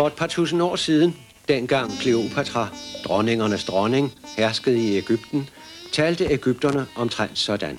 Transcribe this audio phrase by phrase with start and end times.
[0.00, 1.16] For et par tusind år siden,
[1.48, 2.68] dengang Kleopatra,
[3.04, 5.48] dronningernes dronning, herskede i Ægypten,
[5.92, 7.78] talte Ægypterne omtrent sådan.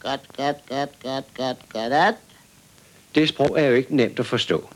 [0.00, 2.16] Godt, godt, godt, godt, godt, godt.
[3.14, 4.68] Det sprog er jo ikke nemt at forstå.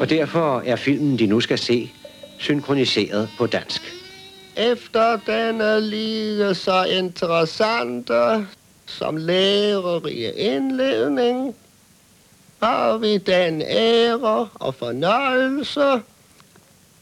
[0.00, 1.92] Og derfor er filmen, de nu skal se,
[2.38, 4.01] synkroniseret på dansk.
[4.56, 8.46] Efter denne lige så interessante
[8.86, 11.54] som lærerige indledning,
[12.62, 16.02] har vi den ære og fornøjelse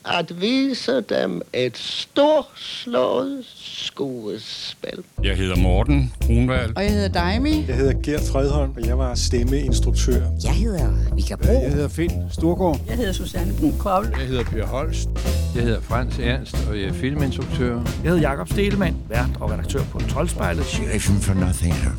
[0.04, 5.04] at vise dem et storslået skuespil.
[5.22, 6.76] Jeg hedder Morten Brunvald.
[6.76, 7.64] Og jeg hedder Daimi.
[7.68, 10.22] Jeg hedder Gert Fredholm, og jeg var stemmeinstruktør.
[10.44, 11.52] Jeg hedder Vika Bro.
[11.52, 12.80] Jeg hedder Finn Storgård.
[12.88, 14.08] Jeg hedder Susanne Brun Kold.
[14.18, 15.08] Jeg hedder Per Holst.
[15.54, 17.74] Jeg hedder Frans Ernst, og jeg er filminstruktør.
[17.74, 20.66] Jeg hedder Jakob Stelmann, vært og redaktør på Troldspejlet.
[20.66, 21.92] Sheriffen for nothing her.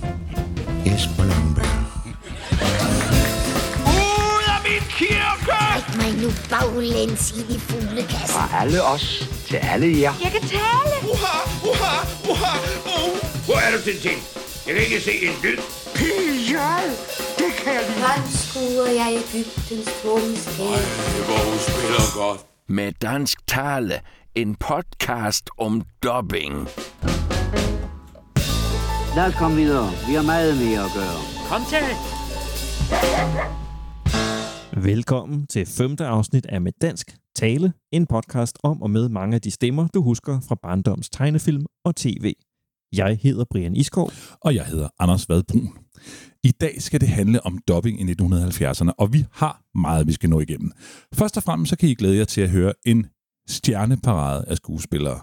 [0.86, 1.92] Jesper Langberg.
[5.02, 5.58] Kirke!
[5.76, 8.28] Læg mig nu baglæns i de fuglekassen.
[8.28, 10.14] Fra alle os til alle jer.
[10.24, 10.96] Jeg kan tale!
[11.14, 11.38] Uha,
[11.72, 11.96] uha,
[12.32, 12.54] uha,
[12.86, 13.18] uh.
[13.46, 14.20] Hvor er du, Tintin?
[14.68, 15.58] Jeg kan ikke se en lyd.
[15.96, 16.90] Pijal!
[17.38, 18.06] Det kan jeg lide.
[18.18, 20.66] Anskuer jeg Ægyptens formskab.
[20.66, 22.42] Ej, hvor hun spiller godt.
[22.70, 24.02] Med dansk tale.
[24.36, 26.68] En podcast om dubbing.
[29.16, 29.92] Lad os komme videre.
[30.08, 31.22] Vi har meget mere at gøre.
[31.50, 31.86] Kom til!
[34.78, 39.42] Velkommen til femte afsnit af Med Dansk Tale, en podcast om og med mange af
[39.42, 42.34] de stemmer, du husker fra barndoms tegnefilm og tv.
[42.94, 44.12] Jeg hedder Brian Iskov.
[44.42, 45.70] Og jeg hedder Anders Vadbrun.
[46.44, 50.30] I dag skal det handle om dubbing i 1970'erne, og vi har meget, vi skal
[50.30, 50.72] nå igennem.
[51.14, 53.06] Først og fremmest så kan I glæde jer til at høre en
[53.50, 55.20] stjerneparade af skuespillere.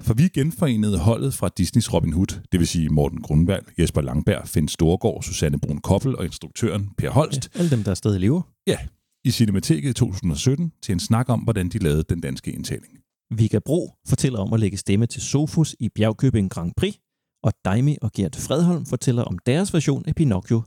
[0.00, 4.48] For vi genforenede holdet fra Disneys Robin Hood, det vil sige Morten Grundvald, Jesper Langberg,
[4.48, 7.50] Finn Storgård, Susanne Brun Koppel og instruktøren Per Holst.
[7.54, 8.42] Ja, alle dem, der er stadig lever.
[8.66, 8.78] Ja,
[9.24, 12.98] i Cinemateket i 2017 til en snak om, hvordan de lavede den danske indtaling.
[13.34, 16.94] Vika Bro fortæller om at lægge stemme til Sofus i Bjergkøbing Grand Prix,
[17.42, 20.62] og Daimi og Gert Fredholm fortæller om deres version af Pinocchio.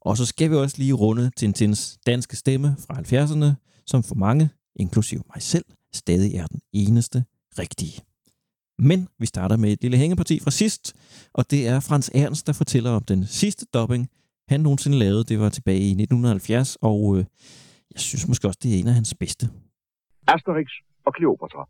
[0.00, 4.48] Og så skal vi også lige runde Tintins danske stemme fra 70'erne, som for mange,
[4.76, 5.64] inklusiv mig selv,
[5.94, 7.24] stadig er den eneste
[7.58, 8.00] rigtige.
[8.78, 10.94] Men vi starter med et lille hængeparti fra sidst,
[11.34, 14.08] og det er Frans Ernst, der fortæller om den sidste dubbing,
[14.48, 15.24] han nogensinde lavede.
[15.24, 17.24] Det var tilbage i 1970, og øh,
[17.94, 19.46] jeg synes måske også, det er en af hans bedste.
[20.28, 20.68] Asterix
[21.06, 21.62] og Kleopatra.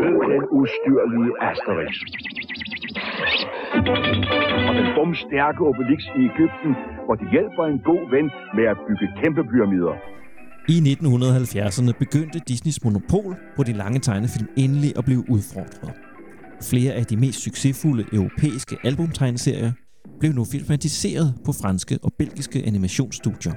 [0.00, 1.92] Mød den ustyrlige Asterix.
[4.68, 6.72] Og den bomstærke Obelix i Ægypten,
[7.04, 8.26] hvor de hjælper en god ven
[8.56, 9.94] med at bygge kæmpe pyramider.
[10.68, 15.92] I 1970'erne begyndte Disneys monopol på de lange tegnefilm endelig at blive udfordret.
[16.62, 19.72] Flere af de mest succesfulde europæiske albumtegneserier
[20.20, 23.52] blev nu filmatiseret på franske og belgiske animationsstudier.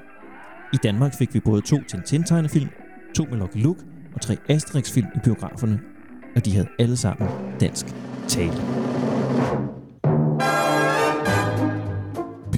[0.74, 2.70] I Danmark fik vi både to Tintin-tegnefilm,
[3.16, 3.84] to med Lucky Luke
[4.16, 5.80] og tre Asterix-film i biograferne,
[6.36, 7.86] og de havde alle sammen dansk
[8.28, 8.62] tale.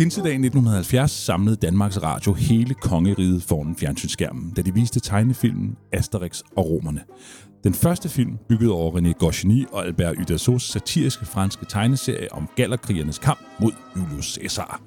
[0.01, 6.69] Pinsedag 1970 samlede Danmarks Radio hele kongeriget foran fjernsynsskærmen, da de viste tegnefilmen Asterix og
[6.69, 7.01] Romerne.
[7.63, 13.19] Den første film, bygget over René Goscinny og Albert Uderzo's satiriske franske tegneserie om gallerkrigernes
[13.19, 14.81] kamp mod Julius Caesar.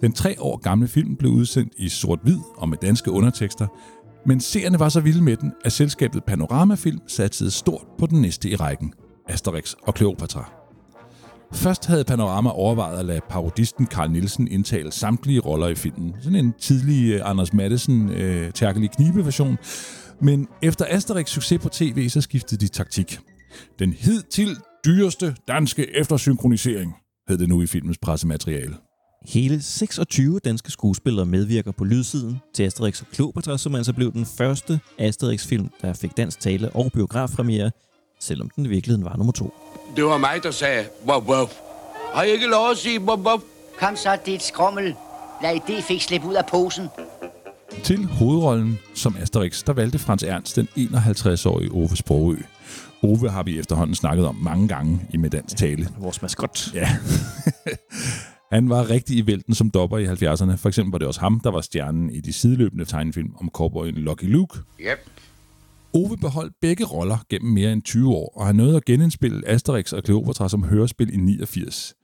[0.00, 3.66] Den tre år gamle film blev udsendt i sort-hvid og med danske undertekster,
[4.26, 8.48] men seerne var så vilde med den, at selskabet Panoramafilm satsede stort på den næste
[8.48, 8.92] i rækken,
[9.28, 10.59] Asterix og Kleopatra.
[11.52, 16.14] Først havde Panorama overvejet at lade parodisten Carl Nielsen indtale samtlige roller i filmen.
[16.22, 19.58] Sådan en tidlig øh, Anders Madsen øh, tærkelig knibe-version.
[20.20, 23.18] Men efter Asterix succes på tv, så skiftede de taktik.
[23.78, 26.94] Den hidtil dyreste danske eftersynkronisering,
[27.28, 28.74] hed det nu i filmens pressemateriale.
[29.26, 34.26] Hele 26 danske skuespillere medvirker på lydsiden til Asterix og Kleopatra, som altså blev den
[34.26, 37.70] første Asterix-film, der fik dansk tale og biografpremiere,
[38.20, 39.54] selvom den i virkeligheden var nummer to.
[39.96, 41.46] Det var mig, der sagde, wow, wow.
[42.14, 43.40] Har jeg ikke lov at sige, wow, wow?
[43.78, 44.94] Kom så, det er et skrummel.
[45.42, 46.88] Lad det fik slippe ud af posen.
[47.82, 52.36] Til hovedrollen som Asterix, der valgte Frans Ernst den 51-årige Ove Sprogø.
[53.02, 55.88] Ove har vi efterhånden snakket om mange gange i Med Dansk Tale.
[55.98, 56.74] Vores maskot.
[56.74, 56.88] Ja.
[58.52, 60.56] Han var rigtig i vælten som dopper i 70'erne.
[60.56, 63.94] For eksempel var det også ham, der var stjernen i de sideløbende tegnefilm om cowboyen
[63.94, 64.58] Lucky Luke.
[64.80, 64.98] Yep.
[65.94, 69.92] Ove beholdt begge roller gennem mere end 20 år, og han nåede at genindspille Asterix
[69.92, 71.94] og Kleopatra som hørespil i 89.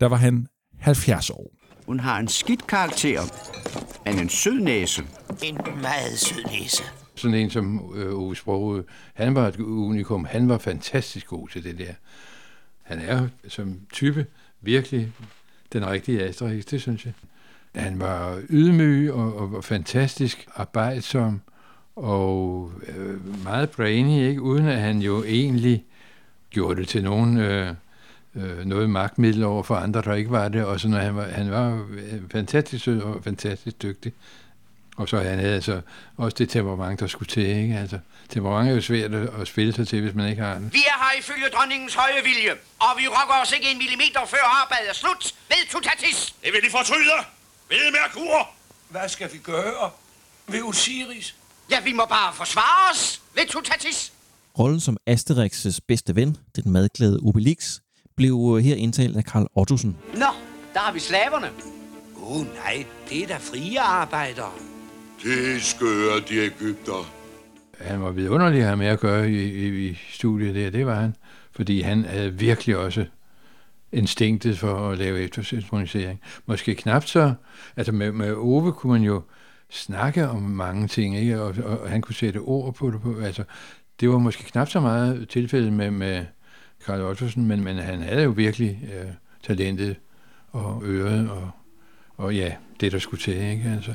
[0.00, 0.46] Der var han
[0.78, 1.50] 70 år.
[1.86, 3.20] Hun har en skidt karakter,
[4.04, 5.02] men en sød næse.
[5.42, 6.82] En meget sød næse.
[7.14, 10.24] Sådan en som øh, Ove Sprogøe, han var et unikum.
[10.24, 11.92] Han var fantastisk god til det der.
[12.82, 14.26] Han er som type
[14.60, 15.12] virkelig
[15.72, 17.12] den rigtige Asterix, det synes jeg.
[17.74, 21.40] Han var ydmyg og, og var fantastisk arbejdsom
[21.98, 24.42] og øh, meget brainy, ikke?
[24.42, 25.84] uden at han jo egentlig
[26.50, 27.74] gjorde det til nogen øh,
[28.34, 30.64] øh, noget magtmiddel over for andre, der ikke var det.
[30.64, 34.12] Og så når han var, han var øh, fantastisk sød og fantastisk dygtig.
[34.96, 35.80] Og så han havde altså
[36.16, 37.46] også det temperament, der skulle til.
[37.46, 37.78] Ikke?
[37.78, 37.98] Altså,
[38.28, 40.72] temperament er jo svært at spille sig til, hvis man ikke har det.
[40.72, 44.62] Vi er her ifølge dronningens høje vilje, og vi rokker os ikke en millimeter før
[44.62, 45.34] arbejdet er slut.
[45.48, 46.34] Ved tutatis!
[46.44, 47.18] Det vil de fortryde!
[47.68, 48.48] Ved Merkur!
[48.88, 49.90] Hvad skal vi gøre?
[50.46, 51.34] Ved Osiris?
[51.70, 53.22] Ja, vi må bare forsvare os.
[53.34, 54.12] Ved tutatis!
[54.58, 57.80] Rollen som Asterix' bedste ven, den madglade Obelix,
[58.16, 59.96] blev her indtalt af Karl Ottosen.
[60.14, 60.26] Nå,
[60.74, 61.50] der har vi slaverne.
[62.16, 64.52] Åh oh, nej, det er da frie arbejdere.
[65.22, 67.10] Det er skøre, de Ægypter.
[67.80, 71.16] Han var vidunderlig have med at gøre i, i, i studiet der, det var han.
[71.52, 73.06] Fordi han havde virkelig også
[73.92, 76.20] instinktet for at lave eftersynkronisering.
[76.46, 77.34] Måske knap så,
[77.76, 79.22] altså med, med Ove kunne man jo
[79.70, 81.42] snakke om mange ting, ikke?
[81.42, 83.00] Og, og, og han kunne sætte ord på det.
[83.00, 83.44] På, altså,
[84.00, 86.24] det var måske knap så meget tilfældet med, med
[86.86, 89.10] Karl Ottosen, men, men han havde jo virkelig øh,
[89.46, 89.96] talentet
[90.50, 91.50] og øret og,
[92.16, 93.72] og ja, det der skulle til, ikke?
[93.76, 93.94] Altså.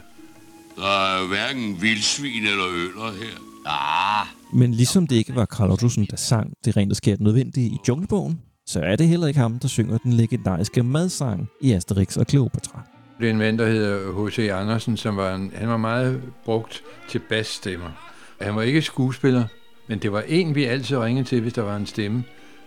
[0.76, 3.54] Der er hverken vildsvin eller øller her.
[3.66, 4.28] Ah.
[4.54, 7.78] Men ligesom det ikke var Karl Ottosen, der sang det rent og skært nødvendige i
[7.88, 12.26] Junglebogen, så er det heller ikke ham, der synger den legendariske madsang i Asterix og
[12.30, 12.93] Cleopatra.
[13.20, 14.40] Det er en mand, der hedder H.C.
[14.40, 17.90] Andersen, som var en, han var meget brugt til bassstemmer.
[18.42, 19.46] Han var ikke skuespiller,
[19.88, 22.24] men det var en, vi altid ringede til, hvis der var en stemme,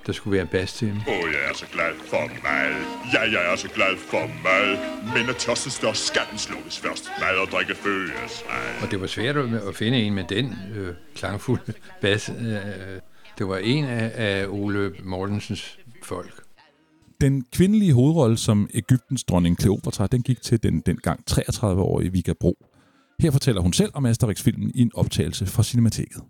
[0.06, 1.02] der skulle være bas til.
[1.08, 2.75] Åh, oh, jeg er så glad for mad.
[3.12, 4.78] Ja, jeg er så glad for mad.
[5.14, 7.10] Men at tørsten størst skal den slukkes først.
[7.20, 8.44] Mad og drikke føles.
[8.82, 12.31] Og det var svært at finde en med den øh, klangfulde bas.
[12.40, 12.54] Øh,
[13.38, 16.45] det var en af, af Ole Mortensens folk.
[17.21, 22.57] Den kvindelige hovedrolle som Ægyptens dronning Kleopatra, den gik til den dengang 33-årige Vika Bro.
[23.21, 26.23] Her fortæller hun selv om Asterix-filmen i en optagelse fra Cinemateket.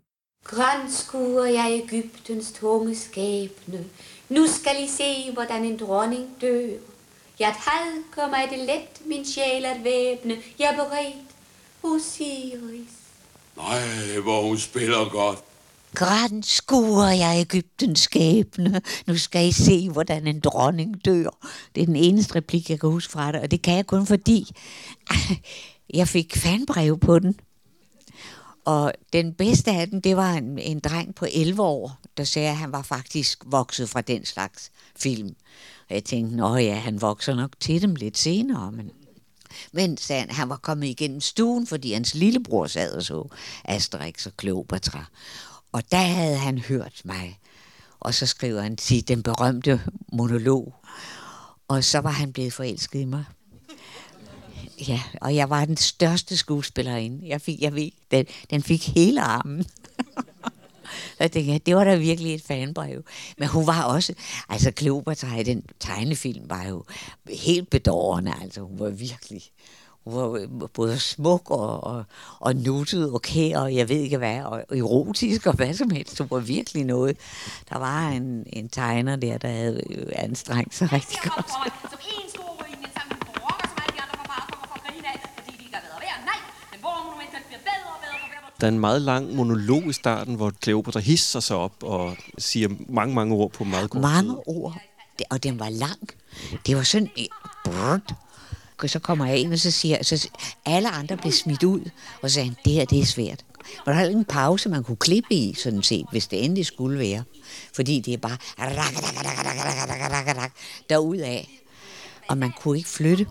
[0.44, 3.84] Grænskuer jeg Ægyptens tunge skæbne.
[4.28, 6.68] Nu skal I se, hvordan en dronning dør.
[7.38, 10.36] Jeg had kommer det let min sjæl at væbne.
[10.58, 11.30] Jeg er beredt
[11.82, 12.96] Osiris.
[13.56, 15.38] Nej, hvor hun spiller godt.
[15.94, 18.80] Grænskuer jeg Ægyptens skæbne.
[19.06, 21.48] Nu skal I se, hvordan en dronning dør.
[21.74, 24.06] Det er den eneste replik, jeg kan huske fra det, og det kan jeg kun
[24.06, 24.50] fordi,
[25.94, 27.40] jeg fik fanbrev på den.
[28.64, 32.48] Og den bedste af den, det var en, en dreng på 11 år, der sagde,
[32.48, 35.36] at han var faktisk vokset fra den slags film.
[35.88, 38.90] Og jeg tænkte, nå ja, han vokser nok til dem lidt senere, men...
[39.72, 43.28] Men sagde han, han var kommet igennem stuen, fordi hans lillebror sad og så
[43.64, 45.04] Asterix og Kleopatra.
[45.76, 47.38] Og der havde han hørt mig.
[48.00, 49.80] Og så skriver han til den berømte
[50.12, 50.74] monolog.
[51.68, 53.24] Og så var han blevet forelsket i mig.
[54.88, 57.28] Ja, og jeg var den største skuespillerinde.
[57.28, 59.66] Jeg fik, jeg ved, den, den fik hele armen.
[61.20, 63.04] jeg tænkte, det var da virkelig et fanbrev.
[63.38, 64.14] Men hun var også,
[64.48, 66.84] altså Kleopatra i den tegnefilm var jo
[67.28, 68.34] helt bedårende.
[68.42, 69.42] Altså hun var virkelig,
[70.06, 70.14] hun
[70.60, 72.04] var både smuk og, og,
[72.40, 76.18] og nuttet og kær, og jeg ved ikke hvad, og erotisk og hvad som helst.
[76.18, 77.16] Hun var virkelig noget.
[77.68, 79.82] Der var en, en tegner der, der havde
[80.16, 81.46] anstrengt sig rigtig godt.
[88.60, 92.68] Der er en meget lang monolog i starten, hvor Cleopatra hisser sig op og siger
[92.88, 94.38] mange, mange ord på meget kort Mange tid.
[94.46, 94.76] ord,
[95.18, 96.08] Det- og den var lang.
[96.66, 97.08] Det var sådan...
[97.64, 98.14] Brrrt.
[98.82, 100.28] Og så kommer jeg ind, og så siger så
[100.66, 101.80] alle andre blev smidt ud,
[102.22, 103.44] og så sagde han, det her, det er svært.
[103.86, 106.98] Men der var en pause, man kunne klippe i, sådan set, hvis det endelig skulle
[106.98, 107.24] være.
[107.74, 108.36] Fordi det er bare
[110.90, 111.44] derudad,
[112.28, 113.26] og man kunne ikke flytte.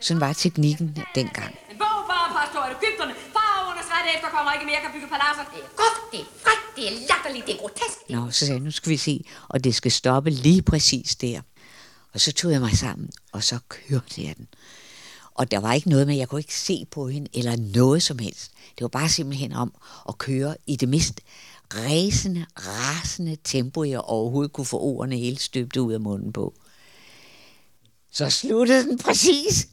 [0.00, 1.54] Sådan var teknikken dengang.
[1.70, 5.44] En bog bare påstår, at Ægypterne, faraonernes rette efterkommer ikke mere kan bygge paladser.
[5.54, 7.98] Det er Godt, det er frækt, det er latterligt, det er grotesk.
[8.08, 11.40] Nå, så sagde jeg, nu skal vi se, og det skal stoppe lige præcis der.
[12.14, 14.48] Og så tog jeg mig sammen, og så kørte jeg den.
[15.34, 18.18] Og der var ikke noget med, jeg kunne ikke se på hende, eller noget som
[18.18, 18.50] helst.
[18.78, 19.74] Det var bare simpelthen om
[20.08, 21.20] at køre i det mest
[21.74, 26.54] ræsende, rasende tempo, jeg overhovedet kunne få ordene helt støbt ud af munden på.
[28.12, 29.68] Så sluttede den præcis.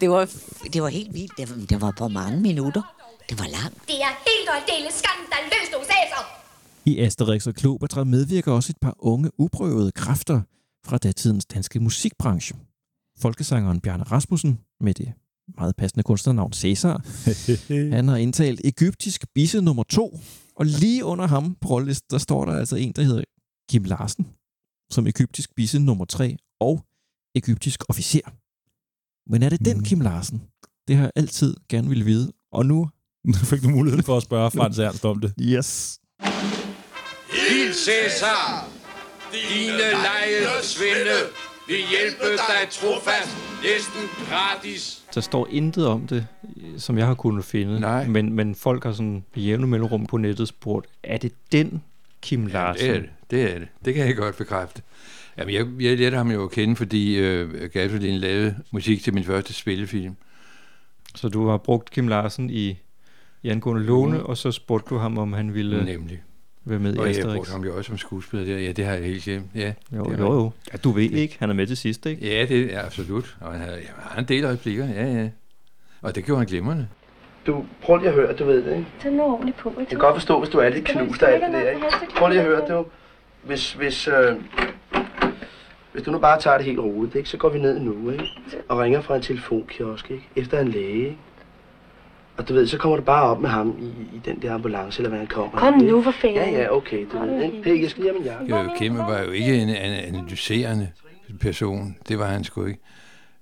[0.00, 0.30] Det var,
[0.72, 1.32] det var helt vildt.
[1.36, 2.82] Det var, det var på mange minutter.
[3.28, 3.86] Det var langt.
[3.86, 6.38] Det er helt og aldeles skandaløst, Osaser.
[6.84, 10.40] I Asterix og Kleopatra medvirker også et par unge, uprøvede kræfter
[10.86, 12.56] fra datidens danske musikbranche.
[13.18, 15.12] Folkesangeren Bjarne Rasmussen med det
[15.56, 17.02] meget passende kunstnernavn Cæsar.
[17.96, 20.20] Han har indtalt egyptisk bisse nummer to,
[20.56, 23.24] og lige under ham på rollelisten, der står der altså en, der hedder
[23.70, 24.26] Kim Larsen,
[24.90, 26.84] som egyptisk bisse nummer tre og
[27.34, 28.20] egyptisk officer.
[29.30, 30.42] Men er det den Kim Larsen?
[30.88, 32.90] Det har jeg altid gerne ville vide, og nu...
[33.24, 35.34] Nu fik du muligheden for at spørge Frans Ernst om det.
[35.40, 36.00] Yes.
[37.30, 38.77] Hil Cæsar,
[39.32, 41.18] dine lejede svinde,
[41.66, 45.02] vi hjælpe dig trofast, næsten gratis.
[45.14, 46.26] Der står intet om det,
[46.78, 47.80] som jeg har kunnet finde.
[47.80, 48.06] Nej.
[48.06, 51.82] Men, men folk har sådan i jævne mellemrum på nettet spurgt, er det den
[52.22, 52.86] Kim Larsen?
[52.86, 53.10] Ja, det er det.
[53.30, 53.68] Det er det.
[53.84, 54.82] Det kan jeg godt bekræfte.
[55.38, 59.24] Jamen, jeg, jeg lærte ham jo at kende, fordi øh, Gasolin lavede musik til min
[59.24, 60.16] første spillefilm.
[61.14, 62.78] Så du har brugt Kim Larsen i,
[63.42, 64.24] i angående låne, mm.
[64.24, 66.22] og så spurgte du ham, om han ville Nemlig.
[66.70, 67.34] Være med og i jeg Asterix.
[67.34, 68.58] brugte ham jo også som skuespiller der.
[68.58, 69.46] Ja, det har jeg helt glemt.
[69.54, 70.50] Ja, Jo, det er jo, jo.
[70.72, 72.36] Ja, du ved ikke, han er med til sidst, ikke?
[72.36, 73.36] Ja, det er absolut.
[73.40, 75.28] Og han havde, ja, han har en del replikker, ja, ja.
[76.02, 76.88] Og det gjorde han glimrende.
[77.46, 78.86] Du, prøv lige at høre, du ved det, ikke?
[79.02, 79.72] Tag nu ordentligt på.
[79.78, 81.86] Jeg kan godt forstå, hvis du er lidt knust af alt det der, ikke?
[82.16, 82.84] Prøv lige at høre, du.
[83.42, 84.36] Hvis, hvis, øh,
[85.92, 87.28] hvis du nu bare tager det helt roligt, ikke?
[87.28, 88.24] Så går vi ned nu, ikke?
[88.68, 90.28] Og ringer fra en telefonkiosk, ikke?
[90.36, 91.16] Efter en læge, ikke?
[92.38, 94.98] Og du ved, så kommer du bare op med ham i, i den der ambulance,
[94.98, 95.58] eller hvad han kommer.
[95.58, 96.36] Kom nu, for fanden.
[96.36, 97.62] Ja, ja, okay, du ved, ikke?
[97.62, 98.56] Pæk, jeg skal lige have min jakke.
[98.56, 100.90] Jo, Kim var jo ikke en, en analyserende
[101.40, 101.96] person.
[102.08, 102.80] Det var han sgu ikke.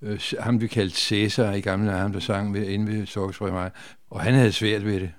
[0.02, 3.50] Øh, ham vi kaldte Cæsar i gamle dage, ham der sang ved, inde ved Sorgsfri
[3.50, 3.70] mig.
[4.10, 5.10] Og han havde svært ved det.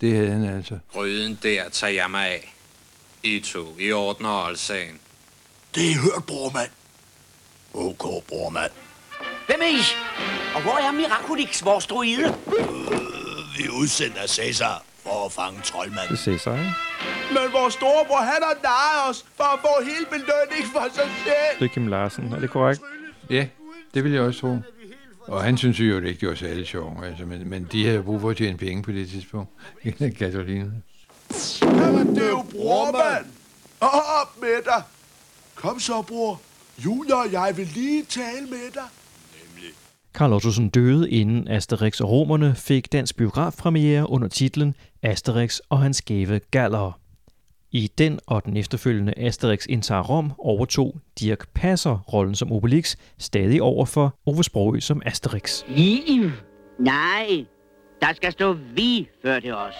[0.00, 0.78] Det havde han altså.
[0.92, 2.54] Gryden der tager jeg mig af.
[3.22, 4.98] I to, I ordner oldsagen.
[5.74, 6.70] Det er hørt, brormand.
[7.74, 8.70] Ok, brormand.
[9.46, 9.82] Hvem er I?
[10.54, 12.34] Og hvor er Miraculix, vores druide?
[13.56, 16.16] Vi er udsendt af Cæsar for at fange troldmanden.
[16.24, 16.72] Det sig, ikke?
[17.30, 21.58] Men vores storebror, han har narret os for at få hele belønning for sig selv.
[21.58, 22.80] Det er Kim Larsen, er det korrekt?
[23.30, 23.46] Ja,
[23.94, 24.58] det vil jeg også tro.
[25.20, 27.04] Og han synes jo det ikke, det var særlig sjovt.
[27.04, 29.50] Altså, men, men de havde brug for at tjene penge på det tidspunkt.
[30.18, 30.70] Katalina.
[31.62, 33.26] Jamen, det er jo brormand.
[33.80, 34.82] Op med dig.
[35.54, 36.40] Kom så, bror.
[36.78, 38.88] Julia og jeg vil lige tale med dig.
[40.16, 45.96] Karl Ottosson døde inden Asterix og Romerne fik dansk biografpremiere under titlen Asterix og hans
[45.96, 46.92] skæve gallere.
[47.70, 53.62] I den og den efterfølgende Asterix indtager Rom overtog Dirk Passer rollen som Obelix, stadig
[53.62, 55.62] over for Ove Sprogø som Asterix.
[55.68, 56.02] Vi?
[56.78, 57.44] Nej,
[58.00, 59.74] der skal stå vi før det os.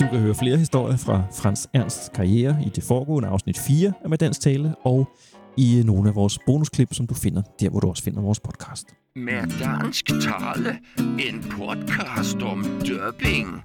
[0.00, 4.10] Du kan høre flere historier fra Frans Ernsts karriere i det foregående afsnit 4 af
[4.10, 5.08] Med Dansk Tale, og
[5.56, 8.86] i nogle af vores bonusklip, som du finder der, hvor du også finder vores podcast.
[9.16, 13.62] Med dansk tale, en podcast om dubbing.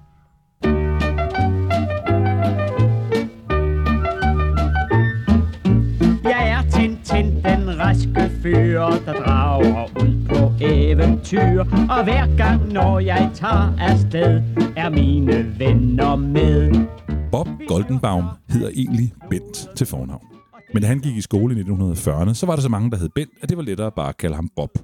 [6.24, 11.60] Jeg er Tintin, den raske fyr, der drager ud på eventyr.
[11.90, 14.42] Og hver gang, når jeg tager afsted,
[14.76, 16.86] er mine venner med.
[17.30, 20.27] Bob Goldenbaum hedder egentlig Bent til fornavn.
[20.72, 23.08] Men da han gik i skole i 1940'erne, så var der så mange, der hed
[23.08, 24.78] Bent, at det var lettere bare at kalde ham Bob.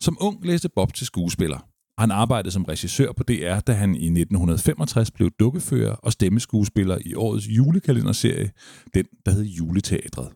[0.00, 1.68] Som ung læste Bob til skuespiller.
[1.98, 7.14] Han arbejdede som regissør på DR, da han i 1965 blev dukkefører og stemmeskuespiller i
[7.14, 8.50] årets julekalenderserie,
[8.94, 10.28] den der hed Juleteatret.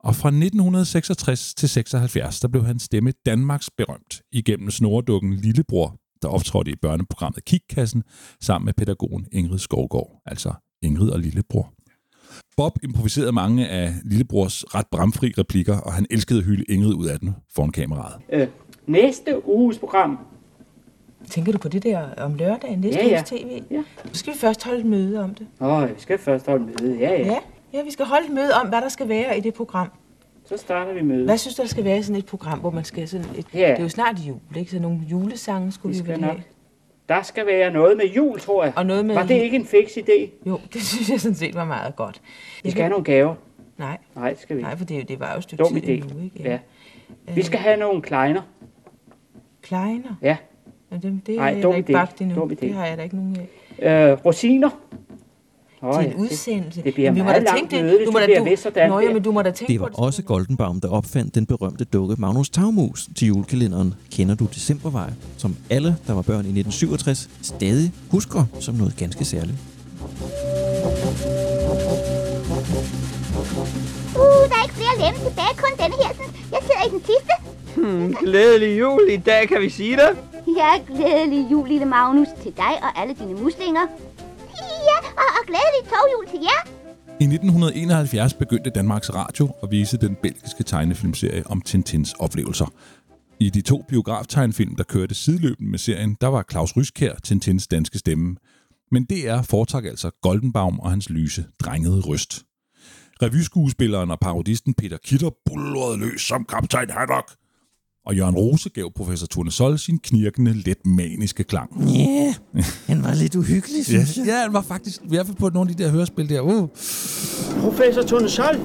[0.00, 6.28] Og fra 1966 til 76, der blev han stemme Danmarks berømt igennem snoredukken Lillebror, der
[6.28, 8.02] optrådte i børneprogrammet Kikkassen
[8.40, 10.52] sammen med pædagogen Ingrid Skovgaard, altså
[10.82, 11.75] Ingrid og Lillebror.
[12.56, 17.06] Bob improviserede mange af Lillebrors ret bramfri replikker, og han elskede at hylde Ingrid ud
[17.06, 18.14] af den foran kameraet.
[18.32, 18.46] Øh,
[18.86, 20.18] næste uges program.
[21.30, 23.12] Tænker du på det der om lørdagen, næste Ja, ja.
[23.12, 23.62] uges tv?
[23.70, 23.76] Ja.
[23.76, 25.46] Nu skal vi først holde et møde om det.
[25.60, 27.26] Åh, vi skal først holde møde, ja, ja.
[27.26, 27.38] Ja,
[27.72, 29.88] ja, vi skal holde et møde om, hvad der skal være i det program.
[30.48, 31.24] Så starter vi mødet.
[31.24, 33.46] Hvad synes du, der skal være i sådan et program, hvor man skal sådan et...
[33.54, 33.58] Ja.
[33.70, 34.70] Det er jo snart jul, ikke?
[34.70, 36.30] Så nogle julesange skulle Vi vi, skal vel nok.
[36.30, 36.42] have.
[37.08, 38.72] Der skal være noget med jul, tror jeg.
[38.76, 39.14] Og noget med...
[39.14, 40.30] Var det ikke en fix idé?
[40.46, 42.20] Jo, det synes jeg sådan set var meget godt.
[42.64, 43.34] Vi skal have nogle gaver.
[43.78, 43.98] Nej.
[44.16, 44.68] Nej, det skal vi ikke.
[44.68, 45.90] Nej, for det, er det var jo et stykke Dum tid idé.
[45.90, 46.42] endnu, ikke?
[46.50, 46.58] Ja.
[47.34, 48.42] Vi skal have nogle kleiner.
[49.62, 50.14] Kleiner?
[50.22, 50.36] Ja.
[50.90, 51.92] Men dem, det Nej, er dum ikke idé.
[51.92, 52.34] bagt endnu.
[52.40, 52.54] Dum idé.
[52.60, 53.36] Det har jeg da ikke nogen
[53.78, 54.10] af.
[54.12, 54.70] Øh, rosiner.
[55.82, 56.82] Åh, Til en det- udsendelse.
[56.82, 57.84] Det bliver Men vi må meget da langt tænke det.
[57.84, 59.50] møde, hvis Du må da- bliver du- ved sådan Nå ja, men du må da
[59.50, 64.34] tænke Det var også Goldenbaum, der opfandt den berømte dukke Magnus Tagmus til julekalenderen Kender
[64.34, 69.56] du Decembervej, som alle, der var børn i 1967, stadig husker som noget ganske særligt.
[74.16, 76.10] Uh, der er ikke flere lemme tilbage, kun denne her.
[76.52, 77.32] Jeg sidder i den sidste.
[77.76, 80.10] Hmm, glædelig jul i dag, kan vi sige det?
[80.60, 83.80] Ja, glædelig jul, lille Magnus, til dig og alle dine muslinger.
[85.22, 86.60] Og, og glædelig togjul til jer.
[87.20, 92.66] I 1971 begyndte Danmarks Radio at vise den belgiske tegnefilmserie om Tintins oplevelser.
[93.40, 97.98] I de to biograftegnfilm, der kørte sideløbende med serien, der var Claus Ryskær Tintins danske
[97.98, 98.36] stemme.
[98.90, 102.44] Men DR foretrak altså Goldenbaum og hans lyse, drengede røst.
[103.22, 107.32] Revyskuespilleren og parodisten Peter Kitter bullerede løs som kaptajn Haddock.
[108.06, 111.70] Og Jørgen Rose gav professor Sol sin knirkende, let maniske klang.
[111.94, 114.28] Ja, yeah, han var lidt uhyggelig, synes ja, jeg.
[114.28, 116.40] Ja, han var faktisk, i hvert fald på nogle af de der hørespil der.
[116.40, 116.68] Uh.
[117.60, 118.60] Professor Tonesol?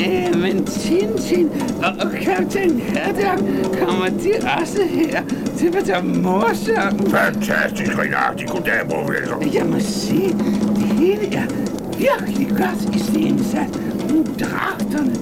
[0.00, 1.48] Ja, men Tintin
[1.82, 5.22] og, og kaptajn Haddock, kommer de også her?
[5.58, 7.10] Det var da morsomt.
[7.10, 8.44] Fantastisk, Renati.
[8.44, 9.54] Goddag, professor.
[9.54, 10.28] Jeg må sige,
[10.76, 11.63] det hele er
[11.98, 13.70] virkelig godt iscenesat.
[14.40, 15.14] Dragterne,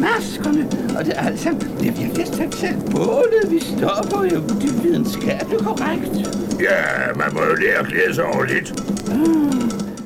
[0.00, 0.62] maskerne,
[0.98, 4.70] og det er alt sammen, det er virkelig selv bålet, vi står på, jo, det
[4.70, 6.16] er videnskabeligt korrekt.
[6.60, 8.74] Ja, man må jo lære at glæde sig over lidt.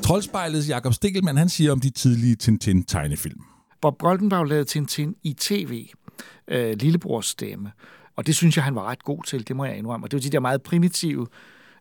[0.03, 3.41] Troldspejlets Jakob Stikkelmann, han siger om de tidlige Tintin-tegnefilm.
[3.81, 5.87] Bob Goldenbaum lavede Tintin i tv,
[6.49, 7.71] øh, lillebrors stemme.
[8.17, 10.07] Og det synes jeg, han var ret god til, det må jeg indrømme.
[10.07, 11.27] Og det var de der meget primitive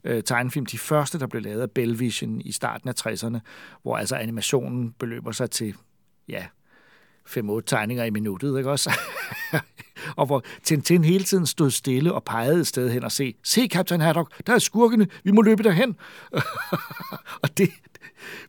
[0.04, 3.40] øh, tegnefilm, de første, der blev lavet af Bellvision i starten af 60'erne,
[3.82, 5.76] hvor altså animationen beløber sig til,
[6.30, 6.46] ja,
[7.30, 8.92] 5-8 tegninger i minuttet, ikke også?
[10.18, 13.68] og hvor Tintin hele tiden stod stille og pegede et sted hen og se, se,
[13.68, 15.96] Captain Haddock, der er skurkene, vi må løbe derhen.
[17.44, 17.70] og det,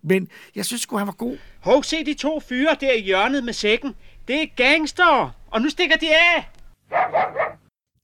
[0.03, 1.37] men jeg synes sgu, han var god.
[1.61, 3.95] Hov, se de to fyre der i hjørnet med sækken.
[4.29, 6.51] Det er gangster, og nu stikker de af.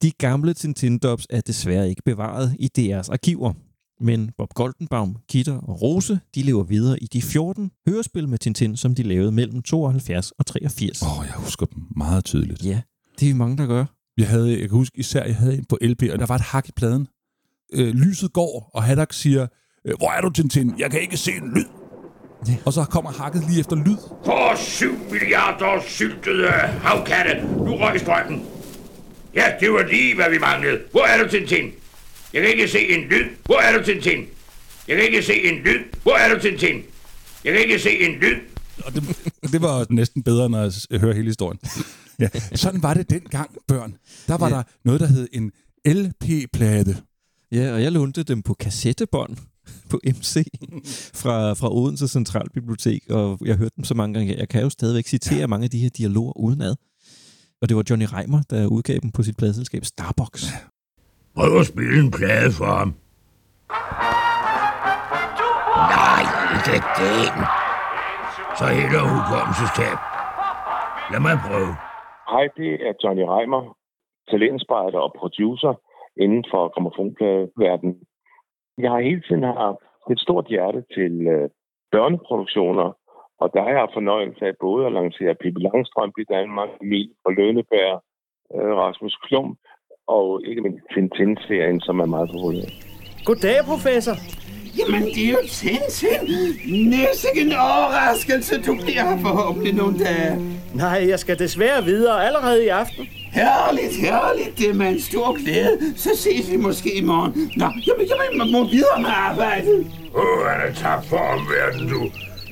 [0.03, 3.53] De gamle Tintin-dubs er desværre ikke bevaret i DR's arkiver.
[4.01, 8.77] Men Bob Goldenbaum, Kitter og Rose, de lever videre i de 14 hørespil med Tintin,
[8.77, 11.03] som de lavede mellem 72 og 83.
[11.03, 12.65] Åh, oh, jeg husker dem meget tydeligt.
[12.65, 12.81] Ja,
[13.21, 13.85] det er vi mange, der gør.
[14.19, 16.41] Jeg, havde, jeg kan huske især, jeg havde en på LP, og der var et
[16.41, 17.09] hak i pladen.
[17.73, 19.47] Øh, lyset går, og Haddock siger,
[19.85, 20.75] øh, hvor er du, Tintin?
[20.79, 21.65] Jeg kan ikke se en lyd.
[22.49, 22.57] Ja.
[22.65, 23.97] Og så kommer hakket lige efter lyd.
[24.25, 26.49] For 7 milliarder syltede
[26.83, 27.47] havkatte.
[27.57, 28.43] Nu røg strømmen.
[29.37, 30.81] Ja, det var lige, hvad vi manglede.
[30.91, 31.71] Hvor er du, Tintin?
[32.33, 33.25] Jeg kan ikke se en lyd.
[33.45, 34.25] Hvor er du, Tintin?
[34.89, 35.81] Jeg kan ikke se en lyd.
[36.03, 36.83] Hvor er du, Tintin?
[37.45, 38.37] Jeg kan ikke se en lyd.
[38.85, 39.03] Og det,
[39.53, 41.59] det var næsten bedre, når jeg hører hele historien.
[42.19, 43.95] Ja, sådan var det dengang, børn.
[44.29, 44.55] Der var ja.
[44.55, 45.53] der noget, der hed en
[45.87, 46.97] LP-plade.
[47.53, 49.37] Ja, og jeg lånte dem på kassettebånd
[49.91, 50.47] på MC
[51.15, 54.37] fra, fra Odense Centralbibliotek, og jeg hørte dem så mange gange.
[54.39, 55.47] Jeg kan jo stadigvæk citere ja.
[55.47, 56.75] mange af de her dialoger udenad.
[57.61, 60.43] Og det var Johnny Reimer, der udgav dem på sit pladeselskab Starbucks.
[61.37, 62.91] Prøv at spille en plade for ham.
[65.95, 66.23] Nej,
[66.77, 67.35] ikke den.
[68.59, 69.99] Så heller hukommelsestab.
[71.13, 71.73] Lad mig prøve.
[72.33, 73.63] Hej, det er Johnny Reimer,
[74.31, 75.73] talentspejder og producer
[76.25, 77.97] inden for gramofonpladeverdenen.
[78.83, 81.49] Jeg har hele tiden haft et stort hjerte til øh,
[81.95, 82.89] børneproduktioner,
[83.43, 87.33] og der har jeg fornøjelse af både at lancere Pippi Langstrømpe i Danmark, Emil og
[87.39, 87.95] Lønneberg,
[88.55, 89.59] øh, Rasmus Klump,
[90.07, 92.69] og ikke mindst Tintin-serien, som er meget populær.
[93.27, 94.17] Goddag, professor.
[94.79, 96.23] Jamen, det er jo Tintin.
[96.91, 100.33] Næste en overraskelse, du bliver her forhåbentlig nogle dage.
[100.75, 103.05] Nej, jeg skal desværre videre allerede i aften.
[103.41, 104.59] Herligt, herligt.
[104.59, 105.75] Det er med en stor glæde.
[105.97, 107.33] Så ses vi måske i morgen.
[107.57, 109.79] Nå, jamen, jamen, man må videre med arbejdet.
[110.15, 112.01] Åh, oh, han er tak for omverdenen, du.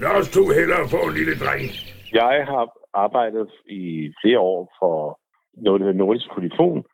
[0.05, 1.63] Lad os to hellere få en lille dreng.
[2.21, 2.65] Jeg har
[3.05, 4.97] arbejdet i flere år for
[5.65, 6.85] noget, der hedder Nordisk Polyfon,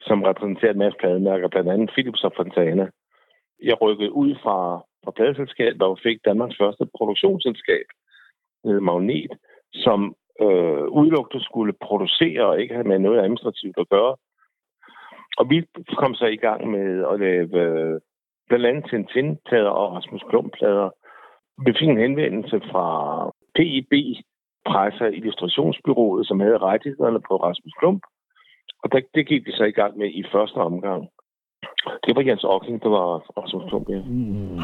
[0.00, 2.86] som repræsenterer en masse plademærker, blandt andet Philips og Fontana.
[3.62, 4.58] Jeg rykkede ud fra,
[5.04, 7.86] fra pladeselskabet og fik Danmarks første produktionsselskab,
[8.88, 9.32] Magnet,
[9.72, 14.16] som øh, udelukkende skulle producere og ikke have med noget administrativt at gøre.
[15.38, 15.56] Og vi
[16.00, 18.00] kom så i gang med at lave øh,
[18.48, 20.90] blandt andet Tintin-plader og Rasmus Klump-plader.
[21.66, 22.86] Vi fik en henvendelse fra
[23.54, 23.92] PIB,
[24.68, 28.02] Presse- og Illustrationsbyrået, som havde rettighederne på Rasmus Klump.
[28.82, 31.08] Og der, det gik vi så i gang med i første omgang.
[32.06, 34.00] Det var Jens Ocking, der var Rasmus Klump, ja.
[34.06, 34.58] Mm.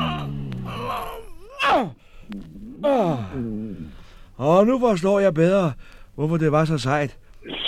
[4.38, 5.72] Og nu forstår jeg bedre,
[6.14, 7.18] hvorfor det var så sejt.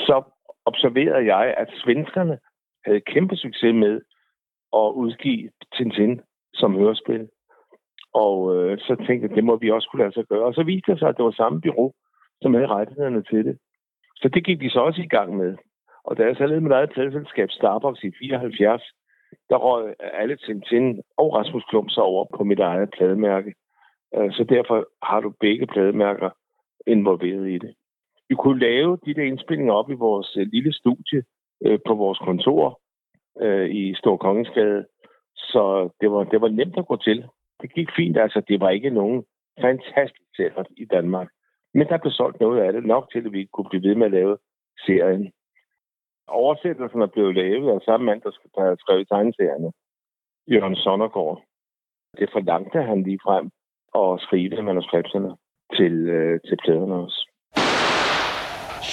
[0.06, 0.22] Så
[0.64, 2.38] observerede jeg, at svenskerne
[2.84, 4.00] havde kæmpe succes med
[4.72, 6.20] at udgive Tintin
[6.54, 7.28] som hørespil.
[8.24, 10.44] Og øh, så tænkte jeg, det må vi også kunne lade sig gøre.
[10.44, 11.92] Og så viste det sig, at det var samme bureau,
[12.42, 13.58] som havde rettighederne til det.
[14.16, 15.56] Så det gik vi så også i gang med.
[16.04, 18.82] Og da jeg så lavede mit eget pladselskab Starbucks i 74,
[19.50, 23.54] der røg alle Tintin og Rasmus Klum så over på mit eget plademærke.
[24.16, 26.30] Øh, så derfor har du begge plademærker
[26.86, 27.74] involveret i det.
[28.28, 31.22] Vi kunne lave de der indspillinger op i vores øh, lille studie
[31.66, 32.80] øh, på vores kontor
[33.70, 34.86] i Stor Kongensgade.
[35.36, 37.24] Så det var, det var nemt at gå til.
[37.60, 39.24] Det gik fint, altså det var ikke nogen
[39.60, 41.28] fantastisk sælger i Danmark.
[41.74, 44.06] Men der blev solgt noget af det nok til, at vi kunne blive ved med
[44.06, 44.38] at lave
[44.86, 45.32] serien.
[46.28, 49.72] Oversættelsen er blevet lavet af samme mand, der har skrevet tegneserierne.
[50.52, 51.42] Jørgen Sonnergaard.
[52.18, 53.50] Det forlangte han lige frem
[54.02, 55.36] at skrive manuskripterne
[55.76, 57.20] til, øh, til pladerne også.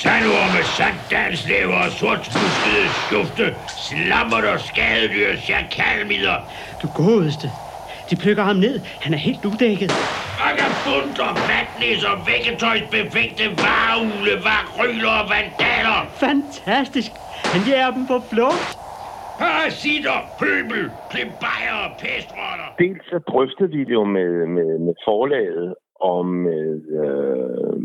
[0.02, 3.46] Sandorme, sanddalslever og sortfuskede skufte,
[3.88, 6.38] slammer og skadedyr, chakalmider.
[6.82, 7.48] Du godeste.
[8.14, 8.76] De plukker ham ned.
[9.06, 9.92] Han er helt udækket.
[10.42, 15.98] Vagabunder, vatnisser, vækketøjsbefængte, vareugle, varryler og vandaler.
[16.26, 17.12] Fantastisk.
[17.54, 18.64] Han jager dem på flugt.
[19.44, 22.70] Parasitter, pøbel, plebejer og pestrotter.
[22.84, 25.70] Dels så drøftede vi det jo med, med, med forlaget
[26.12, 26.68] og med
[27.02, 27.76] øh,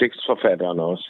[0.00, 1.06] tekstforfatteren også,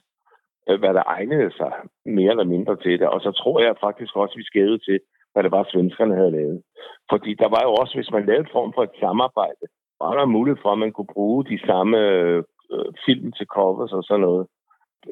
[0.69, 1.73] øh, hvad der egnede sig
[2.19, 3.09] mere eller mindre til det.
[3.15, 4.99] Og så tror jeg faktisk også, vi skævede til,
[5.33, 6.63] hvad det var, svenskerne havde lavet.
[7.11, 9.65] Fordi der var jo også, hvis man lavede en form for et samarbejde,
[10.01, 12.43] var der mulighed for, at man kunne bruge de samme øh,
[13.07, 14.47] film til covers og sådan noget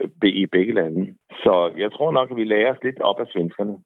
[0.01, 1.15] øh, i begge lande.
[1.31, 3.77] Så jeg tror nok, at vi lærer os lidt op af svenskerne.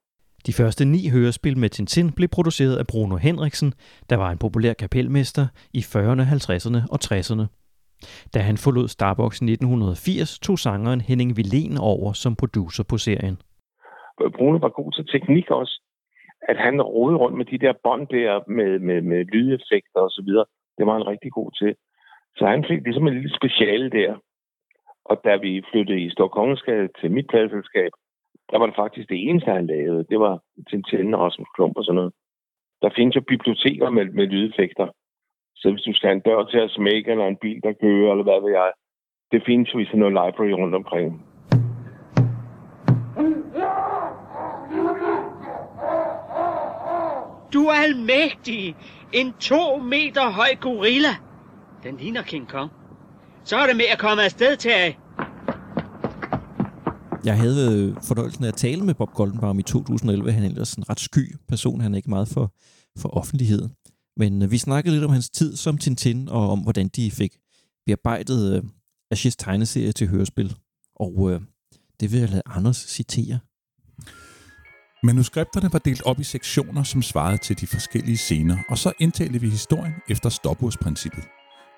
[0.46, 3.70] De første ni hørespil med Tintin blev produceret af Bruno Henriksen,
[4.10, 7.46] der var en populær kapelmester i 40'erne, 50'erne og 60'erne.
[8.34, 13.36] Da han forlod Starbucks i 1980, tog sangeren Henning Villén over som producer på serien.
[14.36, 15.81] Bruno var god til teknik også.
[16.48, 20.22] At han rode rundt med de der bånd der med, med, med lydeffekter og så
[20.26, 20.44] videre.
[20.78, 21.74] Det var han rigtig god til.
[22.36, 24.16] Så han fik ligesom en lille speciale der.
[25.04, 27.92] Og da vi flyttede i Storkongensgade til mit pladselskab,
[28.50, 30.06] der var det faktisk det eneste, han lavede.
[30.10, 32.12] Det var Tintin og Rasmus Klump og sådan noget.
[32.82, 34.88] Der findes jo biblioteker med, med lydeffekter.
[35.56, 38.10] Så hvis du skal have en dør til at smække, eller en bil, der kører,
[38.10, 38.72] eller hvad ved jeg,
[39.32, 41.26] det findes jo i sådan noget library rundt omkring.
[47.52, 48.76] Du er almægtig.
[49.12, 51.16] En to meter høj gorilla.
[51.82, 52.70] Den ligner King Kong.
[53.44, 54.94] Så er det med at komme afsted til.
[57.24, 60.32] Jeg havde øh, fornøjelsen af at tale med Bob Goldenbaum i 2011.
[60.32, 61.80] Han er ellers en ret sky person.
[61.80, 62.54] Han er ikke meget for,
[62.98, 63.68] for offentlighed.
[64.16, 67.36] Men øh, vi snakkede lidt om hans tid som Tintin, og om hvordan de fik
[67.86, 68.62] bearbejdet øh,
[69.10, 70.56] Ashes tegneserie til hørespil.
[70.96, 71.40] Og øh,
[72.00, 73.38] det vil jeg lade Anders citere.
[75.04, 79.40] Manuskripterne var delt op i sektioner, som svarede til de forskellige scener, og så indtalte
[79.40, 81.24] vi historien efter stopursprincippet.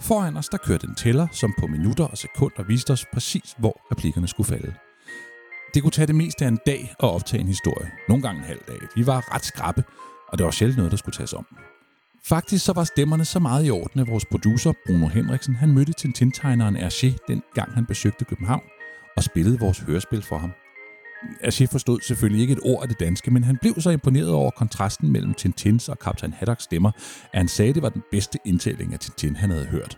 [0.00, 3.80] Foran os der kørte en tæller, som på minutter og sekunder viste os præcis, hvor
[3.92, 4.74] replikkerne skulle falde.
[5.74, 7.90] Det kunne tage det meste af en dag at optage en historie.
[8.08, 8.78] Nogle gange en halv dag.
[8.96, 9.84] Vi var ret skrappe,
[10.28, 11.46] og det var sjældent noget, der skulle tages om.
[12.24, 15.92] Faktisk så var stemmerne så meget i orden, at vores producer, Bruno Henriksen, han mødte
[15.92, 18.64] Tintin-tegneren Hergé, den gang han besøgte København,
[19.16, 20.50] og spillede vores hørespil for ham.
[21.44, 24.50] Hergé forstod selvfølgelig ikke et ord af det danske, men han blev så imponeret over
[24.62, 26.90] kontrasten mellem Tintins og Kaptajn Haddocks stemmer,
[27.32, 29.92] at han sagde, at det var den bedste indtælling af Tintin, han havde hørt.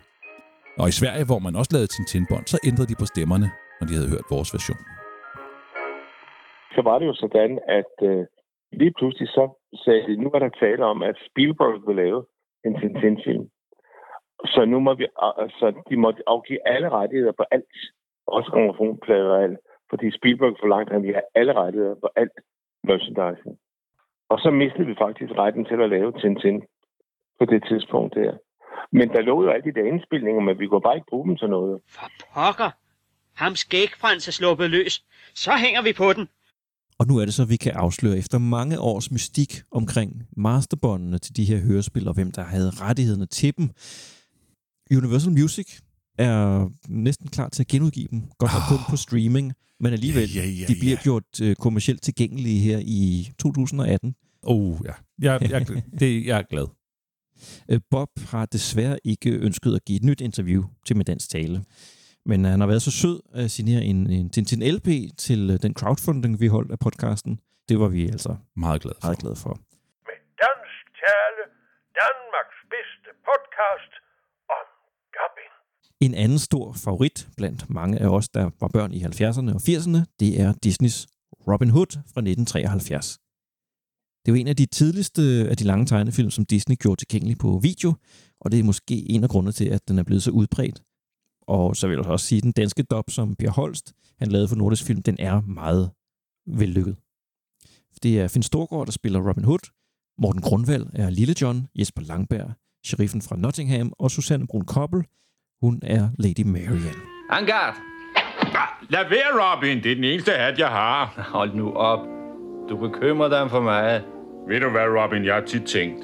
[0.81, 3.97] Og i Sverige, hvor man også lavede Tintin-bånd, så ændrede de på stemmerne, når de
[3.97, 4.81] havde hørt vores version.
[6.75, 8.23] Så var det jo sådan, at øh,
[8.81, 9.43] lige pludselig så
[9.83, 12.19] sagde de, nu er der tale om, at Spielberg vil lave
[12.65, 13.45] en Tintin-film.
[14.53, 15.05] Så nu må vi,
[15.43, 17.75] altså, de måtte afgive alle rettigheder på alt,
[18.27, 22.35] også gramofonplader og alt, fordi Spielberg forlangte, at han ville have alle rettigheder på alt
[22.87, 23.55] merchandising.
[24.29, 26.57] Og så mistede vi faktisk retten til at lave Tintin
[27.39, 28.33] på det tidspunkt der.
[28.91, 31.37] Men der lå jo alle de der indspilninger, men vi kunne bare ikke bruge dem
[31.37, 31.81] til noget.
[32.33, 32.71] Pokker.
[33.43, 35.05] Ham skægfrans er sluppet løs.
[35.35, 36.25] Så hænger vi på den.
[36.99, 41.17] Og nu er det så, at vi kan afsløre efter mange års mystik omkring masterbåndene
[41.17, 43.65] til de her hørespil, og hvem der havde rettighederne til dem.
[44.99, 45.79] Universal Music
[46.17, 48.21] er næsten klar til at genudgive dem.
[48.39, 51.03] Godt nok kun på streaming, men alligevel, Ja, ja, ja, de bliver ja.
[51.03, 54.15] gjort øh, kommercielt tilgængelige her i 2018.
[54.43, 54.93] Oh, ja.
[55.21, 55.67] Jeg, jeg,
[55.99, 56.67] det, jeg er glad.
[57.71, 61.63] Øh, Bob har desværre ikke ønsket at give et nyt interview til med dansk tale.
[62.25, 65.73] Men han har været så sød at signere en, en Tintin LP til øh, den
[65.73, 67.39] crowdfunding, vi holdt af podcasten.
[67.69, 69.07] Det var vi altså meget glade for.
[69.07, 69.53] Meget glade for.
[70.45, 71.43] Dansk Tale,
[72.01, 73.91] Danmarks bedste podcast.
[76.01, 80.15] En anden stor favorit blandt mange af os, der var børn i 70'erne og 80'erne,
[80.19, 81.07] det er Disneys
[81.47, 83.19] Robin Hood fra 1973.
[84.25, 87.59] Det var en af de tidligste af de lange tegnefilm, som Disney gjorde tilgængelig på
[87.63, 87.93] video,
[88.39, 90.83] og det er måske en af grundene til, at den er blevet så udbredt.
[91.41, 94.47] Og så vil jeg også sige, at den danske dub, som Per Holst han lavede
[94.47, 95.91] for Nordisk Film, den er meget
[96.47, 96.95] vellykket.
[98.03, 99.69] Det er Finn Storgård, der spiller Robin Hood,
[100.17, 102.53] Morten Grundvald er Lille John, Jesper Langberg,
[102.85, 105.03] sheriffen fra Nottingham, og Susanne Brun Koppel,
[105.61, 106.95] hun er Lady Marian.
[107.29, 107.75] Angard!
[108.89, 109.83] Lad være, Robin.
[109.83, 111.13] Det er den eneste hat, jeg har.
[111.33, 111.99] Hold nu op.
[112.69, 114.01] Du bekymrer dig for mig.
[114.47, 115.25] Ved du hvad, Robin?
[115.25, 116.03] Jeg har tit tænkt.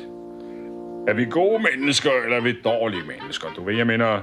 [1.07, 3.47] Er vi gode mennesker, eller er vi dårlige mennesker?
[3.55, 4.19] Du ved, jeg mener...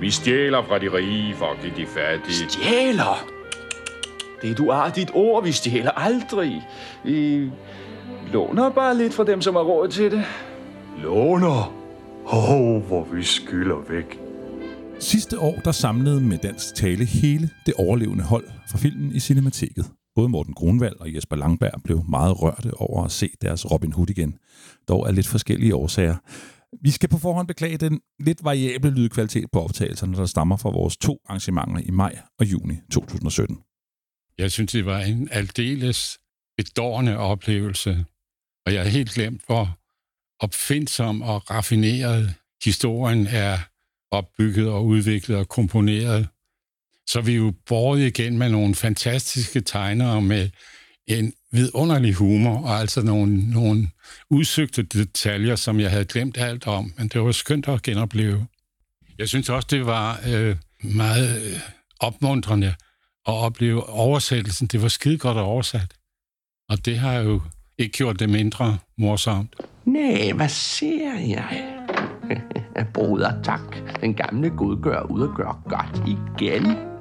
[0.00, 2.48] Vi stjæler fra de rige for at give de fattige.
[2.48, 3.26] Stjæler?
[4.42, 6.62] Det er du har dit ord, vi stjæler aldrig.
[7.04, 7.50] Vi
[8.32, 10.24] låner bare lidt fra dem, som har råd til det.
[11.02, 11.74] Låner?
[12.26, 14.21] Åh, oh, hvor vi skylder væk.
[15.02, 19.90] Sidste år der samlede med dansk tale hele det overlevende hold fra filmen i Cinemateket.
[20.14, 24.10] Både Morten Grunwald og Jesper Langberg blev meget rørte over at se deres Robin Hood
[24.10, 24.38] igen,
[24.88, 26.16] dog af lidt forskellige årsager.
[26.82, 30.96] Vi skal på forhånd beklage den lidt variable lydkvalitet på optagelserne, der stammer fra vores
[30.96, 33.58] to arrangementer i maj og juni 2017.
[34.38, 36.18] Jeg synes, det var en aldeles
[36.56, 38.04] bedårende oplevelse,
[38.66, 39.78] og jeg er helt glemt, hvor
[40.40, 42.34] opfindsom og raffineret
[42.64, 43.58] historien er
[44.12, 46.28] opbygget og udviklet og komponeret.
[47.06, 50.50] Så vi er jo båret igen med nogle fantastiske tegnere med
[51.06, 53.88] en vidunderlig humor, og altså nogle, nogle
[54.30, 58.46] udsøgte detaljer, som jeg havde glemt alt om, men det var skønt at genopleve.
[59.18, 61.60] Jeg synes også, det var øh, meget øh,
[62.00, 62.74] opmuntrende
[63.26, 64.66] at opleve oversættelsen.
[64.66, 65.94] Det var skide godt oversat,
[66.68, 67.40] og det har jo
[67.78, 69.54] ikke gjort det mindre morsomt.
[69.84, 71.81] Nej, hvad ser jeg?
[72.94, 73.76] Broder, tak.
[74.00, 76.92] Den gamle godgør ud og gør godt igen.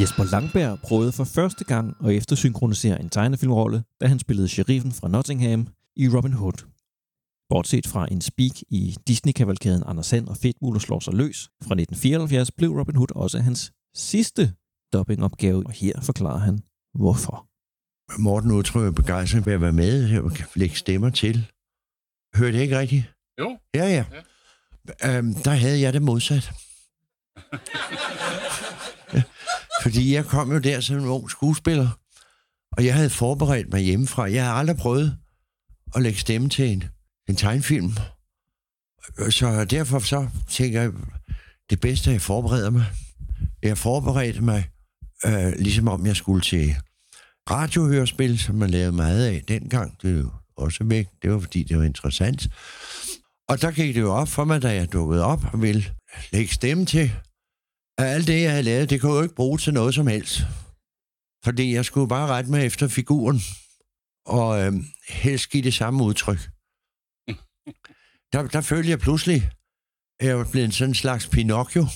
[0.00, 5.08] Jesper Langberg prøvede for første gang at eftersynkronisere en tegnefilmrolle, da han spillede sheriffen fra
[5.08, 6.58] Nottingham i Robin Hood.
[7.48, 12.50] Bortset fra en speak i Disney-kavalkaden Anders Sand og Fedtmuller slår sig løs fra 1974,
[12.50, 14.52] blev Robin Hood også hans sidste
[14.92, 16.58] dubbingopgave, og her forklarer han,
[16.94, 17.46] hvorfor.
[18.22, 21.50] Morten udtrykker begejstring ved at være med og lægge stemmer til.
[22.36, 23.04] Hørte jeg ikke rigtigt?
[23.38, 23.58] Jo.
[23.74, 24.04] Ja, ja.
[25.02, 25.16] ja.
[25.16, 26.50] Øhm, der havde jeg det modsat.
[29.14, 29.22] ja,
[29.82, 31.88] fordi jeg kom jo der som en ung skuespiller,
[32.72, 34.30] og jeg havde forberedt mig hjemmefra.
[34.30, 35.18] Jeg havde aldrig prøvet
[35.94, 36.84] at lægge stemme til en,
[37.28, 37.92] en tegnfilm.
[39.30, 40.92] Så derfor så tænker jeg,
[41.70, 42.84] det bedste at jeg forbereder mig.
[43.62, 44.68] Jeg forberedte mig,
[45.26, 46.74] øh, ligesom om jeg skulle til
[47.50, 50.02] radiohørespil, som man lavede meget af dengang.
[50.02, 51.06] Det er jo også væk.
[51.22, 52.48] Det var, fordi det var interessant.
[53.48, 55.84] Og der gik det jo op for mig, da jeg dukkede op og ville
[56.32, 57.12] lægge stemme til,
[57.98, 60.40] at alt det, jeg havde lavet, det kunne jo ikke bruge til noget som helst.
[61.44, 63.40] Fordi jeg skulle bare rette mig efter figuren,
[64.26, 64.72] og øh,
[65.08, 66.38] helst give det samme udtryk.
[68.32, 69.50] Der, der følte jeg pludselig,
[70.20, 71.86] at jeg var blevet sådan en slags Pinocchio.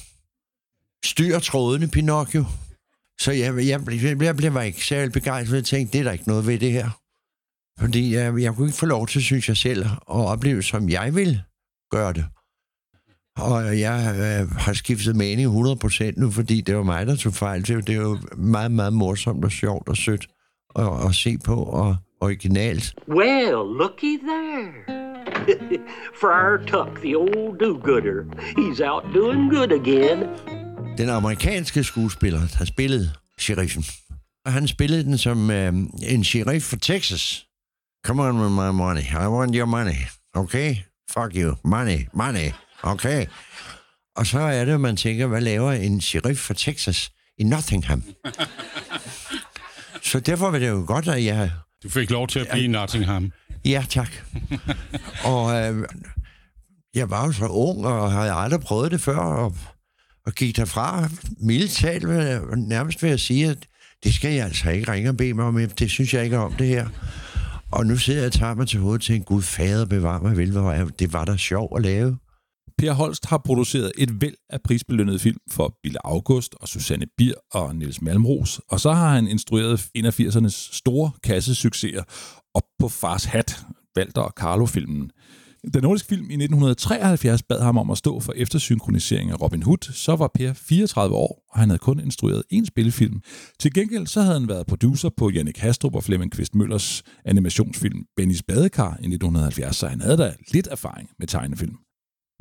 [1.04, 2.44] Styr trådende Pinocchio.
[3.20, 5.56] Så jeg, jeg, jeg, jeg blev ikke særlig begejstret.
[5.56, 7.01] Jeg tænkte, det er der ikke noget ved det her.
[7.82, 11.14] Fordi jeg, jeg kunne ikke få lov til, synes jeg selv, at opleve, som jeg
[11.14, 11.42] vil
[11.90, 12.24] gøre det.
[13.36, 17.66] Og jeg øh, har skiftet mening 100% nu, fordi det var mig, der tog fejl.
[17.66, 20.26] Det, det er jo meget, meget morsomt og sjovt og sødt
[20.76, 22.94] at, at se på og originalt.
[23.08, 25.02] Well, looky there.
[26.20, 28.24] Friar Tuck, the old do-gooder.
[28.58, 30.18] He's out doing good again.
[30.98, 33.84] Den amerikanske skuespiller, der spillede sheriffen.
[34.46, 35.72] Og han spillede den som øh,
[36.08, 37.46] en sheriff fra Texas.
[38.04, 39.04] Come on with my money.
[39.24, 39.96] I want your money.
[40.34, 40.84] Okay?
[41.10, 41.54] Fuck you.
[41.64, 41.98] Money.
[42.12, 42.50] Money.
[42.82, 43.26] Okay?
[44.16, 48.04] Og så er det, man tænker, hvad laver en sheriff fra Texas i Nottingham?
[50.02, 51.50] så derfor var det jo godt, at jeg...
[51.82, 53.32] Du fik lov til at blive i Nottingham.
[53.64, 54.10] Ja, tak.
[55.24, 55.84] og øh,
[56.94, 59.56] jeg var jo så ung, og havde aldrig prøvet det før, og,
[60.26, 61.08] og gik derfra
[61.40, 61.82] mildt
[62.68, 63.58] nærmest ved at sige, at
[64.04, 65.68] det skal jeg altså ikke ringe og bede mig om.
[65.68, 66.88] Det synes jeg ikke om, det her.
[67.72, 70.36] Og nu sidder jeg og tager mig til hovedet til en gud fader bevar mig
[70.36, 72.18] vel, hvor det var da sjovt at lave.
[72.78, 77.34] Per Holst har produceret et væld af prisbelønnede film for Bille August og Susanne Bier
[77.52, 82.02] og Niels Malmros, og så har han instrueret en af 80'ernes store kassesucceser
[82.54, 83.64] op på Fars Hat,
[83.96, 85.10] Walter og Carlo-filmen.
[85.74, 89.92] Da Nordisk Film i 1973 bad ham om at stå for eftersynkronisering af Robin Hood,
[89.92, 93.20] så var Per 34 år, og han havde kun instrueret én spillefilm.
[93.58, 98.04] Til gengæld så havde han været producer på Jannik Hastrup og Flemming Kvist Møllers animationsfilm
[98.16, 101.76] Bennys Badekar i 1970, så han havde da lidt erfaring med tegnefilm.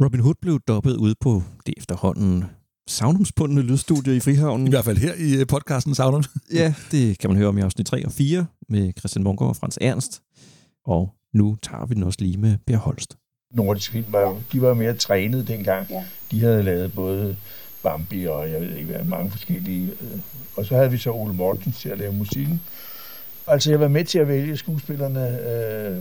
[0.04, 2.44] Robin Hood blev dobbet ude på det efterhånden
[2.88, 4.68] savnomspundne lydstudie i Frihavnen.
[4.68, 6.24] I hvert fald her i podcasten Savnum.
[6.54, 9.56] ja, det kan man høre om i afsnit 3 og 4 med Christian Munkgaard og
[9.56, 10.22] Frans Ernst.
[10.86, 13.18] Og nu tager vi den også lige med Per Holst.
[13.54, 15.88] Nordisk Film var jo, de var mere trænet dengang.
[15.90, 16.04] Ja.
[16.32, 17.36] De havde lavet både
[17.84, 19.92] Bambi og jeg ved ikke hvad, mange forskellige.
[20.56, 22.62] Og så havde vi så Ole Mortens til at lave musikken.
[23.48, 25.20] Altså jeg var med til at vælge skuespillerne.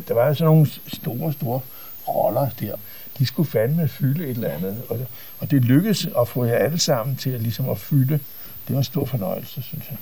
[0.09, 1.61] Der var sådan nogle store, store
[2.09, 2.77] roller der.
[3.19, 4.83] De skulle fandme fylde et eller andet.
[4.89, 4.99] Og,
[5.39, 8.21] og det lykkedes at få jer alle sammen til at, ligesom at fylde.
[8.69, 9.99] Det var en stor fornøjelse, synes jeg.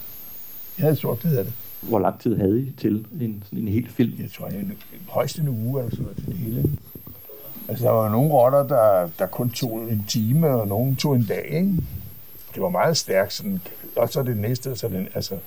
[0.78, 1.52] Jeg havde stort glæde af det.
[1.82, 4.12] Hvor lang tid havde I til en, sådan en hel film?
[4.20, 4.64] Jeg tror, jeg
[5.08, 6.70] højst en uge eller sådan noget til det hele.
[7.68, 11.24] Altså, der var nogle rotter, der, der kun tog en time, og nogle tog en
[11.24, 11.74] dag, ikke?
[12.54, 13.32] det var meget stærkt.
[13.32, 13.60] Sådan,
[13.96, 15.38] og så det næste, så den, altså,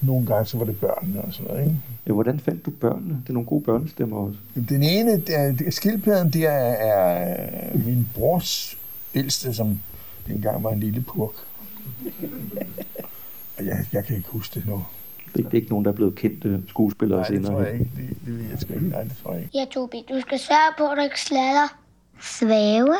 [0.00, 1.76] nogle gange så var det børnene og sådan noget, ikke?
[2.06, 3.14] Ja, hvordan fandt du børnene?
[3.22, 4.38] Det er nogle gode børnestemmer også.
[4.68, 8.78] Den ene, der, skildpadden, der er, er min brors
[9.14, 9.80] ældste, som
[10.26, 11.34] dengang var en lille purk.
[13.58, 14.84] Og jeg, jeg kan ikke huske det nu.
[15.36, 17.52] Det, det er ikke nogen, der er blevet kendte skuespillere Nej, det senere.
[17.52, 17.90] tror jeg ikke.
[17.96, 18.88] Det, det ved jeg sgu ikke.
[18.88, 19.58] Nej, det tror jeg ikke.
[19.58, 21.68] Ja, Tobi, du skal sørge på, at du ikke slatter.
[22.20, 22.96] Svæve?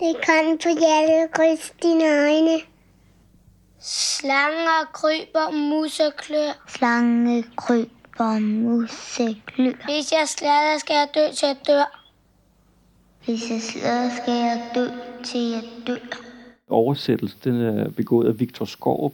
[0.00, 2.58] Det kan på hjertet kryds dine øjne.
[3.80, 6.52] Slanger kryber, museklør.
[6.68, 9.84] Slange kryber, museklør.
[9.84, 12.04] Hvis jeg slatter, skal jeg dø til jeg dør.
[13.24, 14.86] Hvis jeg slatter, skal jeg dø
[15.24, 16.18] til jeg dør.
[16.68, 19.12] Oversættelse, den er begået af Victor Skorup,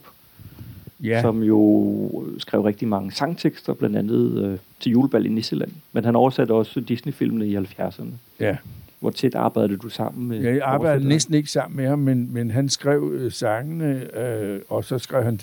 [1.03, 1.21] Ja.
[1.21, 5.71] som jo skrev rigtig mange sangtekster, blandt andet øh, til julebal i Nisseland.
[5.93, 8.05] Men han oversatte også Disney-filmene i 70'erne.
[8.39, 8.57] Ja.
[8.99, 12.51] Hvor tæt arbejdede du sammen med Jeg arbejdede næsten ikke sammen med ham, men, men
[12.51, 15.39] han skrev øh, sangene, øh, og så skrev han,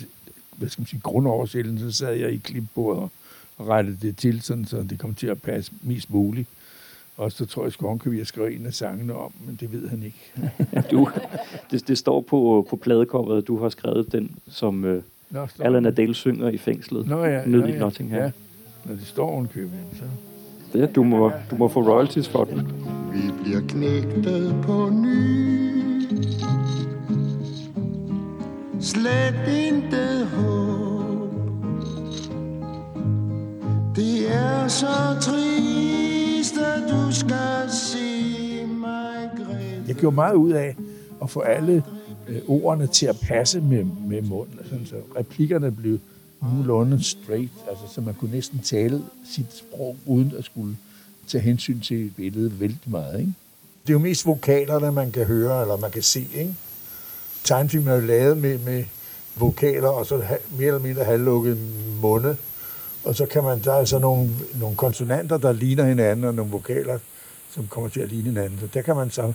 [0.57, 3.09] hvad skal man sige, grundoversættelsen, så sad jeg i klipbordet
[3.57, 6.49] og rettede det til, sådan, så det kom til at passe mest muligt.
[7.17, 7.73] Og så tror jeg,
[8.05, 10.33] at vi have skrevet en af sangene om, men det ved han ikke.
[10.91, 11.09] du,
[11.71, 15.85] det, det står på, på pladecoveret, at du har skrevet den, som øh, Nå, det.
[15.85, 17.07] Adele synger i fængslet.
[17.07, 18.19] Nå ja, nede nå i ja, Nottingham.
[18.21, 18.31] ja.
[18.85, 20.03] Når det står ovenkøbet, så...
[20.73, 22.67] Det, du, må, du må få royalties for den.
[23.13, 25.43] Vi bliver knægtet på ny
[28.81, 29.35] Slet
[29.67, 31.29] intet håb
[33.95, 40.75] Det er så trist, at du skal se mig græde Jeg gjorde meget ud af
[41.21, 41.83] at få alle
[42.27, 44.59] øh, ordene til at passe med, med munden.
[44.63, 45.99] Sådan, så replikkerne blev
[46.41, 49.03] nogenlunde straight, altså, så man kunne næsten tale
[49.35, 50.77] sit sprog, uden at skulle
[51.27, 53.19] tage hensyn til billedet vældig meget.
[53.19, 53.33] Ikke?
[53.83, 56.27] Det er jo mest vokalerne, man kan høre, eller man kan se.
[56.35, 56.55] Ikke?
[57.43, 58.83] Tegnfilmen er jo lavet med, med
[59.35, 60.23] vokaler, og så
[60.57, 61.57] mere eller mindre halvlukket
[62.01, 62.35] munde.
[63.03, 66.51] Og så kan man, der er så nogle, nogle konsonanter, der ligner hinanden, og nogle
[66.51, 66.99] vokaler,
[67.49, 68.59] som kommer til at ligne hinanden.
[68.59, 69.33] Så der kan man så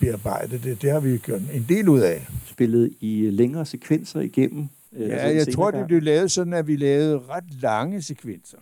[0.00, 0.82] bearbejde det.
[0.82, 2.26] Det har vi gjort en del ud af.
[2.46, 4.68] Spillet i længere sekvenser igennem.
[4.92, 5.86] øh, Ja, altså jeg tror, det gang.
[5.88, 8.58] blev lavet sådan, at vi lavede ret lange sekvenser.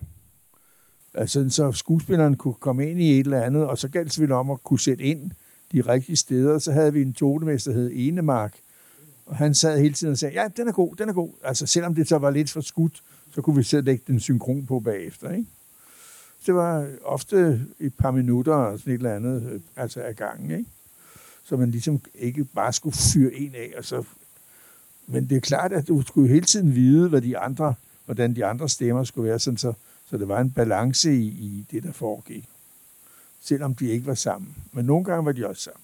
[1.15, 4.37] Altså, så skuespilleren kunne komme ind i et eller andet, og så galt det selvfølgelig
[4.37, 5.31] om at kunne sætte ind
[5.73, 6.59] de rigtige steder.
[6.59, 8.55] Så havde vi en tonemester, der hed Enemark,
[9.27, 11.31] og han sad hele tiden og sagde, ja, den er god, den er god.
[11.45, 13.03] Altså, selvom det så var lidt for skudt,
[13.35, 15.47] så kunne vi selv lægge den synkron på bagefter, ikke?
[16.47, 20.51] Det var ofte et par minutter og sådan et eller andet, øh, altså af gangen,
[20.51, 20.71] ikke?
[21.49, 24.05] Så man ligesom ikke bare skulle fyre en af, og så
[25.11, 28.45] men det er klart, at du skulle hele tiden vide, hvad de andre, hvordan de
[28.45, 29.73] andre stemmer skulle være, sådan så,
[30.11, 32.45] så det var en balance i, i det, der foregik.
[33.43, 34.55] Selvom de ikke var sammen.
[34.73, 35.83] Men nogle gange var de også sammen.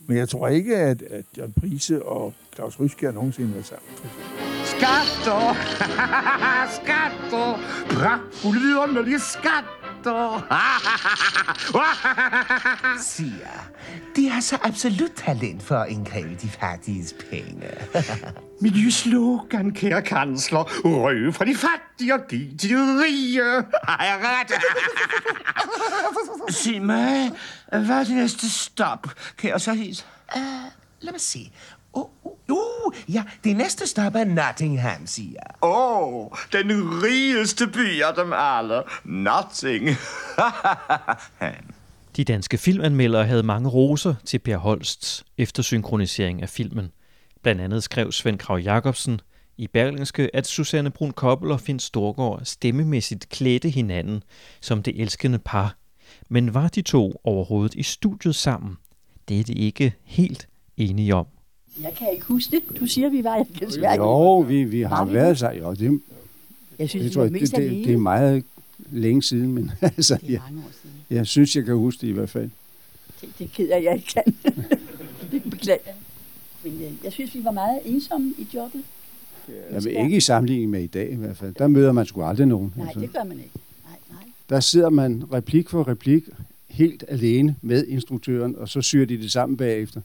[0.00, 3.88] Men jeg tror ikke, at, at John Prise og Claus Ryskjær nogensinde var sammen.
[4.64, 5.54] Skatter!
[6.78, 7.58] skatter!
[7.90, 9.85] Pragtfulde vidunderlige skatter!
[13.00, 13.48] Siger,
[14.16, 17.68] de har så absolut talent for at indkræve de fattiges penge.
[18.62, 20.64] Mit nye slogan, kære kansler.
[20.84, 23.42] Røve fra de fattige og giv til de rige.
[23.88, 24.52] Har jeg ret?
[26.56, 27.32] Sig mig,
[27.68, 29.06] hvad er det næste stop?
[29.58, 30.04] Så hisse?
[30.36, 30.42] Uh,
[31.00, 31.52] lad mig se.
[31.96, 35.54] Uh, uh, uh, ja, det næste stop er Nottingham, siger jeg.
[35.62, 36.70] Åh, oh, den
[37.02, 38.82] rigeste by af dem alle.
[39.04, 39.88] Nothing.
[42.16, 46.90] De danske filmanmeldere havde mange roser til Per Holsts eftersynkronisering af filmen.
[47.42, 49.20] Blandt andet skrev Svend Krav Jacobsen
[49.56, 54.22] i Berlingske, at Susanne Brun Koppel og Finn Storgård stemmemæssigt klædte hinanden
[54.60, 55.76] som det elskende par.
[56.28, 58.76] Men var de to overhovedet i studiet sammen?
[59.28, 61.26] Det er det ikke helt enige om.
[61.82, 62.80] Jeg kan ikke huske det.
[62.80, 63.94] Du siger, vi var i desværre.
[63.94, 65.38] Jo, vi, vi har Var været det?
[65.38, 65.58] sig.
[65.60, 66.00] Jo, det,
[66.78, 67.84] Jeg synes, det, tror jeg, det, det, alene.
[67.84, 68.44] det er meget
[68.90, 70.40] længe siden, men altså, jeg,
[71.10, 72.50] jeg synes, jeg kan huske det i hvert fald.
[73.20, 74.34] Det, det keder jeg ikke kan.
[75.32, 75.94] det beklager jeg.
[76.64, 78.82] Men øh, jeg synes, vi var meget ensomme i jobbet.
[79.72, 81.54] Jeg vil ikke i sammenligning med i dag i hvert fald.
[81.54, 82.72] Der møder man sgu aldrig nogen.
[82.76, 83.00] Nej, altså.
[83.00, 83.50] det gør man ikke.
[83.84, 84.18] Nej, nej.
[84.48, 86.22] Der sidder man replik for replik
[86.68, 90.00] helt alene med instruktøren, og så syr de det sammen bagefter.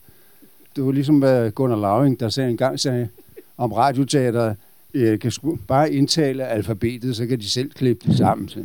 [0.76, 3.10] Det var ligesom hvad Gunnar Lauring, der sagde engang sagde
[3.58, 4.56] om radioteater,
[4.94, 8.50] øh, kan sgu bare indtale alfabetet, så kan de selv klippe det sammen.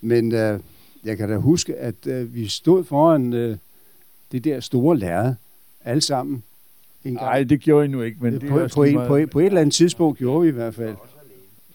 [0.00, 0.60] Men øh,
[1.04, 3.56] jeg kan da huske, at øh, vi stod foran øh,
[4.32, 5.34] det der store lærred,
[5.84, 6.42] alle sammen.
[7.04, 9.28] Nej, det gjorde I nu ikke, men det på, også på, lige en, på, en,
[9.28, 10.96] på et eller andet tidspunkt gjorde vi i hvert fald.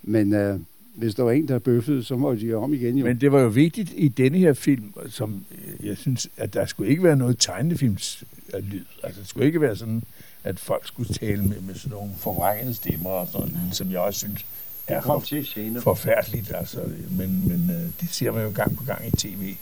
[0.03, 0.59] Men øh,
[1.03, 2.97] hvis der var en, der bøffede, så må de om igen.
[2.97, 3.05] Jo.
[3.05, 6.65] Men det var jo vigtigt i denne her film, som øh, jeg synes, at der
[6.65, 8.23] skulle ikke være noget tegnefilms
[8.59, 8.85] lyd.
[9.03, 10.03] Altså, det skulle ikke være sådan,
[10.43, 14.19] at folk skulle tale med, med sådan nogle forvrængede stemmer og sådan, som jeg også
[14.19, 14.45] synes
[14.87, 16.51] er Det kom for, forfærdeligt.
[16.55, 16.79] Altså,
[17.11, 19.55] men men øh, det ser man jo gang på gang i tv.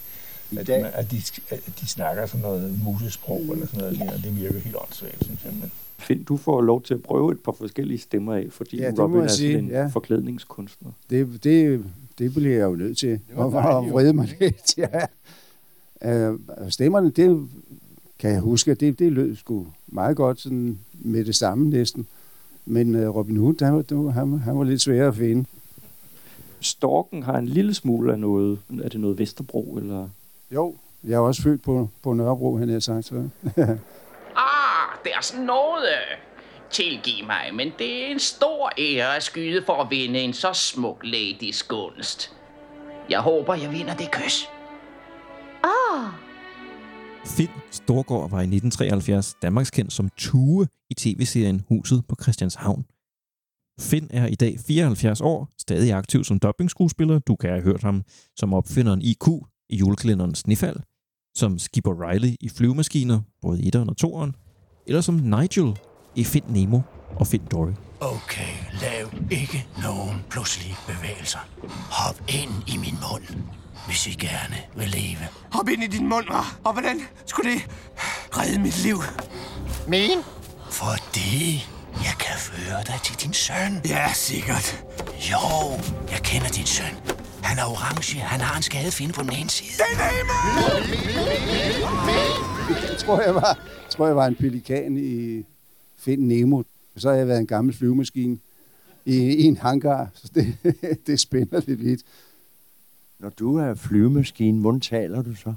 [0.57, 4.11] At, dag- man, at, de, at de snakker sådan noget musesprog eller sådan noget, ja.
[4.11, 5.53] og det virker helt åndssvagt, synes jeg.
[5.53, 8.91] Men, Finn, du får lov til at prøve et par forskellige stemmer af, fordi Ja,
[8.99, 9.87] Robin er sige, en ja.
[9.87, 10.91] forklædningskunstner.
[11.09, 11.83] Det, det,
[12.19, 13.19] det bliver jeg jo nødt til.
[13.37, 13.47] jo.
[13.47, 15.05] vrede mig lidt, ja.
[16.29, 16.39] Øh,
[16.69, 17.47] stemmerne, det
[18.19, 22.07] kan jeg huske, det, det lød sgu meget godt sådan med det samme næsten.
[22.65, 23.73] Men uh, Robin Hood, han,
[24.05, 25.45] var- han, han var lidt svær at finde.
[26.59, 28.59] Storken har en lille smule af noget.
[28.83, 30.09] Er det noget Vesterbro, eller?
[30.51, 33.05] Jo, jeg er også født på, på Nørrebro, han har sagt.
[33.05, 33.23] Så.
[34.99, 35.97] Ah, deres nåde.
[36.71, 40.53] Tilgiv mig, men det er en stor ære at skyde for at vinde en så
[40.53, 42.33] smuk ladies gunst.
[43.09, 44.45] Jeg håber, jeg vinder det kys.
[45.63, 46.05] Åh,
[47.25, 52.85] Finn Storgård var i 1973 Danmarks kendt som Tue i tv-serien Huset på Christianshavn.
[53.79, 57.19] Finn er i dag 74 år, stadig aktiv som dubbing-skuespiller.
[57.19, 58.03] Du kan have hørt ham
[58.35, 59.27] som opfinderen IQ
[59.69, 60.79] i julekalenderen Snifald,
[61.35, 64.48] som Skipper Riley i Flyvemaskiner, både i 1'eren og 2'eren,
[64.89, 65.79] eller som Nigel
[66.15, 66.81] i Find Nemo
[67.19, 67.71] og Find Dory.
[67.99, 71.39] Okay, lav ikke nogen pludselige bevægelser.
[71.91, 73.23] Hop ind i min mund,
[73.87, 75.27] hvis I gerne vil leve.
[75.51, 76.55] Hop ind i din mund, hva'?
[76.63, 77.61] og hvordan skulle det
[78.37, 79.03] redde mit liv?
[79.87, 80.19] Min?
[80.71, 81.65] Fordi
[82.03, 83.81] jeg kan føre dig til din søn.
[83.85, 84.83] Ja, sikkert.
[85.31, 85.71] Jo,
[86.11, 86.95] jeg kender din søn.
[87.43, 88.19] Han er orange.
[88.19, 89.69] Han har en skade finde på den ene side.
[89.77, 90.09] Det er
[92.89, 93.57] Jeg tror, jeg var,
[93.99, 95.43] tror, jeg var en pelikan i
[95.95, 96.63] Find Nemo.
[96.95, 98.37] Så har jeg været en gammel flyvemaskine
[99.05, 100.09] i, i en hangar.
[100.13, 100.55] Så det,
[101.07, 102.03] det spænder lidt vidt.
[103.19, 105.53] Når du er flyvemaskine, hvordan taler du så?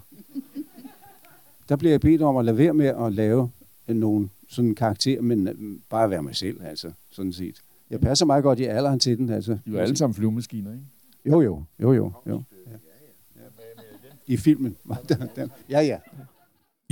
[1.69, 3.51] Der bliver jeg bedt om at lade være med at lave
[3.87, 5.55] nogle sådan karakter, men øh,
[5.89, 7.63] bare være mig selv, altså, sådan set.
[7.91, 9.59] Jeg passer meget godt i alderen til den, altså.
[9.67, 10.85] de er alle sammen flyvemaskiner, ikke?
[11.27, 12.43] Jo, jo, jo, jo, jo.
[12.67, 12.73] Ja.
[14.27, 14.77] I filmen.
[15.71, 15.99] ja, ja.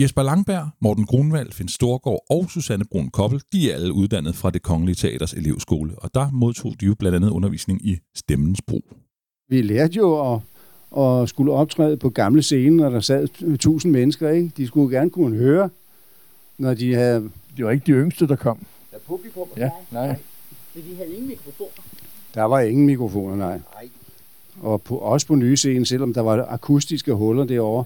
[0.01, 4.51] Jesper Langberg, Morten Grunwald, Finn Storgård og Susanne Brun Koppel, de er alle uddannet fra
[4.51, 8.85] det Kongelige Teaters elevskole, og der modtog de jo blandt andet undervisning i stemmens brug.
[9.49, 10.41] Vi lærte jo at,
[10.99, 13.29] at skulle optræde på gamle scener, når der sad
[13.59, 14.53] tusind mennesker, ikke?
[14.57, 15.71] De skulle gerne kunne høre,
[16.59, 17.31] når de havde...
[17.57, 18.67] Det var ikke de yngste, der kom.
[18.91, 19.49] Der er publikum.
[19.57, 20.17] Ja, nej.
[20.75, 21.83] Men vi havde ingen mikrofoner.
[22.35, 23.61] Der var ingen mikrofoner, nej.
[24.61, 27.85] Og på, også på nye scenen, selvom der var akustiske huller derovre,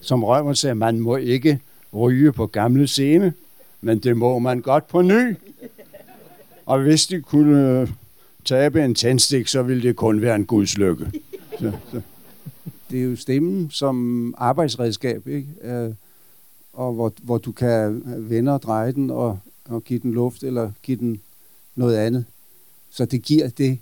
[0.00, 1.60] som Rømer sagde, man må ikke
[1.94, 3.34] ryge på gamle scene,
[3.80, 5.36] men det må man godt på ny.
[6.66, 7.88] Og hvis de kunne øh,
[8.44, 11.12] tabe en tændstik, så ville det kun være en gudslykke.
[11.58, 12.00] Så, så.
[12.90, 15.48] Det er jo stemmen som arbejdsredskab, ikke?
[15.62, 15.94] Øh,
[16.72, 20.72] og hvor, hvor du kan vende og dreje den og, og give den luft eller
[20.82, 21.20] give den
[21.74, 22.24] noget andet.
[22.90, 23.78] Så det giver det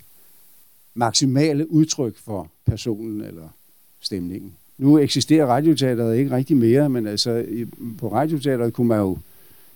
[0.93, 3.47] maksimale udtryk for personen eller
[3.99, 4.55] stemningen.
[4.79, 7.65] Nu eksisterer radioteateret ikke rigtig mere, men altså i,
[7.97, 9.17] på radioteateret kunne man jo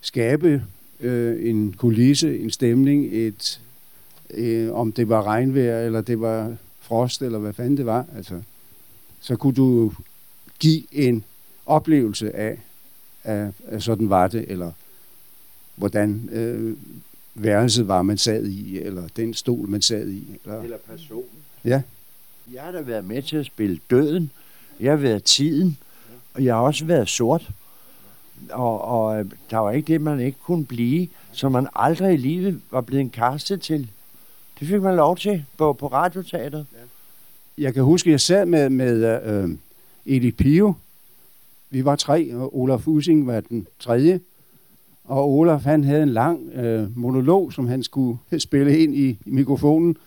[0.01, 0.63] skabe
[0.99, 3.61] øh, en kulisse, en stemning, et,
[4.29, 8.05] øh, om det var regnvejr, eller det var frost, eller hvad fanden det var.
[8.15, 8.41] Altså,
[9.21, 9.93] så kunne du
[10.59, 11.23] give en
[11.65, 12.57] oplevelse af,
[13.23, 14.71] af, af sådan var det, eller
[15.75, 16.77] hvordan øh,
[17.35, 20.39] værelset var, man sad i, eller den stol, man sad i.
[20.43, 21.29] Eller, Eller personen.
[21.65, 21.81] ja.
[22.53, 24.31] Jeg har da været med til at spille døden.
[24.83, 25.77] Jeg har været tiden.
[26.33, 27.49] Og jeg har også været sort.
[28.49, 32.17] Og, og øh, der var ikke det, man ikke kunne blive, som man aldrig i
[32.17, 33.89] livet var blevet kastet til.
[34.59, 36.65] Det fik man lov til på, på radioteateret.
[37.57, 39.49] Jeg kan huske, at jeg sad med, med øh,
[40.05, 40.73] Eli Pio.
[41.69, 44.19] Vi var tre, og Olaf Using var den tredje.
[45.03, 49.17] Og Olaf, han havde en lang øh, monolog, som han skulle spille ind i, i
[49.25, 49.97] mikrofonen.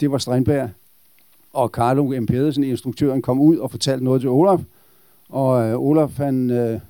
[0.00, 0.70] Det var Strindberg.
[1.56, 2.26] Og Carlo M.
[2.26, 4.60] Pedersen, instruktøren, kom ud og fortalte noget til Olaf.
[5.28, 6.80] Og øh, Olaf, han øh,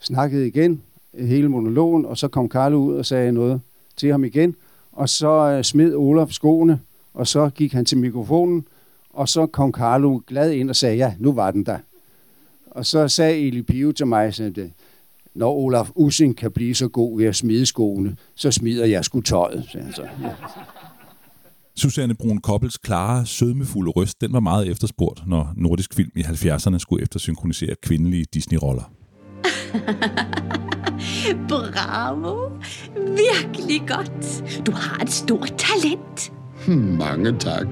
[0.00, 0.82] snakkede igen
[1.14, 3.60] hele monologen, og så kom Carlo ud og sagde noget
[3.96, 4.54] til ham igen.
[4.92, 6.80] Og så øh, smed Olaf skoene,
[7.14, 8.66] og så gik han til mikrofonen,
[9.12, 11.78] og så kom Carlo glad ind og sagde, ja, nu var den der.
[12.70, 14.72] Og så sagde Eli Pio til mig, sådan,
[15.34, 19.20] når Olaf Ussing kan blive så god ved at smide skoene, så smider jeg sgu
[19.20, 20.02] tøjet, sagde han så.
[20.02, 20.30] Ja.
[21.78, 26.78] Susanne Brun Koppels klare, sødmefulde røst, den var meget efterspurgt, når nordisk film i 70'erne
[26.78, 28.82] skulle eftersynkronisere kvindelige Disney-roller.
[31.48, 32.50] Bravo.
[32.96, 34.44] Virkelig godt.
[34.66, 36.32] Du har et stort talent.
[36.98, 37.66] Mange tak.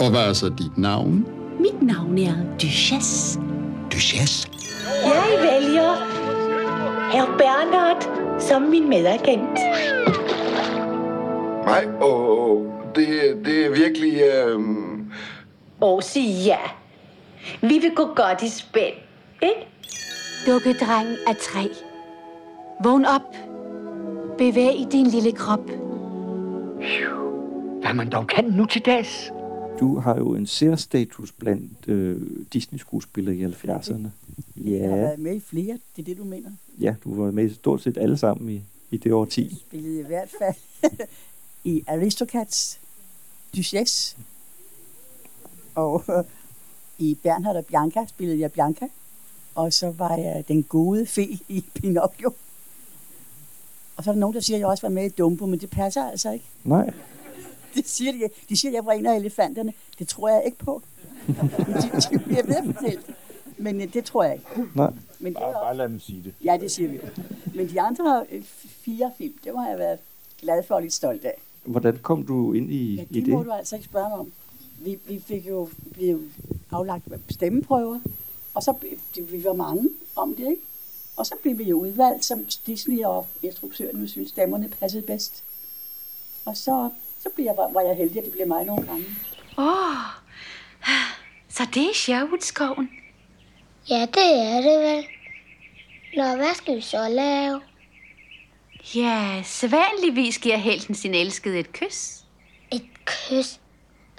[0.00, 1.26] Og hvad er så dit navn?
[1.60, 3.40] Mit navn er Duchesse.
[3.92, 4.48] Duchesse?
[5.04, 5.94] Jeg vælger
[7.12, 8.02] Herr Bernhard
[8.40, 9.58] som min medagent.
[11.64, 13.06] Nej, åh, det,
[13.44, 14.12] det er virkelig...
[14.22, 14.60] Øh...
[15.80, 16.58] Og sig ja.
[17.60, 18.94] Vi vil gå godt i spænd,
[19.42, 19.66] ikke?
[20.46, 21.66] Dukkedreng af træ.
[22.84, 23.34] Vågn op.
[24.38, 25.70] Bevæg din lille krop.
[27.80, 29.32] Hvad man dog kan nu til dags.
[29.80, 32.16] Du har jo en særstatus blandt øh,
[32.52, 34.08] Disney-skuespillere i 70'erne.
[34.56, 36.50] Jeg har Ja, været med i flere, det er det, du mener.
[36.80, 39.56] ja, du var med i stort set alle sammen i, i det årti.
[39.68, 40.54] Spillede i hvert fald
[41.64, 42.80] i Aristocats,
[43.56, 44.16] Duchess,
[45.74, 46.24] og øh,
[47.08, 48.88] i Bernhard og Bianca spillede jeg Bianca,
[49.54, 52.32] og så var jeg den gode fe i Pinocchio.
[53.96, 55.60] Og så er der nogen, der siger, at jeg også var med i Dumbo, men
[55.60, 56.44] det passer altså ikke.
[56.64, 56.90] Nej.
[57.74, 59.72] Det siger de, de siger, at jeg var en af elefanterne.
[59.98, 60.82] Det tror jeg ikke på.
[61.28, 63.14] de, de bliver ved at fortælle det.
[63.58, 64.46] Men øh, det tror jeg ikke.
[64.74, 64.90] Nej.
[65.18, 66.34] Men det Bare, var, bare lad dem sige det.
[66.44, 67.00] ja, det siger vi.
[67.54, 68.42] Men de andre øh,
[68.84, 69.98] fire film, det må jeg være
[70.40, 71.34] glad for og lidt stolt af.
[71.64, 73.28] Hvordan kom du ind i, Ja, i det det?
[73.34, 74.32] må du altså ikke spørge mig om.
[74.78, 76.20] Vi, vi fik jo blev
[76.70, 78.00] aflagt stemmeprøver,
[78.54, 78.74] og så
[79.14, 80.62] det, vi var mange om det, ikke?
[81.16, 85.44] Og så blev vi jo udvalgt, som Disney og instruktøren synes stemmerne passede bedst.
[86.44, 86.90] Og så,
[87.20, 89.04] så blev jeg, var jeg heldig, at det blev mig nogle gange.
[89.58, 89.96] Åh, oh,
[91.48, 92.90] så det er Sherwoodskoven.
[93.90, 95.04] Ja, det er det vel.
[96.16, 97.60] Nå, hvad skal vi så lave?
[98.94, 102.24] Ja, sædvanligvis giver helten sin elskede et kys.
[102.72, 103.60] Et kys?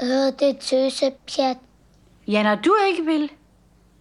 [0.01, 1.57] Øh, det er tøsepjat.
[2.27, 3.31] Ja, når du ikke vil,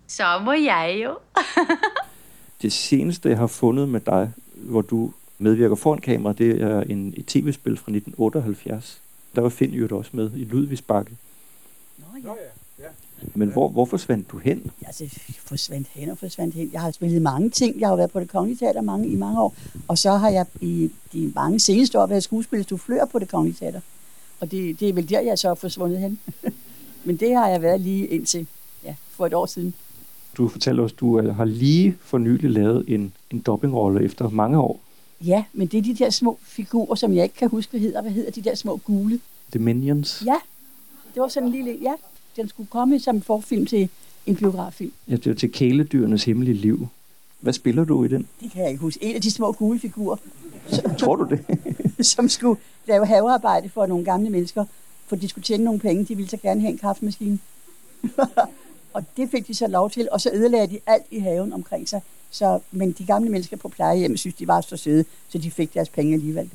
[0.06, 1.18] så må jeg jo.
[2.62, 7.14] Det seneste, jeg har fundet med dig, hvor du medvirker foran kamera, det er en,
[7.16, 9.00] et tv-spil fra 1978.
[9.34, 11.16] Der var Finn jo også med i Ludvigsbakke.
[11.98, 12.36] Nå
[12.78, 12.84] ja.
[13.34, 14.70] Men hvor, hvor forsvandt du hen?
[14.86, 16.70] Altså, jeg forsvandt hen og forsvandt hen.
[16.72, 17.80] Jeg har spillet mange ting.
[17.80, 19.54] Jeg har været på det kongelige teater mange, i mange år.
[19.88, 23.80] Og så har jeg i de mange seneste år været skuespillerstuflør på det kongelige teater.
[24.40, 26.18] Og det, det er vel der, jeg så er forsvundet hen.
[27.04, 28.46] Men det har jeg været lige indtil
[28.84, 29.74] ja, for et år siden.
[30.36, 34.58] Du fortæller os, du øh, har lige for nylig lavet en, en dobbingrolle efter mange
[34.58, 34.80] år.
[35.24, 38.02] Ja, men det er de der små figurer, som jeg ikke kan huske, hvad hedder.
[38.02, 39.20] Hvad hedder de der små gule?
[39.50, 40.22] The Minions.
[40.26, 40.36] Ja,
[41.14, 41.78] det var sådan en lille...
[41.82, 41.92] Ja,
[42.36, 43.88] den skulle komme som forfilm til
[44.26, 44.92] en biograffilm.
[45.08, 46.88] Ja, det er til kæledyrenes hemmelige liv.
[47.40, 48.26] Hvad spiller du i den?
[48.40, 49.04] Det kan jeg ikke huske.
[49.04, 50.16] En af de små gule figurer.
[50.98, 51.44] Tror du det?
[52.06, 54.64] som skulle lave havearbejde for nogle gamle mennesker,
[55.06, 56.04] for de skulle tjene nogle penge.
[56.04, 57.38] De ville så gerne have en kaffemaskine.
[58.94, 61.88] og det fik de så lov til, og så ødelagde de alt i haven omkring
[61.88, 62.00] sig.
[62.30, 65.74] Så, men de gamle mennesker på plejehjem synes, de var så søde, så de fik
[65.74, 66.50] deres penge alligevel.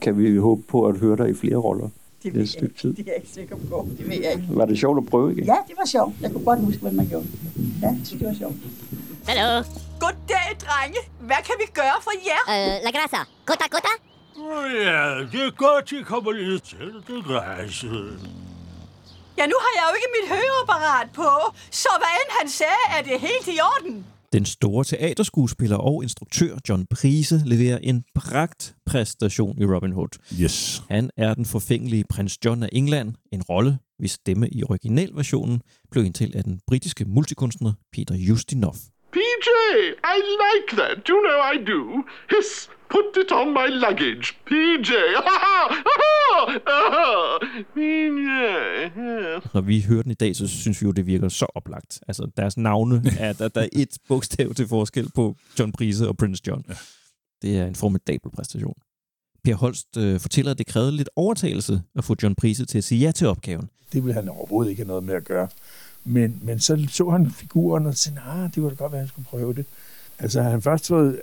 [0.00, 1.88] Kan vi håbe på at høre dig i flere roller?
[2.24, 2.90] Det ved et stykke tid.
[2.94, 3.88] Det er jeg ikke sikker på.
[3.98, 4.44] Det ved jeg ikke.
[4.50, 5.44] Var det sjovt at prøve igen?
[5.44, 6.12] Ja, det var sjovt.
[6.20, 7.26] Jeg kunne godt huske, hvad man gjorde.
[7.82, 8.54] Ja, det var sjovt.
[9.28, 9.62] Hallo.
[10.00, 11.00] Goddag, drenge.
[11.20, 12.42] Hvad kan vi gøre for jer?
[12.54, 13.20] Øh, la grasa.
[13.46, 13.92] Gota, gota.
[14.86, 15.00] Ja,
[15.32, 17.84] det er godt, I kommer lidt til det græs.
[19.38, 21.30] Ja, nu har jeg jo ikke mit høreapparat på,
[21.70, 24.06] så hvad end han sagde, er det helt i orden.
[24.34, 30.08] Den store teaterskuespiller og instruktør John Prise leverer en pragt præstation i Robin Hood.
[30.42, 30.82] Yes.
[30.90, 36.04] Han er den forfængelige prins John af England, en rolle, hvis stemme i originalversionen blev
[36.04, 38.74] indtil af den britiske multikunstner Peter Ustinov.
[39.12, 39.48] PJ,
[40.14, 41.08] I like that.
[41.08, 42.04] You know I do.
[42.36, 44.26] Hiss, put it on my luggage.
[44.46, 44.90] PJ.
[47.74, 48.28] PJ.
[49.54, 52.00] Når vi hører den i dag, så synes vi jo, det virker så oplagt.
[52.08, 56.16] Altså, deres navne er, der, der er et bogstav til forskel på John Prise og
[56.16, 56.64] Prince John.
[56.68, 56.74] Ja.
[57.42, 58.74] Det er en formidabel præstation.
[59.44, 62.84] Per Holst øh, fortæller, at det krævede lidt overtagelse at få John Prise til at
[62.84, 63.68] sige ja til opgaven.
[63.92, 65.48] Det ville han overhovedet ikke have noget med at gøre.
[66.04, 69.06] Men, men så så han figuren og tænkte, ah, det kunne da godt være, at
[69.06, 69.66] han skulle prøve det.
[70.18, 71.20] Altså, han først fået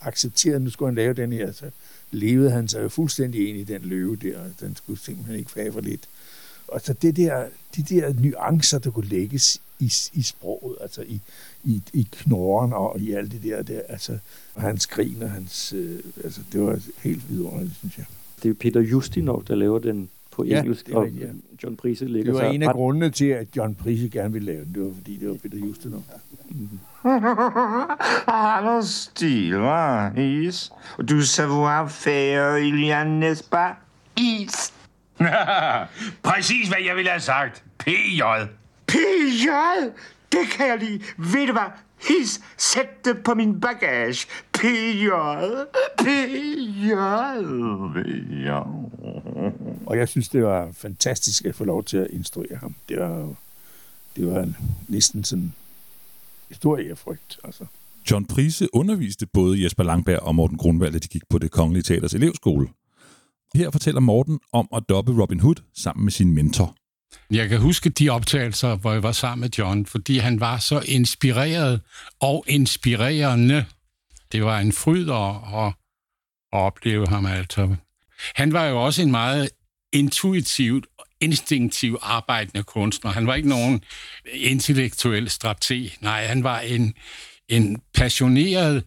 [0.00, 1.64] accepteret, at nu skulle han lave den her, så
[2.10, 5.50] levede han sig jo fuldstændig ind i den løve der, og den skulle simpelthen ikke
[5.50, 6.08] fage for lidt.
[6.68, 7.46] Og så det der,
[7.76, 11.20] de der nuancer, der kunne lægges i, i sproget, altså i,
[11.64, 14.18] i, i knorren og i alt det der, der altså,
[14.54, 18.06] og hans grin og hans, øh, altså det var helt vidunderligt, synes jeg.
[18.42, 21.26] Det er Peter Justinov, der laver den på Ja, engelsk, det er og ja.
[21.62, 24.46] John Prise ligger Det var en af ret- grundene til, at John Prise gerne ville
[24.52, 24.74] lave den.
[24.74, 26.04] Det var fordi, det var Peter Justinov.
[28.26, 30.18] Alors, stil, hva'?
[30.18, 30.70] Is.
[31.08, 33.76] Du savoir-faire, il y a, n'est-ce pas?
[34.16, 34.72] Is.
[36.22, 37.64] Præcis, hvad jeg ville have sagt.
[37.78, 38.22] PJ.
[38.86, 39.48] PJ!
[40.32, 41.00] Det kan jeg lide.
[41.16, 41.70] Ved du hvad?
[42.08, 44.26] His, sæt det på min bagage.
[44.52, 45.08] PJ.
[45.98, 46.94] PJ.
[47.94, 48.48] PJ.
[49.86, 52.74] Og jeg synes, det var fantastisk at få lov til at instruere ham.
[52.88, 53.28] Det var,
[54.16, 54.48] det var
[54.88, 55.54] næsten sådan
[56.48, 57.38] historie af frygt.
[57.44, 57.64] Altså.
[58.10, 61.82] John Prise underviste både Jesper Langberg og Morten Grundvald, da de gik på det Kongelige
[61.82, 62.68] Teaters elevskole.
[63.54, 66.74] Her fortæller Morten om at dobbe Robin Hood sammen med sin mentor.
[67.30, 70.82] Jeg kan huske de optagelser, hvor jeg var sammen med John, fordi han var så
[70.86, 71.80] inspireret
[72.20, 73.64] og inspirerende.
[74.32, 75.66] Det var en fryd at, at,
[76.52, 77.76] at opleve ham altså.
[78.34, 79.50] Han var jo også en meget
[79.92, 80.86] intuitivt,
[81.20, 83.10] instinktiv arbejdende kunstner.
[83.10, 83.82] Han var ikke nogen
[84.32, 85.90] intellektuel strateg.
[86.00, 86.94] Nej, han var en,
[87.48, 88.84] en passioneret,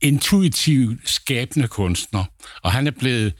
[0.00, 2.24] intuitiv, skabende kunstner.
[2.62, 3.34] Og han er blevet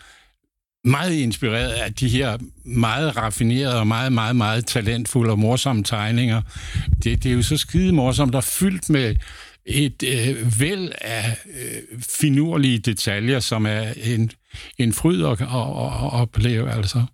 [0.84, 6.42] meget inspireret af de her meget raffinerede og meget, meget, meget talentfulde og morsomme tegninger.
[7.04, 9.16] Det, det er jo så skide morsomt og fyldt med
[9.66, 14.30] et øh, væld af øh, finurlige detaljer, som er en,
[14.78, 16.72] en fryd at, at, at opleve.
[16.72, 17.04] Altså.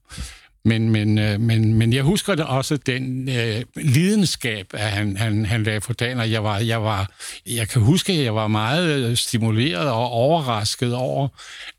[0.64, 5.44] Men, men, øh, men, men jeg husker det også den øh, lidenskab, at han, han,
[5.44, 7.10] han lagde for dagen, og jeg, var, jeg, var,
[7.46, 11.28] jeg kan huske, at jeg var meget stimuleret og overrasket over,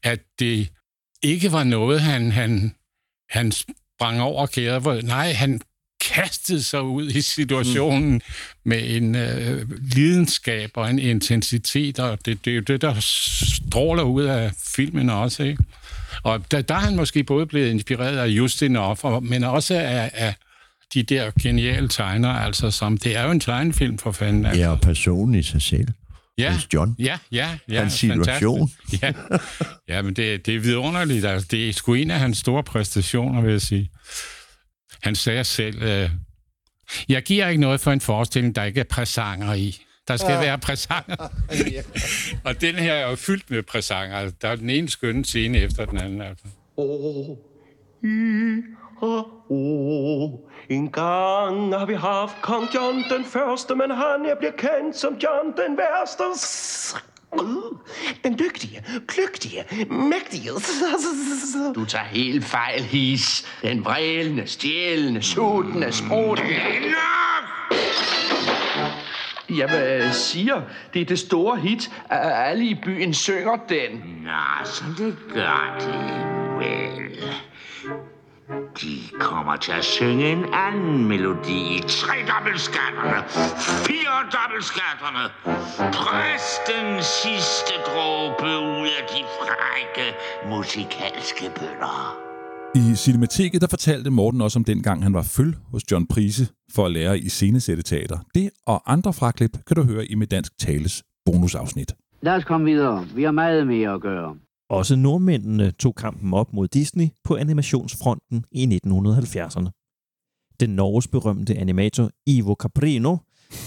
[0.04, 0.70] at det
[1.24, 2.76] ikke var noget, han, han,
[3.30, 5.06] han sprang over kæret.
[5.06, 5.62] Nej, han
[6.02, 8.22] kastede sig ud i situationen mm.
[8.64, 14.04] med en øh, lidenskab og en intensitet, og det, det er jo det, der stråler
[14.04, 15.64] ud af filmen også, ikke?
[16.24, 20.12] Og der, der er han måske både blevet inspireret af Justin Offer, men også af,
[20.14, 20.36] af
[20.94, 24.46] de der geniale tegnere, altså som, det er jo en tegnefilm for fanden.
[24.46, 24.62] Altså.
[24.62, 25.88] Ja, og personen i sig selv.
[26.38, 26.96] Ja, Hos John.
[27.00, 27.58] ja, ja.
[27.70, 28.72] ja Hans situation.
[29.02, 29.14] Ja,
[29.88, 31.26] ja men det, det er vidunderligt.
[31.26, 33.90] Altså, det er sgu en af hans store præstationer, vil jeg sige.
[35.04, 36.10] Han sagde selv, øh,
[37.10, 39.82] jeg giver ikke noget for en forestilling, der ikke er præsanger i.
[40.10, 40.40] Der skal ja.
[40.40, 41.16] være præsanger.
[42.46, 44.18] og den her er jo fyldt med præsanger.
[44.18, 46.22] Altså, der er den ene skønne scene efter den anden.
[46.22, 46.46] Altså.
[46.78, 47.38] Oh,
[48.04, 48.64] y,
[49.02, 50.32] oh, oh.
[50.70, 55.14] En gang har vi haft kong John den første, men han er bliver kendt som
[55.14, 56.24] John den værste.
[58.24, 60.52] Den dygtige, kløgtige, mægtige.
[61.76, 63.46] Du tager helt fejl, his.
[63.62, 66.56] Den vrælende, stjælende, sultne, sprutende.
[69.50, 70.62] Jeg øh, siger,
[70.94, 74.22] det er det store hit, at alle i byen synger den.
[74.24, 76.20] Nå, så det gør de
[76.60, 77.24] vel.
[78.82, 83.24] De kommer til at synge en anden melodi i tre dobbeltskatterne,
[83.88, 85.30] fire dobbeltskatterne.
[85.94, 92.29] præstens sidste dråbe ud af de frække musikalske bønder.
[92.76, 96.86] I Cinemateket der fortalte Morten også om dengang han var føl hos John Prise for
[96.86, 98.18] at lære i scenesætte teater.
[98.36, 101.94] Det og andre fraklip kan du høre i med Dansk Tales bonusafsnit.
[102.22, 103.08] Lad os komme videre.
[103.16, 104.36] Vi har meget mere at gøre.
[104.70, 109.70] Også nordmændene tog kampen op mod Disney på animationsfronten i 1970'erne.
[110.60, 113.18] Den Norges berømte animator Ivo Caprino,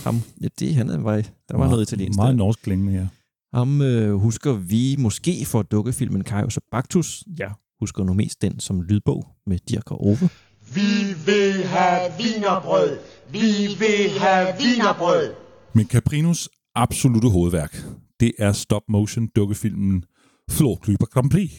[0.05, 1.15] ham, ja, det han var,
[1.49, 3.07] der var noget italiensk Meget norsk klingende her.
[3.55, 7.25] Ham øh, husker vi måske for dukkefilmen Kaios og Baktus.
[7.39, 7.53] Jeg
[7.83, 10.29] husker nu mest den som lydbog med Dirk og Ove.
[10.75, 10.91] Vi
[11.27, 12.99] vil have vinerbrød.
[13.31, 13.47] Vi
[13.79, 15.35] vil have vinerbrød.
[15.75, 17.85] Men Caprinos absolute hovedværk,
[18.21, 20.05] det er stop-motion dukkefilmen
[20.51, 21.51] Flåklyber Grand Prix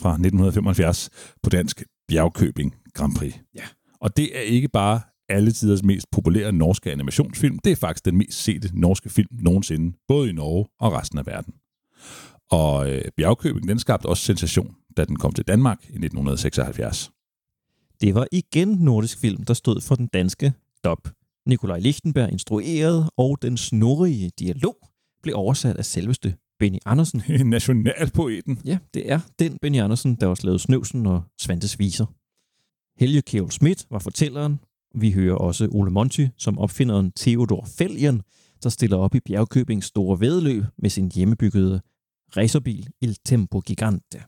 [0.00, 1.10] fra 1975
[1.42, 3.34] på dansk Bjergkøbing Grand Prix.
[3.54, 3.64] Ja.
[4.00, 8.16] Og det er ikke bare alle tiders mest populære norske animationsfilm, det er faktisk den
[8.16, 11.54] mest sete norske film nogensinde, både i Norge og resten af verden.
[12.50, 17.10] Og øh, Bjergkøbing, den skabte også sensation, da den kom til Danmark i 1976.
[18.00, 20.52] Det var igen Nordisk Film, der stod for den danske
[20.84, 21.08] dub.
[21.46, 24.76] Nikolaj Lichtenberg instruerede, og den snurrige dialog
[25.22, 27.22] blev oversat af selveste Benny Andersen.
[27.46, 28.58] Nationalpoeten.
[28.64, 32.06] Ja, det er den Benny Andersen, der også lavede Snøvsen og Svantes Viser.
[33.00, 34.60] Helge Kjell Schmidt var fortælleren.
[34.94, 38.22] Vi hører også Ole Monty som opfinderen Theodor Fælgen,
[38.62, 41.80] der stiller op i Bjergkøbings store vedløb med sin hjemmebyggede
[42.36, 44.22] racerbil Il Tempo Gigante.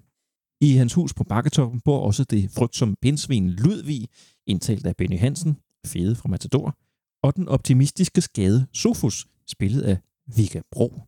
[0.62, 4.08] I hans hus på Bakketoppen bor også det frygtsomme pindsvin Ludvig,
[4.46, 5.56] indtalt af Benny Hansen,
[5.86, 6.78] fede fra Matador,
[7.22, 9.98] og den optimistiske skade Sofus, spillet af
[10.36, 11.00] Vigga Bro.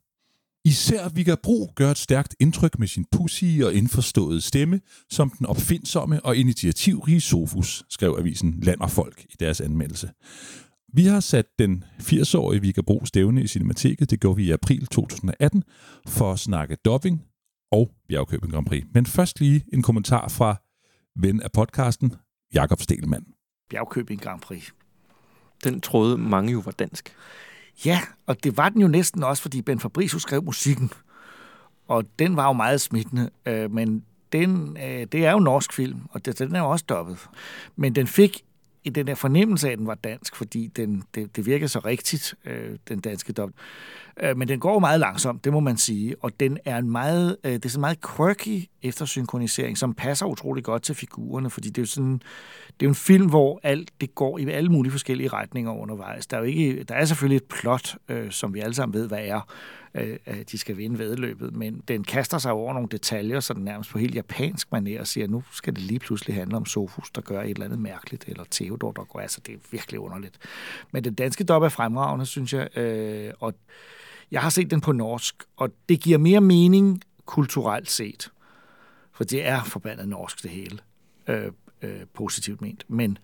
[0.64, 4.80] Især Vigga Bro gør et stærkt indtryk med sin pussy og indforståede stemme,
[5.11, 10.11] som den opfindsomme og initiativrige Sofus, skrev avisen Land og Folk i deres anmeldelse.
[10.92, 14.86] Vi har sat den 80-årige Vigga Bro stævne i Cinemateket, det gjorde vi i april
[14.86, 15.62] 2018,
[16.07, 17.22] for at snakke dubbing
[17.74, 18.84] og Bjergkøbing Grand Prix.
[18.94, 20.56] Men først lige en kommentar fra
[21.16, 22.12] ven af podcasten,
[22.54, 23.24] Jakob Stelmann.
[23.70, 24.70] Bjergkøbing Grand Prix.
[25.64, 27.14] Den troede mange jo var dansk.
[27.84, 30.90] Ja, og det var den jo næsten også, fordi Ben Fabricius skrev musikken.
[31.88, 36.00] Og den var jo meget smittende, øh, men den, øh, det er jo norsk film,
[36.10, 37.18] og det, den er jo også dobbet.
[37.76, 38.44] Men den fik
[38.85, 41.78] i den der fornemmelse af, at den var dansk, fordi den, det, det virker så
[41.78, 43.51] rigtigt, øh, den danske dub.
[44.20, 47.37] Øh, men den går meget langsomt, det må man sige, og den er en meget,
[47.45, 51.68] øh, det er sådan en meget quirky eftersynkronisering, som passer utrolig godt til figurerne, fordi
[51.68, 52.20] det er jo sådan,
[52.80, 56.26] det er en film, hvor alt det går i alle mulige forskellige retninger undervejs.
[56.26, 59.09] Der er jo ikke, der er selvfølgelig et plot, øh, som vi alle sammen ved,
[59.09, 59.41] hvad er,
[59.95, 63.64] øh, at de skal vinde vedløbet, men den kaster sig over nogle detaljer, så den
[63.64, 67.11] nærmest på helt japansk manér og siger, nu skal det lige pludselig handle om Sofus,
[67.11, 70.38] der gør et eller andet mærkeligt, eller Theodor, der går, altså det er virkelig underligt.
[70.92, 73.55] Men den danske dop er fremragende, synes jeg, øh, og
[74.30, 78.32] jeg har set den på norsk, og det giver mere mening kulturelt set,
[79.12, 80.78] for det er forbandet norsk det hele,
[81.28, 83.18] øh, øh, positivt ment, men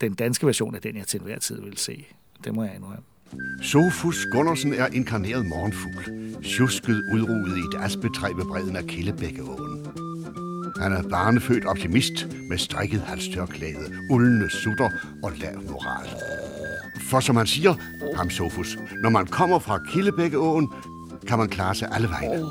[0.00, 2.06] den danske version er den, jeg til enhver tid vil se.
[2.44, 3.02] Det må jeg indrømme.
[3.62, 6.04] Sofus Gundersen er inkarneret morgenfugl,
[6.44, 9.86] tjusket udruget i et aspetræ ved bredden af Killebækkeåen.
[10.80, 14.90] Han er barnefødt optimist med strikket halstørklæde, uldne sutter
[15.22, 16.08] og lav moral.
[17.00, 17.74] For som han siger,
[18.16, 20.68] ham Sofus, når man kommer fra Killebækkeåen,
[21.26, 22.46] kan man klare sig alle vegne.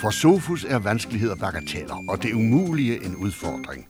[0.00, 3.86] For Sofus er vanskeligheder bagateller, og det umulige en udfordring.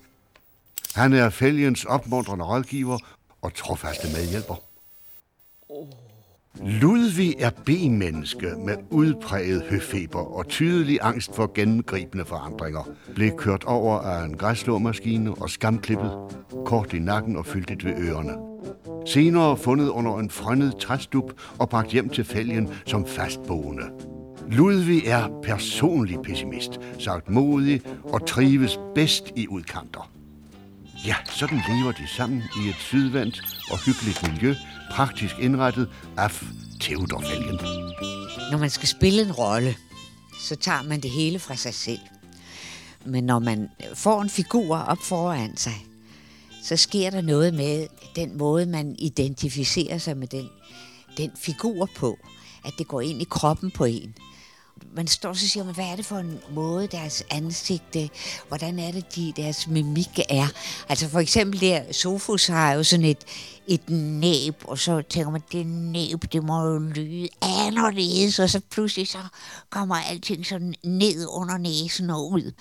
[0.94, 2.98] Han er fælgens opmuntrende rådgiver
[3.42, 4.69] og trofaste medhjælper.
[6.64, 12.88] Ludvig er B-menneske med udpræget høfeber og tydelig angst for gennemgribende forandringer.
[13.14, 16.12] Blev kørt over af en græsslåmaskine og skamklippet,
[16.64, 18.32] kort i nakken og fyldt ved ørerne.
[19.06, 23.84] Senere fundet under en frønnet træstup og bragt hjem til fælgen som fastboende.
[24.48, 30.10] Ludvig er personlig pessimist, sagt modig og trives bedst i udkanter.
[31.06, 33.42] Ja, sådan lever de sammen i et sydvendt
[33.72, 34.54] og hyggeligt miljø,
[34.90, 36.30] praktisk indrettet af
[36.80, 37.58] Theodor Felgen.
[38.50, 39.76] Når man skal spille en rolle,
[40.40, 42.00] så tager man det hele fra sig selv.
[43.04, 45.86] Men når man får en figur op foran sig,
[46.62, 47.86] så sker der noget med
[48.16, 50.48] den måde, man identificerer sig med den,
[51.16, 52.18] den figur på.
[52.64, 54.14] At det går ind i kroppen på en
[54.96, 58.10] man står så siger man, hvad er det for en måde, deres ansigte,
[58.48, 60.46] hvordan er det, de, deres mimik er.
[60.88, 63.24] Altså for eksempel der, Sofus har jo sådan et,
[63.66, 68.60] et næb, og så tænker man, det næb, det må jo lyde anderledes, og så
[68.70, 69.18] pludselig så
[69.70, 72.52] kommer alting sådan ned under næsen og ud.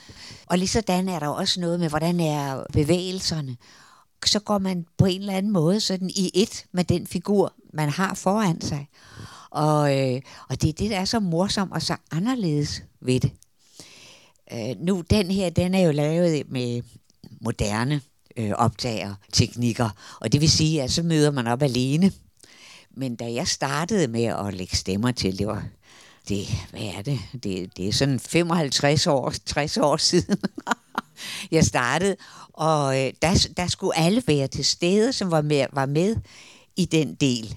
[0.46, 3.58] Og lige sådan er der også noget med, hvordan er bevægelserne.
[4.26, 7.90] Så går man på en eller anden måde sådan i et med den figur, man
[7.90, 8.88] har foran sig.
[9.52, 13.32] Og, øh, og det er det, der er så morsomt og så anderledes ved det.
[14.54, 16.82] Øh, nu, den her, den er jo lavet med
[17.42, 18.02] moderne
[18.38, 19.90] øh, optager, teknikker,
[20.22, 22.12] og det vil sige, at så møder man op alene.
[22.92, 25.64] Men da jeg startede med at lægge stemmer til, det var,
[26.30, 27.20] det, hvad er det?
[27.44, 30.38] Det, det er sådan 55 år, 60 år siden,
[31.52, 32.16] jeg startede,
[32.54, 36.16] og øh, der, der skulle alle være til stede, som var med, var med
[36.76, 37.56] i den del.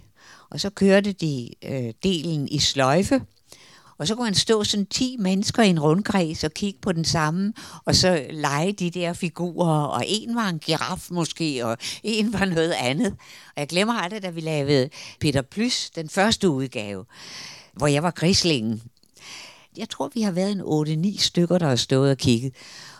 [0.53, 3.20] Og så kørte de øh, delen i sløjfe,
[3.98, 7.05] og så kunne man stå sådan 10 mennesker i en rundkreds og kigge på den
[7.05, 7.53] samme,
[7.84, 12.44] og så lege de der figurer, og en var en giraf måske, og en var
[12.44, 13.12] noget andet.
[13.46, 14.88] Og jeg glemmer aldrig, da vi lavede
[15.20, 17.05] Peter Plys, den første udgave,
[17.72, 18.82] hvor jeg var grislingen.
[19.76, 22.55] Jeg tror, vi har været en 8-9 stykker, der har stået og kigget.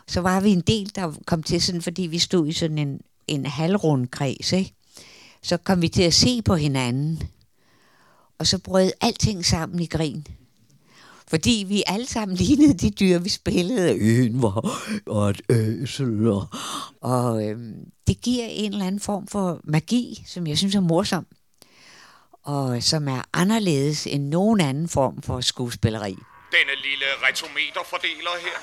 [0.07, 3.01] Så var vi en del, der kom til sådan, fordi vi stod i sådan en,
[3.29, 4.75] en halvrund kreds, ikke?
[5.43, 7.23] Så kom vi til at se på hinanden
[8.43, 10.27] og så brød alting sammen i grin.
[11.31, 13.91] Fordi vi alle sammen lignede de dyr, vi spillede.
[14.27, 14.59] En var
[15.07, 16.29] og et æsel.
[16.29, 16.47] Og,
[17.01, 17.75] og øhm,
[18.07, 21.27] det giver en eller anden form for magi, som jeg synes er morsom.
[22.43, 26.15] Og som er anderledes end nogen anden form for skuespilleri.
[26.59, 28.59] Denne lille retometerfordeler her,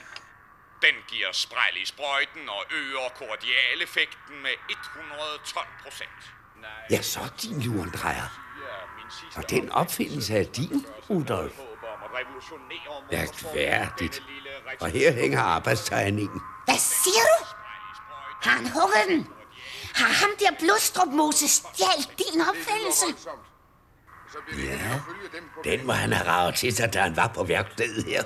[0.86, 6.20] den giver spræl i sprøjten og øger kordialeffekten med 112 procent.
[6.92, 8.49] Ja, så din lurendrejer.
[9.36, 11.60] Og den opfindelse er din, Rudolf.
[13.12, 14.24] Værkværdigt.
[14.80, 16.42] Og her hænger arbejdstegningen.
[16.66, 17.46] Hvad siger du?
[18.42, 19.28] Har han hugget den?
[19.94, 23.06] Har ham der Blodstrup Moses stjalt din opfindelse?
[24.58, 25.00] Ja,
[25.64, 28.24] den må han have ravet til sig, da han var på værkstedet her.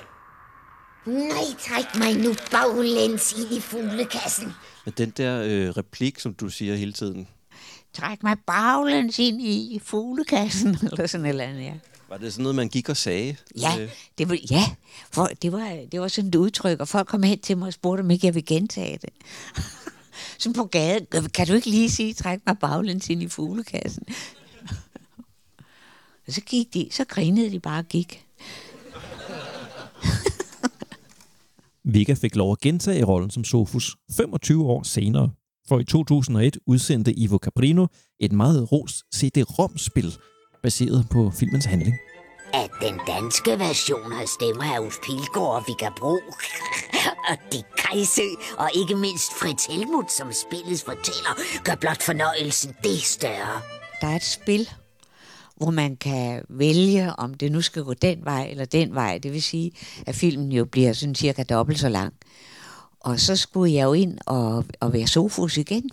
[1.06, 4.54] Nej, træk mig nu baglæns ind i fuglekassen.
[4.84, 7.28] Men den der øh, replik, som du siger hele tiden,
[7.94, 11.74] træk mig baglæns ind i fuglekassen, eller sådan et eller andet, ja.
[12.08, 13.36] Var det sådan noget, man gik og sagde?
[13.60, 14.64] Ja, Øh, det var, ja
[15.10, 17.72] for det, var, det var sådan et udtryk, og folk kom hen til mig og
[17.72, 19.10] spurgte, om ikke jeg ville gentage det.
[20.38, 24.06] sådan på gaden, kan du ikke lige sige, træk mig baglæns ind i fuglekassen?
[26.26, 28.26] og så gik de, så grinede de bare og gik.
[31.84, 35.30] Vega fik lov at gentage rollen som Sofus 25 år senere.
[35.68, 37.86] For i 2001 udsendte Ivo Caprino
[38.20, 40.16] et meget ros CD-ROM-spil,
[40.62, 41.96] baseret på filmens handling.
[42.54, 46.18] At den danske version har stemmer af Ulf Pilgaard og Vigga Bro.
[47.28, 53.00] og Dick Kajsø, og ikke mindst Fritz Helmut, som spillets fortæller, gør blot fornøjelsen det
[53.00, 53.60] større.
[54.00, 54.68] Der er et spil,
[55.56, 59.18] hvor man kan vælge, om det nu skal gå den vej eller den vej.
[59.18, 59.72] Det vil sige,
[60.06, 62.14] at filmen jo bliver sådan cirka dobbelt så lang.
[63.04, 65.90] Og så skulle jeg jo ind og, og være Sofus igen.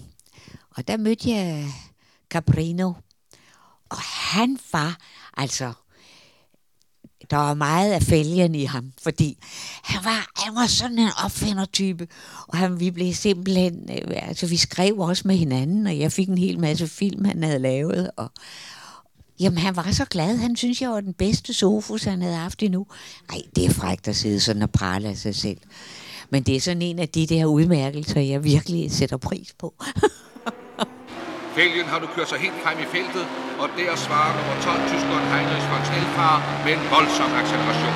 [0.76, 1.68] Og der mødte jeg
[2.30, 2.94] Caprino.
[3.90, 4.98] Og han var
[5.38, 5.74] altså...
[7.30, 9.38] Der var meget af fælgen i ham, fordi
[9.84, 12.08] han var, han var sådan en opfindertype,
[12.48, 16.30] og han, vi blev simpelthen, øh, altså vi skrev også med hinanden, og jeg fik
[16.30, 18.32] en hel masse film, han havde lavet, og,
[19.40, 20.38] Jamen, han var så glad.
[20.38, 22.88] Han synes, jeg var den bedste sofus, han havde haft endnu.
[23.30, 25.58] Ej, det er frækt at sidde sådan og prale af sig selv.
[26.32, 29.74] Men det er sådan en af de der udmærkelser, jeg virkelig sætter pris på.
[31.56, 33.26] Fælgen har du kørt sig helt frem i feltet,
[33.62, 37.96] og der svarer nummer 12 tyskeren Heinrich von Schnellfahr med en voldsom acceleration.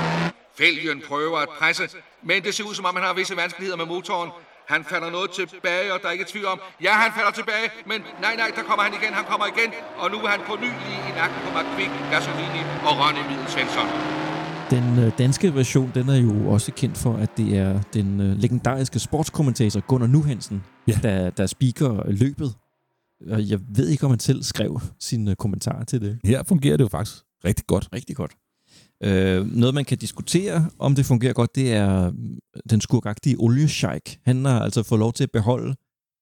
[0.59, 1.83] Fælgen prøver at presse,
[2.29, 4.29] men det ser ud som om han har visse vanskeligheder med motoren.
[4.73, 6.59] Han falder noget tilbage, og der er ikke tvivl om.
[6.81, 9.69] Ja, han falder tilbage, men nej, nej, der kommer han igen, han kommer igen.
[10.01, 14.24] Og nu er han på ny lige i nakken på McQuick, Gasolini og Ronny Middelsvensson.
[14.71, 18.37] Den øh, danske version, den er jo også kendt for, at det er den øh,
[18.37, 20.99] legendariske sportskommentator Gunnar Nuhansen, ja.
[21.03, 22.55] der, der speaker løbet.
[23.29, 26.19] Og jeg ved ikke, om han selv skrev sine kommentarer til det.
[26.23, 27.89] Her fungerer det jo faktisk rigtig godt.
[27.93, 28.31] Rigtig godt.
[29.03, 32.37] Øh, noget, man kan diskutere, om det fungerer godt, det er mm,
[32.69, 34.19] den skurkagtige oliesheik.
[34.25, 35.75] Han har altså fået lov til at beholde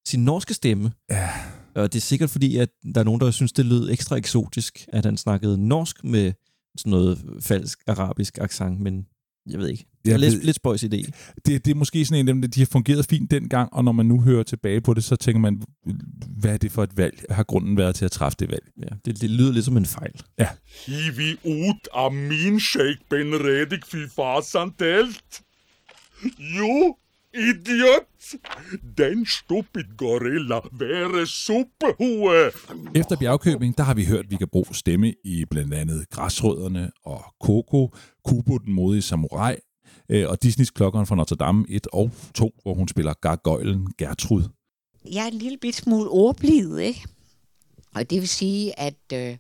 [0.08, 0.92] sin norske stemme.
[1.10, 1.30] Ja.
[1.76, 4.86] Og det er sikkert fordi, at der er nogen, der synes, det lød ekstra eksotisk,
[4.88, 6.34] at han snakkede norsk med
[6.78, 9.06] sådan noget falsk arabisk accent, men
[9.50, 9.86] jeg ved ikke.
[10.06, 11.12] Det er Jeg lidt, ved- lidt spøjs idé.
[11.46, 13.92] Det, det er måske sådan en af dem, de har fungeret fint dengang, og når
[13.92, 15.62] man nu hører tilbage på det, så tænker man,
[16.38, 17.24] hvad er det for et valg?
[17.30, 18.64] Har grunden været til at træffe det valg?
[18.82, 20.22] Ja, det, det lyder lidt som en fejl.
[20.40, 20.48] Ja.
[20.86, 25.42] Hivi ut av min Sheikh Benredik fy fasan telt.
[26.60, 26.96] Jo,
[27.34, 28.04] idiot!
[28.98, 32.52] Den stupid gorilla være suppehue.
[32.96, 37.96] Efter bjergkøbing, der har vi hørt Vigga Bro stemme i blandt andet Græsrødderne og Coco,
[38.26, 39.56] Kubo den modige samurai,
[40.10, 44.44] øh, og Disneys Klokkeren fra Notre Dame 1 og 2, hvor hun spiller gargoylen Gertrud.
[45.12, 47.06] jeg er en lille bit smule ordblid, ikke?
[47.96, 49.38] Og det vil sige, at, øh,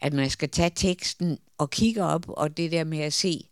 [0.00, 3.48] at man skal tage teksten og kigge op, og det der med at se,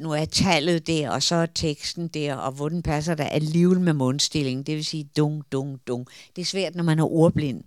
[0.00, 3.92] nu er tallet der, og så er teksten der, og hvordan passer der alligevel med
[3.92, 4.66] mundstilling.
[4.66, 6.06] Det vil sige dung, dung, dung.
[6.36, 7.62] Det er svært, når man er ordblind.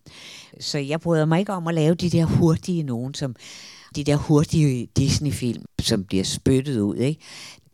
[0.59, 3.35] Så jeg bryder mig ikke om at lave de der hurtige nogen, som
[3.95, 6.95] de der hurtige Disney-film, som bliver spyttet ud.
[6.95, 7.21] Ikke?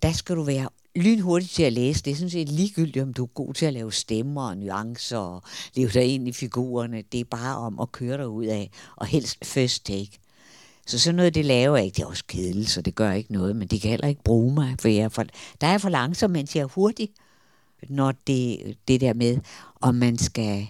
[0.01, 2.03] Der skal du være lynhurtig til at læse.
[2.03, 5.17] Det er sådan set ligegyldigt, om du er god til at lave stemmer og nuancer
[5.17, 5.43] og
[5.75, 7.03] leve dig ind i figurerne.
[7.11, 10.19] Det er bare om at køre dig ud af, og helst first take.
[10.89, 11.95] Så sådan noget, det laver jeg ikke.
[11.95, 14.53] Det er også kedeligt, så det gør ikke noget, men det kan heller ikke bruge
[14.53, 15.23] mig, for jeg er for,
[15.61, 17.09] der er jeg for langsom, mens jeg er hurtig.
[17.89, 19.37] Når det, det der med,
[19.81, 20.67] om man skal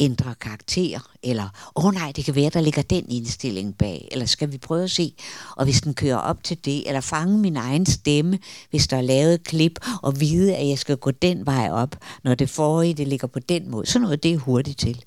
[0.00, 4.26] ændre karakter, eller, åh oh nej, det kan være, der ligger den indstilling bag, eller
[4.26, 5.14] skal vi prøve at se,
[5.56, 8.38] og hvis den kører op til det, eller fange min egen stemme,
[8.70, 11.96] hvis der er lavet et klip, og vide, at jeg skal gå den vej op,
[12.24, 13.86] når det forrige, det ligger på den måde.
[13.86, 15.04] Sådan noget, det er hurtigt til.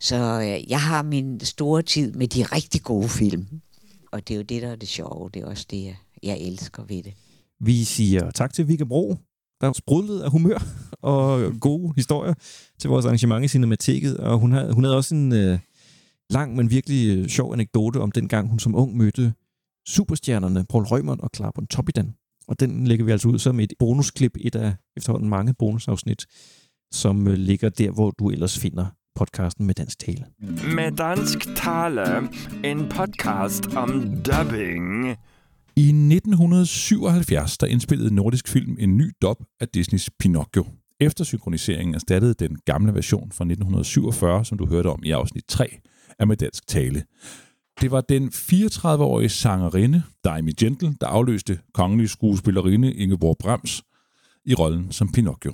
[0.00, 3.46] Så øh, jeg har min store tid med de rigtig gode film.
[4.12, 5.30] Og det er jo det, der er det sjove.
[5.34, 7.14] Det er også det, jeg, jeg elsker ved det.
[7.60, 9.16] Vi siger tak til Vigga Bro,
[9.60, 10.58] der sprudlede af humør
[11.02, 12.34] og gode historier
[12.78, 14.16] til vores arrangement i Cinemateket.
[14.16, 15.58] Og hun, har, hun havde også en øh,
[16.30, 19.32] lang, men virkelig øh, sjov anekdote om den gang, hun som ung mødte
[19.88, 22.14] superstjernerne Paul Rømert og Clara Topidan.
[22.48, 26.26] Og den lægger vi altså ud som et bonusklip, et af efterhånden mange bonusafsnit,
[26.92, 28.86] som øh, ligger der, hvor du ellers finder
[29.20, 30.24] podcasten med dansk tale.
[30.74, 32.28] Med dansk tale,
[32.64, 35.06] en podcast om dubbing.
[35.76, 40.66] I 1977 der indspillede Nordisk Film en ny dub af Disneys Pinocchio.
[41.00, 45.78] Efter synkroniseringen erstattede den gamle version fra 1947, som du hørte om i afsnit 3,
[46.18, 47.02] af med dansk tale.
[47.80, 53.82] Det var den 34-årige sangerinde, Daimi Gentle, der afløste kongelige skuespillerinde Ingeborg Brams
[54.44, 55.52] i rollen som Pinocchio.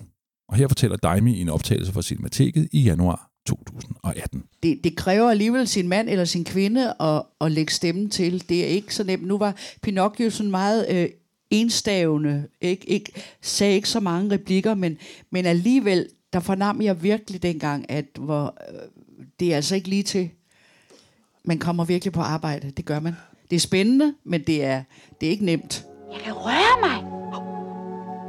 [0.49, 4.45] Og her fortæller Daimi i en optagelse fra Cinemateket i januar 2018.
[4.63, 8.49] det, det kræver alligevel sin mand eller sin kvinde at, at lægge stemmen til.
[8.49, 9.27] Det er ikke så nemt.
[9.27, 11.09] Nu var Pinocchio sådan meget øh,
[11.51, 14.99] enstavende, ikke, ikke, sagde ikke så mange replikker, men,
[15.31, 18.79] men alligevel, der fornam jeg virkelig dengang, at hvor, øh,
[19.41, 20.31] det er altså ikke lige til.
[21.45, 23.17] Man kommer virkelig på arbejde, det gør man.
[23.51, 24.83] Det er spændende, men det er,
[25.21, 25.87] det er ikke nemt.
[26.13, 27.13] Jeg kan røre mig.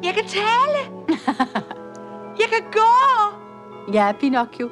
[0.04, 0.80] Jeg kan tale.
[2.42, 2.90] Jeg kan gå.
[3.94, 4.70] Ja, Pinocchio.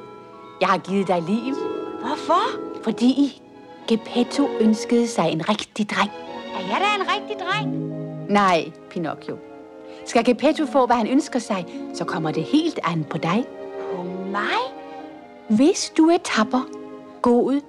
[0.60, 1.54] Jeg har givet dig liv.
[2.00, 2.42] Hvorfor?
[2.84, 3.42] Fordi
[3.88, 6.10] Geppetto ønskede sig en rigtig dreng.
[6.54, 7.92] Er jeg da en rigtig dreng?
[8.32, 9.38] Nej, Pinocchio.
[10.06, 13.44] Skal Geppetto få, hvad han ønsker sig, så kommer det helt an på dig.
[13.92, 14.02] På
[14.32, 14.60] mig?
[15.48, 16.68] Hvis du er tapper,
[17.22, 17.60] god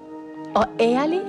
[0.56, 1.22] og ærlig,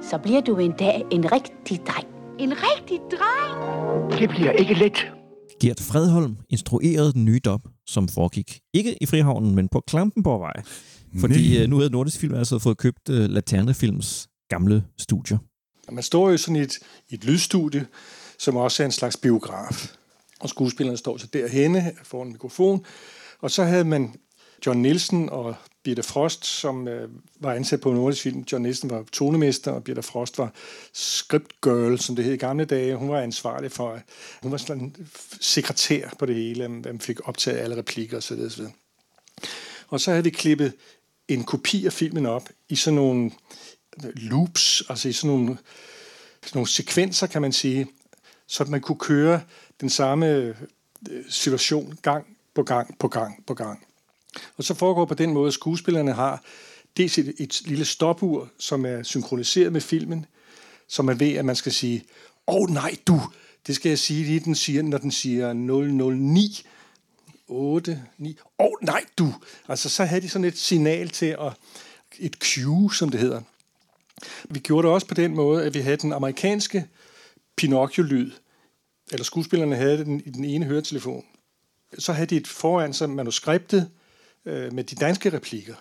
[0.00, 2.06] så bliver du en dag en rigtig dreng.
[2.38, 4.12] En rigtig dreng?
[4.20, 5.12] Det bliver ikke let.
[5.60, 10.62] Gert Fredholm instruerede den nye dop, som foregik ikke i Frihavnen, men på Klampenborgvej.
[11.20, 11.62] Fordi Nej.
[11.62, 15.38] øh, nu havde Nordisk Film altså fået købt øh, Laternefilms gamle studier.
[15.92, 16.78] Man står jo sådan i et,
[17.08, 17.86] i et lydstudie,
[18.38, 19.94] som også er en slags biograf.
[20.40, 22.84] Og skuespillerne står så derhenne foran en mikrofon.
[23.40, 24.14] Og så havde man
[24.66, 25.54] John Nielsen og
[25.88, 27.08] Birte Frost, som øh,
[27.40, 28.44] var ansat på Nordisk Film.
[28.52, 30.52] John Nielsen var tonemester, og Birte Frost var
[30.92, 32.96] script girl, som det hed i gamle dage.
[32.96, 34.00] Hun var ansvarlig for, øh,
[34.42, 35.08] hun var sådan en
[35.40, 38.40] sekretær på det hele, man fik optaget alle replikker osv.
[38.40, 38.64] osv.
[39.88, 40.72] Og så havde de klippet
[41.28, 43.30] en kopi af filmen op i sådan nogle
[44.04, 45.58] øh, loops, altså i sådan nogle,
[46.42, 47.86] sådan nogle sekvenser, kan man sige,
[48.46, 49.40] så man kunne køre
[49.80, 50.54] den samme øh,
[51.28, 53.87] situation gang på gang på gang på gang.
[54.56, 56.42] Og så foregår på den måde, at skuespillerne har
[56.96, 60.26] dels et, et lille stopur, som er synkroniseret med filmen,
[60.88, 62.04] så man ved, at man skal sige,
[62.46, 63.20] åh oh, nej du,
[63.66, 66.66] det skal jeg sige lige, den siger, når den siger 009,
[67.48, 69.34] 8, 9, åh oh, nej du.
[69.68, 71.52] Altså så havde de sådan et signal til at,
[72.18, 73.42] et cue, som det hedder.
[74.50, 76.86] Vi gjorde det også på den måde, at vi havde den amerikanske
[77.56, 78.30] Pinocchio-lyd,
[79.12, 81.24] eller skuespillerne havde den i den ene høretelefon.
[81.98, 83.90] Så havde de et foran sig manuskriptet
[84.46, 85.74] øh, med de danske replikker.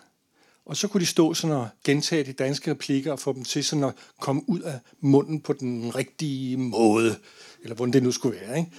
[0.66, 3.64] Og så kunne de stå sådan og gentage de danske replikker og få dem til
[3.64, 7.16] sådan at komme ud af munden på den rigtige måde,
[7.64, 8.58] eller hvordan det nu skulle være.
[8.58, 8.72] Ikke?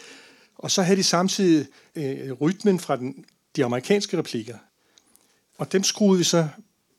[0.59, 3.25] Og så havde de samtidig øh, rytmen fra den,
[3.57, 4.57] de amerikanske replikker.
[5.59, 6.49] Og dem skruede vi så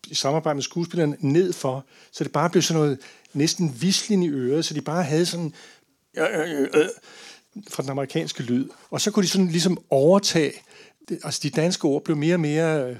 [0.07, 2.99] i samarbejde med skuespillerne ned for, så det bare blev sådan noget
[3.33, 5.53] næsten vislen i øret, så de bare havde sådan
[6.17, 6.89] øh, øh, øh, øh,
[7.69, 8.69] fra den amerikanske lyd.
[8.89, 10.53] Og så kunne de sådan ligesom overtage,
[11.09, 12.97] det, altså de danske ord blev mere og mere øh,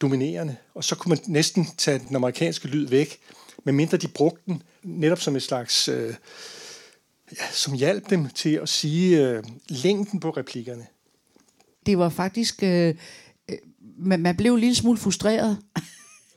[0.00, 3.18] dominerende, og så kunne man næsten tage den amerikanske lyd væk,
[3.64, 6.14] medmindre de brugte den netop som et slags, øh,
[7.32, 10.86] ja, som hjalp dem til at sige øh, længden på replikkerne.
[11.86, 12.62] Det var faktisk...
[12.62, 12.94] Øh,
[13.48, 13.58] øh,
[13.98, 15.58] man, man blev en lille smule frustreret,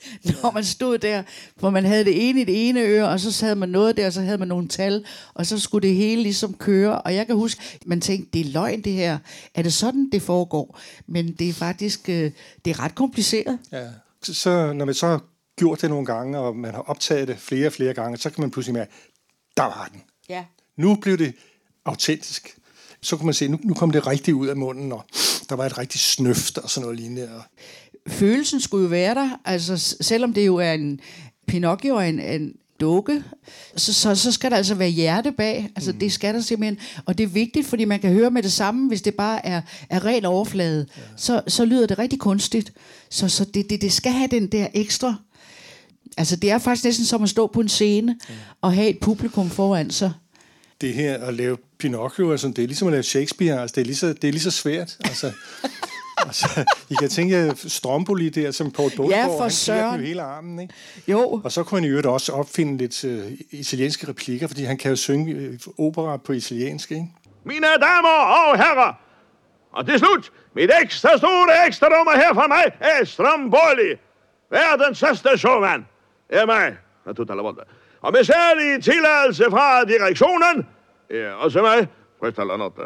[0.41, 1.23] når man stod der,
[1.55, 4.05] hvor man havde det ene i det ene øre, og så havde man noget der,
[4.05, 7.01] og så havde man nogle tal, og så skulle det hele ligesom køre.
[7.01, 9.17] Og jeg kan huske, man tænkte, det er løgn det her.
[9.55, 10.79] Er det sådan, det foregår?
[11.07, 12.31] Men det er faktisk, øh,
[12.65, 13.59] det er ret kompliceret.
[13.71, 13.87] Ja.
[14.23, 15.21] Så, så når man så har
[15.57, 18.41] gjort det nogle gange, og man har optaget det flere og flere gange, så kan
[18.41, 18.91] man pludselig mærke,
[19.57, 20.01] der var den.
[20.29, 20.45] Ja.
[20.77, 21.33] Nu blev det
[21.85, 22.55] autentisk.
[23.01, 25.05] Så kunne man se, nu, nu kom det rigtigt ud af munden, og
[25.49, 27.35] der var et rigtigt snøft og sådan noget lignende.
[27.35, 27.43] Og
[28.07, 30.99] Følelsen skulle jo være der, altså selvom det jo er en
[31.47, 33.23] Pinocchio og en, en dukke,
[33.75, 35.69] så, så, så skal der altså være hjerte bag.
[35.75, 35.99] Altså mm.
[35.99, 36.77] det skal der simpelthen.
[37.05, 39.61] Og det er vigtigt, fordi man kan høre med det samme, hvis det bare er,
[39.89, 41.01] er ren overflade, ja.
[41.17, 42.73] så, så lyder det rigtig kunstigt.
[43.09, 45.15] Så, så det, det, det skal have den der ekstra.
[46.17, 48.33] Altså det er faktisk næsten som at stå på en scene ja.
[48.61, 50.11] og have et publikum foran sig.
[50.81, 53.85] det her at lave Pinocchio, altså, det er ligesom at lave Shakespeare, altså, det, er
[53.85, 54.97] lige så, det er lige så svært.
[54.99, 55.31] Altså,
[56.25, 59.99] altså, I kan tænke Stromboli der, som Paul Bogård, Ja, for han søren.
[59.99, 60.73] jo hele armen, ikke?
[61.07, 61.41] Jo.
[61.43, 64.89] Og så kunne han i øvrigt også opfinde lidt uh, italienske replikker, fordi han kan
[64.89, 67.07] jo synge uh, opera på italiensk, ikke?
[67.43, 68.93] Mine damer og herrer,
[69.71, 73.89] og til slut, mit ekstra store ekstra nummer her fra mig er Stromboli.
[74.51, 75.85] Verdens største showman
[76.29, 77.61] er mig, a tutta la volta.
[78.01, 80.67] Og med særlig tilladelse fra direktionen,
[81.09, 81.87] er også mig,
[82.23, 82.81] questa la notte,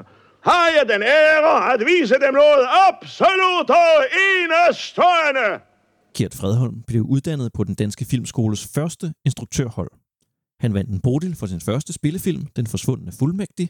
[0.49, 5.47] har jeg den ære at vise dem noget absolut og enestående.
[6.15, 9.91] Kjert Fredholm blev uddannet på den danske filmskoles første instruktørhold.
[10.59, 13.69] Han vandt en Bodil for sin første spillefilm, Den forsvundne fuldmægtig,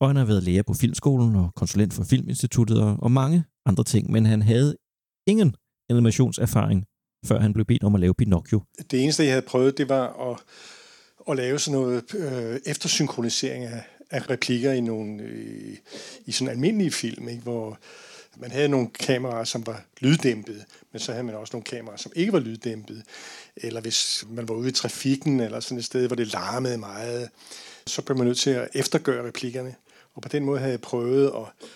[0.00, 4.10] og han har været lærer på filmskolen og konsulent for Filminstituttet og, mange andre ting,
[4.10, 4.76] men han havde
[5.26, 5.54] ingen
[5.90, 6.84] animationserfaring,
[7.26, 8.62] før han blev bedt om at lave Pinocchio.
[8.90, 10.38] Det eneste, jeg havde prøvet, det var at,
[11.30, 13.82] at lave sådan noget øh, eftersynkronisering af,
[14.12, 15.76] af replikker i nogle øh,
[16.26, 17.42] i sådan almindelige film, ikke?
[17.42, 17.78] hvor
[18.36, 22.12] man havde nogle kameraer, som var lyddæmpede, men så havde man også nogle kameraer, som
[22.16, 23.02] ikke var lyddæmpede.
[23.56, 27.28] Eller hvis man var ude i trafikken, eller sådan et sted, hvor det larmede meget,
[27.86, 29.74] så blev man nødt til at eftergøre replikkerne.
[30.14, 31.68] Og på den måde havde jeg prøvet at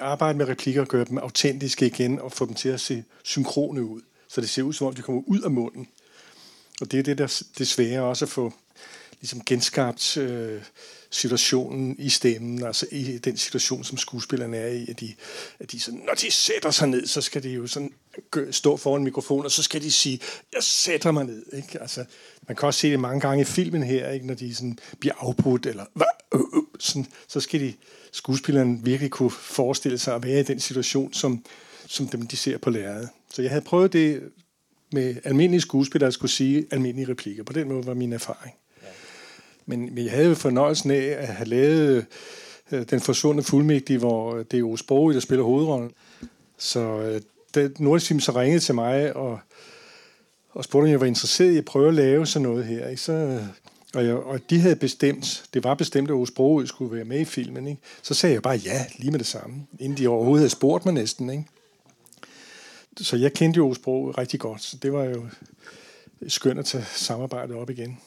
[0.00, 3.84] arbejde med replikker og gøre dem autentiske igen, og få dem til at se synkrone
[3.84, 4.00] ud.
[4.28, 5.88] Så det ser ud, som om de kommer ud af munden.
[6.80, 8.52] Og det er det, der det svære også at få
[9.20, 10.62] ligesom genskabt øh,
[11.14, 15.14] situationen i stemmen, altså i den situation, som skuespillerne er i, at de,
[15.58, 17.92] at de sådan, når de sætter sig ned, så skal de jo sådan
[18.50, 20.20] stå foran mikrofonen, og så skal de sige,
[20.54, 21.46] jeg sætter mig ned.
[21.52, 21.80] Ikke?
[21.80, 22.04] Altså,
[22.48, 24.26] man kan også se det mange gange i filmen her, ikke?
[24.26, 25.84] når de sådan bliver afbrudt, eller
[26.34, 27.74] øh, øh", sådan, så skal de
[28.12, 31.44] skuespillerne virkelig kunne forestille sig at være i den situation, som,
[31.86, 33.08] som dem, de ser på lærredet.
[33.30, 34.22] Så jeg havde prøvet det
[34.92, 37.44] med almindelige skuespillere, at skulle sige almindelige replikker.
[37.44, 38.54] På den måde var min erfaring.
[39.66, 42.06] Men, vi jeg havde jo fornøjelsen af at have lavet
[42.72, 45.90] øh, Den forsvundne fuldmægtige, hvor øh, det er jo Sprogø, der spiller hovedrollen.
[46.58, 47.20] Så øh,
[47.54, 49.38] da Nordisk Film så ringede til mig og,
[50.50, 52.88] og spurgte, om jeg var interesseret i at prøve at lave sådan noget her.
[52.88, 53.02] Ikke?
[53.02, 53.42] Så, øh,
[53.94, 57.20] og, jeg, og de havde bestemt, det var bestemt, at Ove Sprogø skulle være med
[57.20, 57.66] i filmen.
[57.66, 57.80] Ikke?
[58.02, 60.94] Så sagde jeg bare ja, lige med det samme, inden de overhovedet havde spurgt mig
[60.94, 61.30] næsten.
[61.30, 61.44] Ikke?
[62.96, 65.26] Så jeg kendte jo Ove Sprogø rigtig godt, så det var jo
[66.28, 67.98] skønt at tage samarbejdet op igen.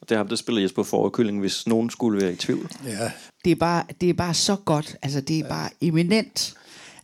[0.00, 2.70] Og det er ham, der spiller Jesper Forekylling, hvis nogen skulle være i tvivl.
[2.86, 3.12] Ja.
[3.44, 4.96] Det er bare, det er bare så godt.
[5.02, 6.54] Altså, det er bare eminent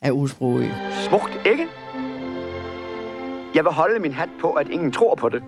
[0.03, 0.69] af Osbroø.
[1.09, 1.67] Smukt, ikke?
[3.55, 5.43] Jeg vil holde min hat på, at ingen tror på det.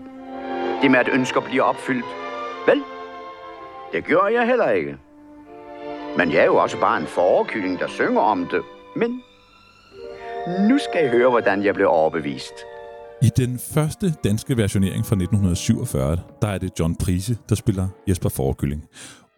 [0.83, 2.07] Det med, at ønsker bliver opfyldt.
[2.67, 2.83] Vel?
[3.93, 4.97] Det gjorde jeg heller ikke.
[6.17, 8.63] Men jeg er jo også bare en forekylling, der synger om det.
[8.97, 9.23] Men
[10.69, 12.55] nu skal I høre, hvordan jeg blev overbevist.
[13.23, 18.29] I den første danske versionering fra 1947, der er det John Prise, der spiller Jesper
[18.29, 18.85] Forekylling.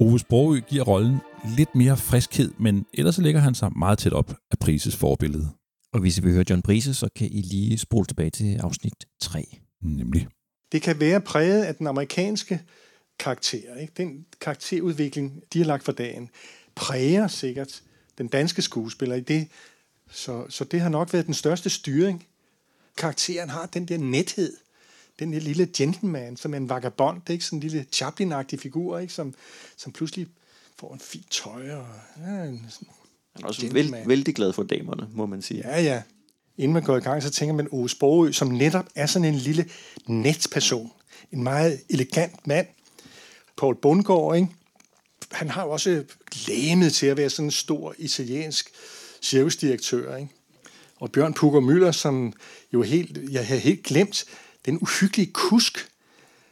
[0.00, 1.18] Ove Sprogø giver rollen
[1.56, 5.48] lidt mere friskhed, men ellers så lægger han sig meget tæt op af Prises forbillede.
[5.92, 8.94] Og hvis I vil høre John Prise, så kan I lige spole tilbage til afsnit
[9.20, 9.44] 3.
[9.82, 10.28] Nemlig.
[10.72, 12.62] Det kan være præget af den amerikanske
[13.18, 13.76] karakter.
[13.80, 13.92] Ikke?
[13.96, 16.28] Den karakterudvikling, de har lagt for dagen,
[16.74, 17.82] præger sikkert
[18.18, 19.48] den danske skuespiller i det.
[20.10, 22.26] Så, så det har nok været den største styring.
[22.96, 24.56] Karakteren har den der nethed.
[25.18, 27.44] Den der lille gentleman, som er en vagabond, ikke?
[27.44, 29.12] Sådan en lille Chaplin-agtig figur, ikke?
[29.12, 29.34] Som,
[29.76, 30.26] som pludselig
[30.78, 31.70] får en fin tøj.
[31.70, 31.86] Og,
[32.18, 32.66] ja, en,
[33.34, 35.68] Han er også veld, vældig glad for damerne, må man sige.
[35.68, 36.02] Ja, ja.
[36.58, 39.34] Inden man går i gang, så tænker man Ove Sprogø, som netop er sådan en
[39.34, 39.70] lille
[40.06, 40.92] netperson.
[41.32, 42.66] En meget elegant mand.
[43.56, 44.48] Paul Bundgaard, ikke?
[45.32, 46.04] Han har jo også
[46.48, 48.70] læmet til at være sådan en stor italiensk
[49.22, 50.30] cirkusdirektør, ikke?
[51.02, 52.32] Og Bjørn Pukker Møller, som
[52.72, 54.24] jo helt, jeg havde helt glemt,
[54.66, 55.88] den uhyggelige kusk.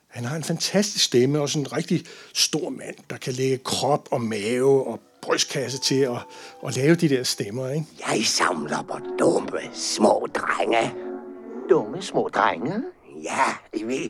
[0.08, 4.08] Han har en fantastisk stemme, og sådan en rigtig stor mand, der kan lægge krop
[4.10, 6.16] og mave og brystkasse til at,
[6.66, 7.86] at lave de der stemmer, ikke?
[8.08, 10.94] Jeg samler på dumme små drenge.
[11.70, 12.74] Dumme små drenge?
[13.22, 14.08] Ja, I ved,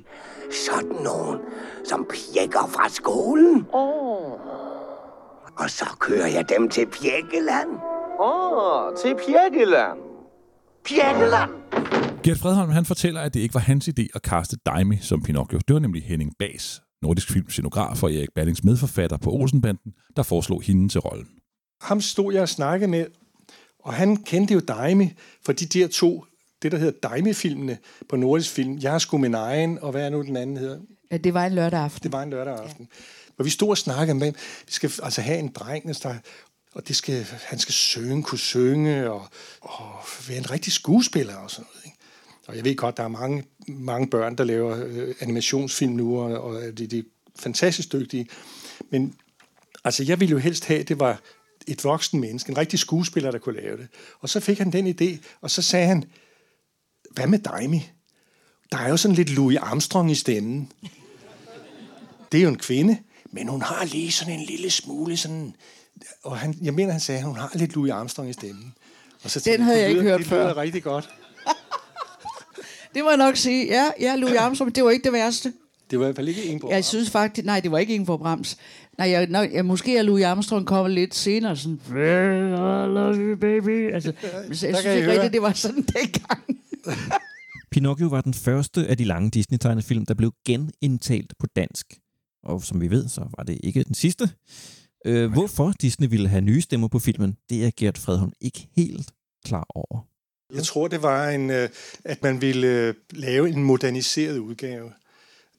[0.67, 1.39] sådan nogen,
[1.85, 3.67] som pjekker fra skolen.
[3.73, 4.33] Oh.
[5.57, 7.71] Og så kører jeg dem til Pjekkeland.
[8.21, 10.10] Åh, oh, til Pjekkeland.
[10.85, 11.51] Pjekkeland!
[12.23, 15.59] Gert Fredholm han fortæller, at det ikke var hans idé at kaste Daimi som Pinocchio.
[15.69, 20.63] Det var nemlig Henning Bas, nordisk filmscenograf og Erik Ballings medforfatter på Olsenbanden, der foreslog
[20.63, 21.29] hende til rollen.
[21.81, 23.07] Ham stod jeg og snakkede med,
[23.79, 25.13] og han kendte jo Daimi
[25.45, 26.25] for de der to,
[26.63, 27.79] det der hedder Daimi-filmene
[28.09, 28.79] på nordisk film.
[28.83, 30.79] Jeg er sgu min egen, og hvad er nu den anden hedder?
[31.11, 32.03] Ja, det var en lørdag aften.
[32.03, 32.89] Det var en lørdag aften.
[33.37, 34.33] Hvor vi stod og snakkede med,
[34.67, 36.15] vi skal altså have en dreng, der,
[36.75, 39.29] og det skal, han skal synge, kunne synge, og,
[39.61, 41.87] og være en rigtig skuespiller og sådan noget.
[41.87, 41.97] Ikke?
[42.47, 46.41] Og jeg ved godt, der er mange, mange børn, der laver øh, animationsfilm nu, og,
[46.41, 47.03] og de, de er
[47.39, 48.29] fantastisk dygtige.
[48.91, 49.15] Men
[49.85, 51.21] altså, jeg ville jo helst have, at det var
[51.67, 53.89] et voksen menneske, en rigtig skuespiller, der kunne lave det.
[54.21, 56.05] Og så fik han den idé, og så sagde han,
[57.11, 57.91] hvad med Daimi?
[58.73, 60.73] Der er jo sådan lidt Louis Armstrong i stemmen.
[62.33, 65.57] Det er jo en kvinde, men hun har lige sådan en lille smule sådan...
[66.23, 68.75] Og han, jeg mener, han sagde, at hun har lidt Louis Armstrong i stemmen.
[69.25, 70.45] Og så Den havde jeg det ikke lyder- hørt det før.
[70.45, 71.11] lyder rigtig godt.
[72.95, 73.67] Det må jeg nok sige.
[73.67, 75.53] Ja, ja Louis Armstrong, det var ikke det værste.
[75.91, 76.71] Det var i hvert fald ikke en på.
[76.71, 78.57] Jeg synes faktisk, nej, det var ikke Ingeborg Brams.
[78.99, 82.57] Nej, jeg, nej, jeg, måske er Louis Armstrong kommet lidt senere, sådan, "Well, I
[82.95, 83.95] love you, baby.
[83.95, 85.13] Altså, jeg synes ikke høre.
[85.13, 86.43] rigtigt, det var sådan dengang.
[87.71, 91.87] Pinocchio var den første af de lange Disney-tegnefilm, der blev genindtalt på dansk.
[92.45, 94.31] Og som vi ved, så var det ikke den sidste.
[95.05, 99.11] Øh, hvorfor Disney ville have nye stemmer på filmen, det er Gert Fredholm ikke helt
[99.45, 100.07] klar over.
[100.55, 101.69] Jeg tror, det var, en, øh,
[102.05, 104.93] at man ville øh, lave en moderniseret udgave.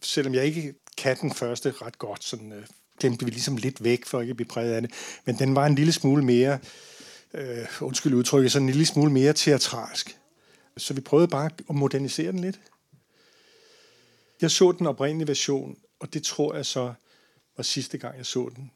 [0.02, 2.64] Selvom jeg ikke kan den første ret godt, sådan, øh,
[3.00, 4.92] glemte vi ligesom lidt væk, for ikke at blive præget af det.
[5.26, 6.60] Men den var en lille smule mere,
[7.34, 10.18] øh, undskyld udtrykket, sådan en lille smule mere teatralsk.
[10.78, 12.60] Så vi prøvede bare at modernisere den lidt.
[14.42, 16.94] Jeg så den oprindelige version, og det tror jeg så
[17.58, 18.72] var sidste gang, jeg så den.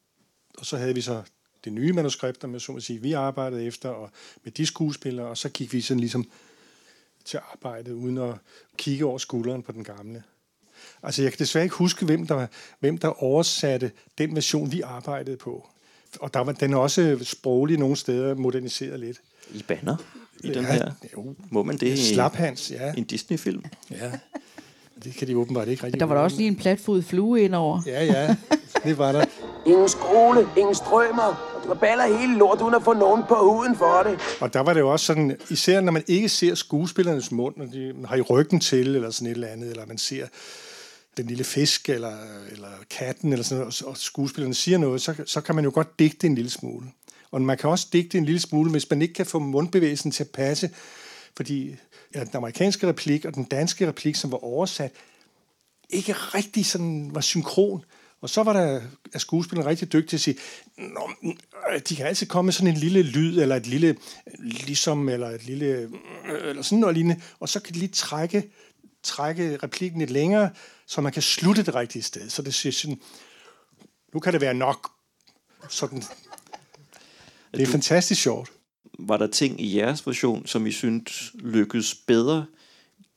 [0.57, 1.22] Og så havde vi så
[1.64, 4.10] det nye manuskript, om jeg så må sige, vi arbejdede efter, og
[4.44, 6.26] med de skuespillere, og så gik vi sådan ligesom
[7.26, 8.34] til arbejdet, uden at
[8.77, 10.23] kigge over skulderen på den gamle.
[11.03, 12.48] Altså, jeg kan desværre ikke huske, hvem der,
[12.80, 15.68] hvem der oversatte den version, vi arbejdede på.
[16.19, 19.22] Og der var den er også sproglig nogle steder moderniseret lidt.
[19.53, 19.98] I banner
[20.44, 20.91] i den Ja, her.
[21.18, 21.36] jo.
[21.49, 22.94] Må man det i Slaphans, ja.
[22.98, 23.64] en Disney-film?
[23.91, 24.11] Ja.
[25.03, 25.99] Det kan de åbenbart ikke rigtig.
[25.99, 27.82] Der var der også lige en platfod flue indover.
[27.86, 28.36] Ja, ja.
[28.84, 29.26] Det var der.
[29.66, 33.76] Ingen skole, ingen strømmer, og du baller hele lort uden at få nogen på huden
[33.76, 34.20] for det.
[34.42, 37.66] Og der var det jo også sådan, især når man ikke ser skuespillernes mund, når
[37.66, 40.28] de har i ryggen til, eller sådan et eller andet, eller man ser
[41.18, 42.18] den lille fisk, eller,
[42.52, 46.00] eller katten, eller sådan noget, og skuespillerne siger noget, så, så kan man jo godt
[46.00, 46.86] digte en lille smule.
[47.32, 50.24] Og man kan også digte en lille smule, hvis man ikke kan få mundbevægelsen til
[50.24, 50.70] at passe,
[51.36, 51.76] fordi
[52.16, 54.92] ja, den amerikanske replik og den danske replik, som var oversat,
[55.90, 57.86] ikke rigtig sådan var synkron.
[58.26, 58.82] Og så var der
[59.14, 60.38] er skuespilleren rigtig dygtig til at sige,
[60.78, 61.38] Nå, mm,
[61.74, 63.98] øh, de kan altid komme med sådan en lille lyd, eller et lille
[64.40, 65.90] ligesom, eller et lille, øh,
[66.50, 68.52] eller sådan noget lignende, og så kan de lige trække,
[69.04, 70.50] trække replikken lidt længere,
[70.88, 72.30] så man kan slutte det rigtige sted.
[72.30, 73.00] Så det siger sådan,
[74.14, 74.92] nu kan det være nok.
[75.70, 76.00] Sådan.
[76.00, 78.52] Det er du- fantastisk sjovt.
[79.00, 82.46] Var der ting i jeres version, som I synes lykkedes bedre?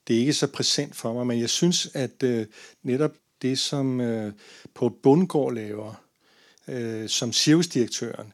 [0.08, 2.46] Det er ikke så præsent for mig, men jeg synes, at øh,
[2.82, 4.32] netop det, som øh,
[4.74, 6.02] på Bundgaard laver
[6.68, 8.32] øh, som cirkusdirektøren,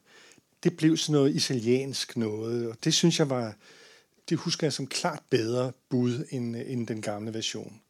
[0.64, 3.54] det blev sådan noget italiensk noget, og det synes jeg var,
[4.28, 7.80] det husker jeg som klart bedre bud end, end den gamle version.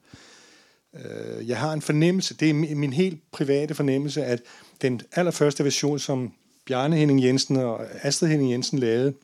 [0.94, 4.42] Øh, jeg har en fornemmelse, det er min min helt private fornemmelse, at
[4.82, 6.32] den allerførste version, som
[6.66, 9.14] Bjarne Henning Jensen og Astrid Henning Jensen lavede,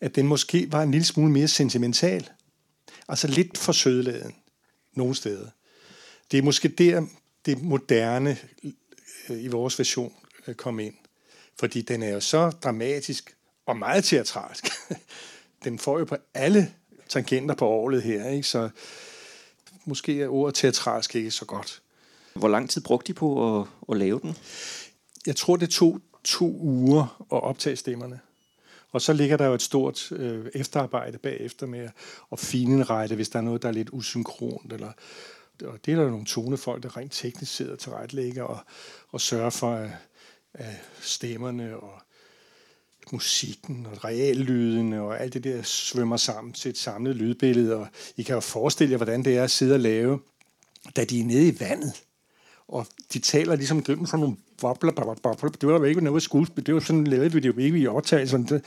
[0.00, 2.30] at den måske var en lille smule mere sentimental.
[3.08, 4.34] Altså lidt for sødladen
[4.94, 5.48] nogle steder.
[6.30, 7.06] Det er måske der,
[7.46, 8.38] det moderne
[9.30, 10.12] øh, i vores version
[10.46, 10.94] øh, kom ind.
[11.58, 13.36] Fordi den er jo så dramatisk
[13.66, 14.68] og meget teatralsk.
[15.64, 16.74] Den får jo på alle
[17.08, 18.48] tangenter på året her, ikke?
[18.48, 18.70] så
[19.84, 21.82] måske er ordet teatralsk ikke så godt.
[22.34, 24.36] Hvor lang tid brugte de på at, at lave den?
[25.26, 28.20] Jeg tror, det tog to uger at optage stemmerne.
[28.92, 31.88] Og så ligger der jo et stort øh, efterarbejde bagefter med
[32.32, 34.72] at finrette, hvis der er noget, der er lidt usynkront.
[34.72, 34.92] Eller,
[35.62, 38.58] og det er der nogle tonefolk, der rent teknisk sidder til retlægger og,
[39.08, 39.90] og sørger for, at,
[40.54, 42.00] at stemmerne og
[43.12, 47.76] musikken og reallydene og alt det der svømmer sammen til et samlet lydbillede.
[47.76, 50.20] Og I kan jo forestille jer, hvordan det er at sidde og lave,
[50.96, 52.02] da de er nede i vandet.
[52.68, 55.50] Og de taler ligesom gennem sådan nogle bobler, bobler, bobler.
[55.50, 56.66] Det var jo ikke noget skuespil.
[56.66, 58.62] Det var sådan, lavet vi det jo ikke i optagelsen.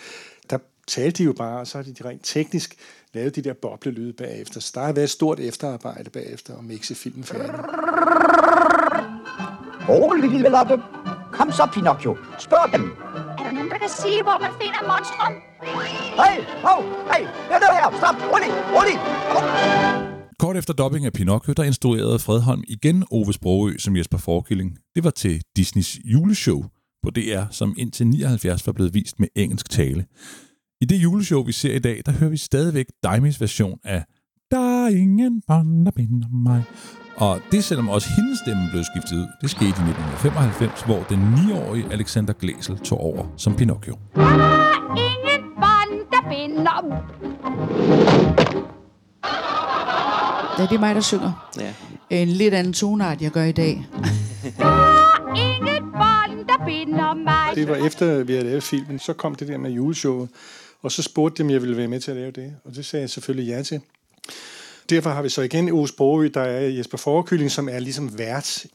[0.87, 2.75] Det- Der talte de jo bare, og så har de rent teknisk
[3.13, 4.59] lavet de der boblelyde bagefter.
[4.59, 7.53] Så der har været et stort efterarbejde bagefter at mixe filmen færdig.
[9.89, 10.77] Rolig, lille Lotte.
[11.31, 12.17] Kom så, Pinocchio.
[12.39, 12.83] Spørg dem.
[13.39, 15.33] Er der nogen, der kan sige, hvor man finder monstrum?
[16.21, 16.37] Hey,
[16.67, 16.79] hov,
[17.13, 17.97] hey, hør nu her.
[18.01, 18.95] Stop, rolig, rolig.
[20.39, 24.77] Kort efter dubbing af Pinocchio, der instruerede Fredholm igen Ove Sprogø som Jesper Forkilling.
[24.95, 26.63] Det var til Disneys juleshow
[27.03, 30.05] på DR, som indtil 79 var blevet vist med engelsk tale.
[30.81, 34.03] I det juleshow, vi ser i dag, der hører vi stadigvæk Daimis version af
[34.51, 36.63] Der er ingen bånd, der binder mig.
[37.15, 39.27] Og det selvom også hendes stemme blev skiftet ud.
[39.41, 43.97] Det skete i 1995, hvor den 9-årige Alexander Glæsel tog over som Pinocchio.
[44.15, 47.03] Ingen bånd, der binder.
[50.59, 51.51] Ja, det er mig, der synger.
[51.59, 51.73] Ja.
[52.09, 53.85] En lidt anden tonart, jeg gør i dag.
[56.47, 57.55] Der binder mig.
[57.55, 60.29] Det var efter, vi havde lavet filmen, så kom det der med juleshowet,
[60.81, 62.85] og så spurgte de, om jeg ville være med til at lave det, og det
[62.85, 63.81] sagde jeg selvfølgelig ja til.
[64.89, 68.65] Derfor har vi så igen Ås Sprogø, der er Jesper Forkylling, som er ligesom vært.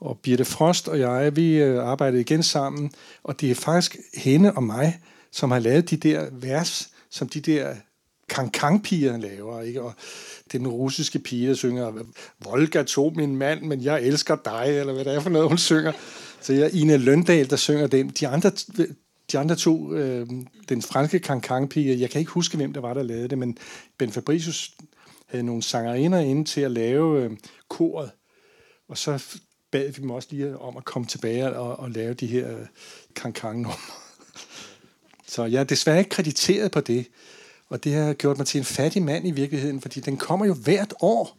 [0.00, 4.52] Og Birte Frost og jeg, vi øh, arbejdede igen sammen, og det er faktisk hende
[4.52, 5.00] og mig,
[5.32, 7.74] som har lavet de der vers, som de der
[8.28, 9.82] kankang-piger laver, ikke?
[9.82, 9.92] Og
[10.52, 11.92] den russiske pige, der synger,
[12.44, 15.58] Volga tog min mand, men jeg elsker dig, eller hvad det er for noget, hun
[15.58, 15.92] synger.
[16.40, 18.08] Så jeg Ine Ina Løndal, der synger den.
[18.08, 18.52] De andre,
[19.32, 20.26] de andre to, øh,
[20.68, 23.58] den franske Cancan-pige, jeg kan ikke huske, hvem der var, der lavede det, men
[23.98, 24.74] Ben Fabricius
[25.26, 27.30] havde nogle sangerinder inde til at lave øh,
[27.68, 28.10] koret,
[28.88, 29.24] og så
[29.70, 32.66] bad vi dem også lige om at komme tilbage og, og lave de her øh,
[33.16, 33.76] kankang-numre.
[35.26, 37.06] Så jeg er desværre ikke krediteret på det,
[37.68, 40.54] og det har gjort mig til en fattig mand i virkeligheden, fordi den kommer jo
[40.54, 41.38] hvert år.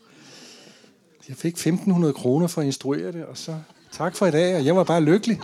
[1.29, 3.59] Jeg fik 1.500 kroner for at instruere det, og så
[3.91, 5.39] tak for i dag, og jeg var bare lykkelig.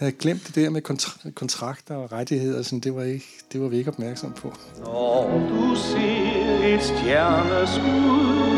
[0.00, 3.60] Jeg havde glemt det der med kontra- kontrakter og rettigheder, sådan, det, var ikke, det
[3.60, 4.54] var vi ikke opmærksom på.
[4.78, 8.52] Når du ser et stjerneskud,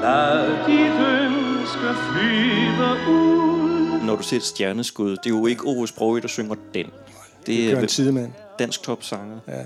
[0.00, 4.00] lad dit ønske flyve ud.
[4.06, 6.86] Når du ser et stjerneskud, det er jo ikke Ove Sprogø, der synger den.
[7.46, 8.32] Det er Jørgen Tidemand.
[8.58, 9.38] Dansk topsanger.
[9.48, 9.62] Ja.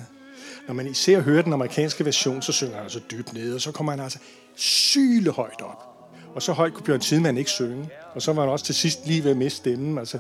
[0.67, 3.73] Når man især hører den amerikanske version, så synger han altså dybt ned, og så
[3.73, 4.19] kommer han altså
[4.57, 5.87] syle højt op.
[6.35, 7.89] Og så højt kunne Bjørn Tidemand ikke synge.
[8.15, 9.99] Og så var han også til sidst lige ved at miste stemmen.
[9.99, 10.19] Altså.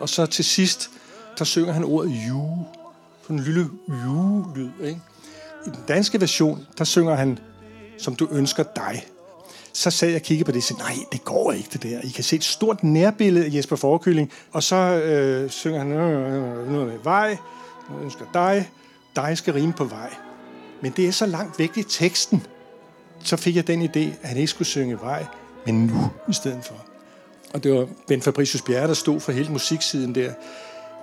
[0.00, 0.90] Og så til sidst,
[1.38, 2.66] der synger han ordet ju.
[3.22, 4.70] Sådan en lille ju-lyd.
[4.80, 5.00] Ikke?
[5.66, 7.38] I den danske version, der synger han,
[7.98, 9.06] som du ønsker dig.
[9.72, 12.00] Så sad jeg og kiggede på det og sagde, nej, det går ikke det der.
[12.00, 14.32] I kan se et stort nærbillede af Jesper Forkylling.
[14.52, 17.38] Og så øh, synger han øh, øh, øh, øh noget med vej,
[17.90, 18.70] jeg ønsker dig,
[19.16, 20.14] dig skal rime på vej.
[20.82, 22.46] Men det er så langt væk i teksten.
[23.24, 25.26] Så fik jeg den idé, at han ikke skulle synge vej,
[25.66, 26.93] men nu i stedet for.
[27.54, 30.32] Og det var Ben Fabricius Bjerre, der stod for hele musiksiden der.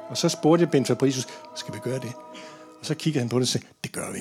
[0.10, 2.12] Og så spurgte jeg Ben Fabricius, skal vi gøre det?
[2.80, 4.20] Og så kiggede han på det og sagde, det gør vi.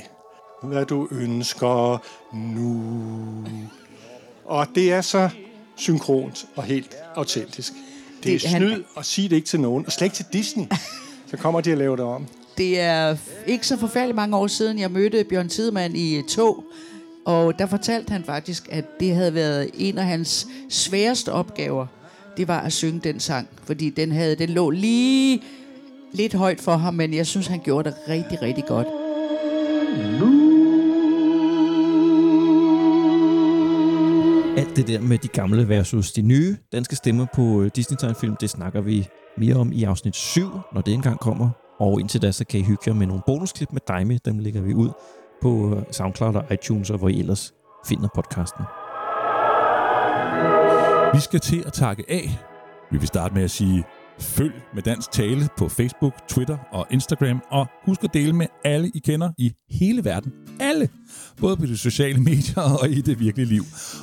[0.63, 2.03] Hvad du ønsker
[2.37, 3.47] nu.
[4.45, 5.31] Og det er så
[5.77, 7.73] synkront og helt autentisk.
[8.23, 10.27] Det er Det- han- snyd at sige det ikke til nogen, og slet ikke til
[10.33, 10.65] Disney.
[11.27, 12.27] Så kommer de at lave det om.
[12.59, 13.17] Det er
[13.47, 16.65] ikke så forfærdeligt mange år siden, jeg mødte Bjørn Tidemand i tog,
[17.25, 21.87] og der fortalte han faktisk, at det havde været en af hans sværeste opgaver,
[22.41, 25.43] det var at synge den sang, fordi den, havde, den lå lige
[26.13, 28.87] lidt højt for ham, men jeg synes, han gjorde det rigtig, rigtig godt.
[34.59, 38.51] Alt det der med de gamle versus de nye danske stemmer på øh, Disney-tegnfilm, det
[38.51, 39.09] snakker vi
[39.39, 40.43] mere om i afsnit 7,
[40.73, 41.51] når det engang kommer.
[41.81, 44.19] Og indtil da, så kan I hygge jer med nogle bonusklip med Dime.
[44.25, 44.91] Dem lægger vi ud
[45.43, 47.55] på øh, SoundCloud og iTunes, og hvor I ellers
[47.87, 48.65] finder podcasten.
[51.15, 52.39] Vi skal til at takke af.
[52.91, 53.85] Vi vil starte med at sige,
[54.19, 58.91] følg med Dansk Tale på Facebook, Twitter og Instagram, og husk at dele med alle,
[58.95, 60.33] I kender i hele verden.
[60.61, 60.89] Alle!
[61.41, 63.63] Både på de sociale medier og i det virkelige liv.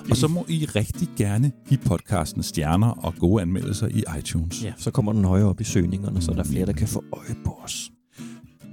[0.10, 4.64] Og så må I rigtig gerne give podcasten stjerner og gode anmeldelser i iTunes.
[4.64, 7.04] Ja, så kommer den højere op i søgningerne, så der er flere, der kan få
[7.14, 7.92] øje på os.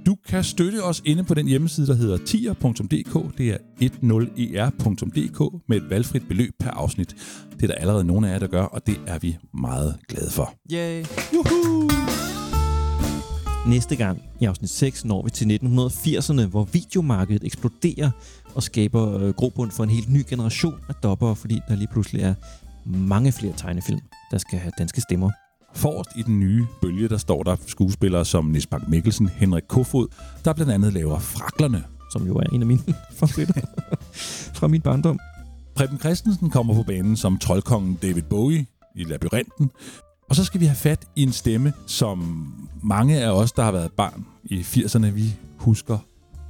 [0.05, 3.37] Du kan støtte os inde på den hjemmeside, der hedder tier.dk.
[3.37, 7.15] Det er 10er.dk med et valgfrit beløb per afsnit.
[7.51, 10.31] Det er der allerede nogle af jer, der gør, og det er vi meget glade
[10.31, 10.53] for.
[10.71, 11.05] Yay!
[11.33, 11.89] Juhu!
[13.67, 18.11] Næste gang i afsnit 6 når vi til 1980'erne, hvor videomarkedet eksploderer
[18.55, 22.21] og skaber øh, grobund for en helt ny generation af dobbere, fordi der lige pludselig
[22.21, 22.33] er
[22.85, 24.01] mange flere tegnefilm,
[24.31, 25.31] der skal have danske stemmer.
[25.75, 30.07] Forrest i den nye bølge, der står der skuespillere som Nis Bak Mikkelsen, Henrik Kofod,
[30.45, 31.83] der blandt andet laver Fraklerne.
[32.11, 32.81] Som jo er en af mine
[33.19, 33.61] favoritter
[34.57, 35.19] fra min barndom.
[35.75, 38.65] Preben Christensen kommer på banen som troldkongen David Bowie
[38.95, 39.71] i Labyrinten.
[40.29, 42.47] Og så skal vi have fat i en stemme, som
[42.83, 45.97] mange af os, der har været barn i 80'erne, vi husker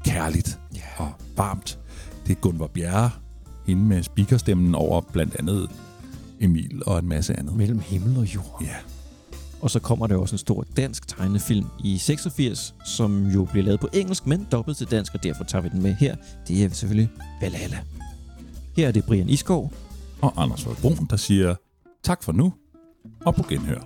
[0.06, 0.60] kærligt
[0.97, 1.80] og varmt.
[2.27, 3.10] Det er Gunvar Bjerre,
[3.68, 5.69] hende med speakerstemmen over blandt andet
[6.39, 7.56] Emil og en masse andet.
[7.56, 8.61] Mellem himmel og jord.
[8.61, 8.76] Ja.
[9.65, 13.79] Og så kommer der også en stor dansk tegnefilm i 86, som jo bliver lavet
[13.79, 16.15] på engelsk, men dobbelt til dansk, og derfor tager vi den med her.
[16.47, 17.11] Det er selvfølgelig
[17.41, 17.77] Valhalla.
[18.77, 19.73] Her er det Brian Iskov.
[20.21, 21.55] Og Anders Brun, der siger
[22.03, 22.53] tak for nu,
[23.25, 23.81] og på genhør.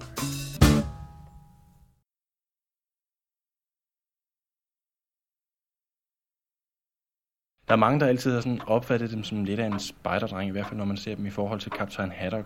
[7.68, 10.52] Der er mange, der altid har sådan opfattet dem som lidt af en spejderdreng, i
[10.52, 12.46] hvert fald når man ser dem i forhold til Kaptajn Haddock,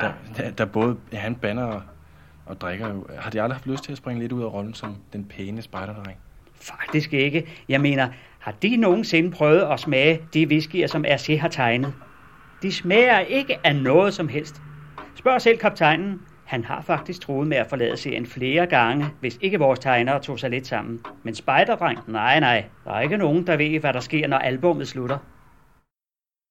[0.00, 1.80] der, der, der både han banner
[2.46, 3.06] og drikker jo.
[3.18, 5.62] Har de aldrig haft lyst til at springe lidt ud af rollen som den pæne
[5.62, 6.16] spejderdreng?
[6.60, 7.46] Faktisk ikke.
[7.68, 8.08] Jeg mener,
[8.38, 11.94] har de nogensinde prøvet at smage de whiskyer, som RC har tegnet?
[12.62, 14.62] De smager ikke af noget som helst.
[15.14, 16.20] Spørg selv kaptajnen.
[16.44, 20.38] Han har faktisk troet med at forlade serien flere gange, hvis ikke vores tegnere tog
[20.38, 21.00] sig lidt sammen.
[21.22, 21.98] Men Spejderdreng?
[22.06, 22.64] Nej, nej.
[22.84, 25.18] Der er ikke nogen, der ved, hvad der sker, når albummet slutter.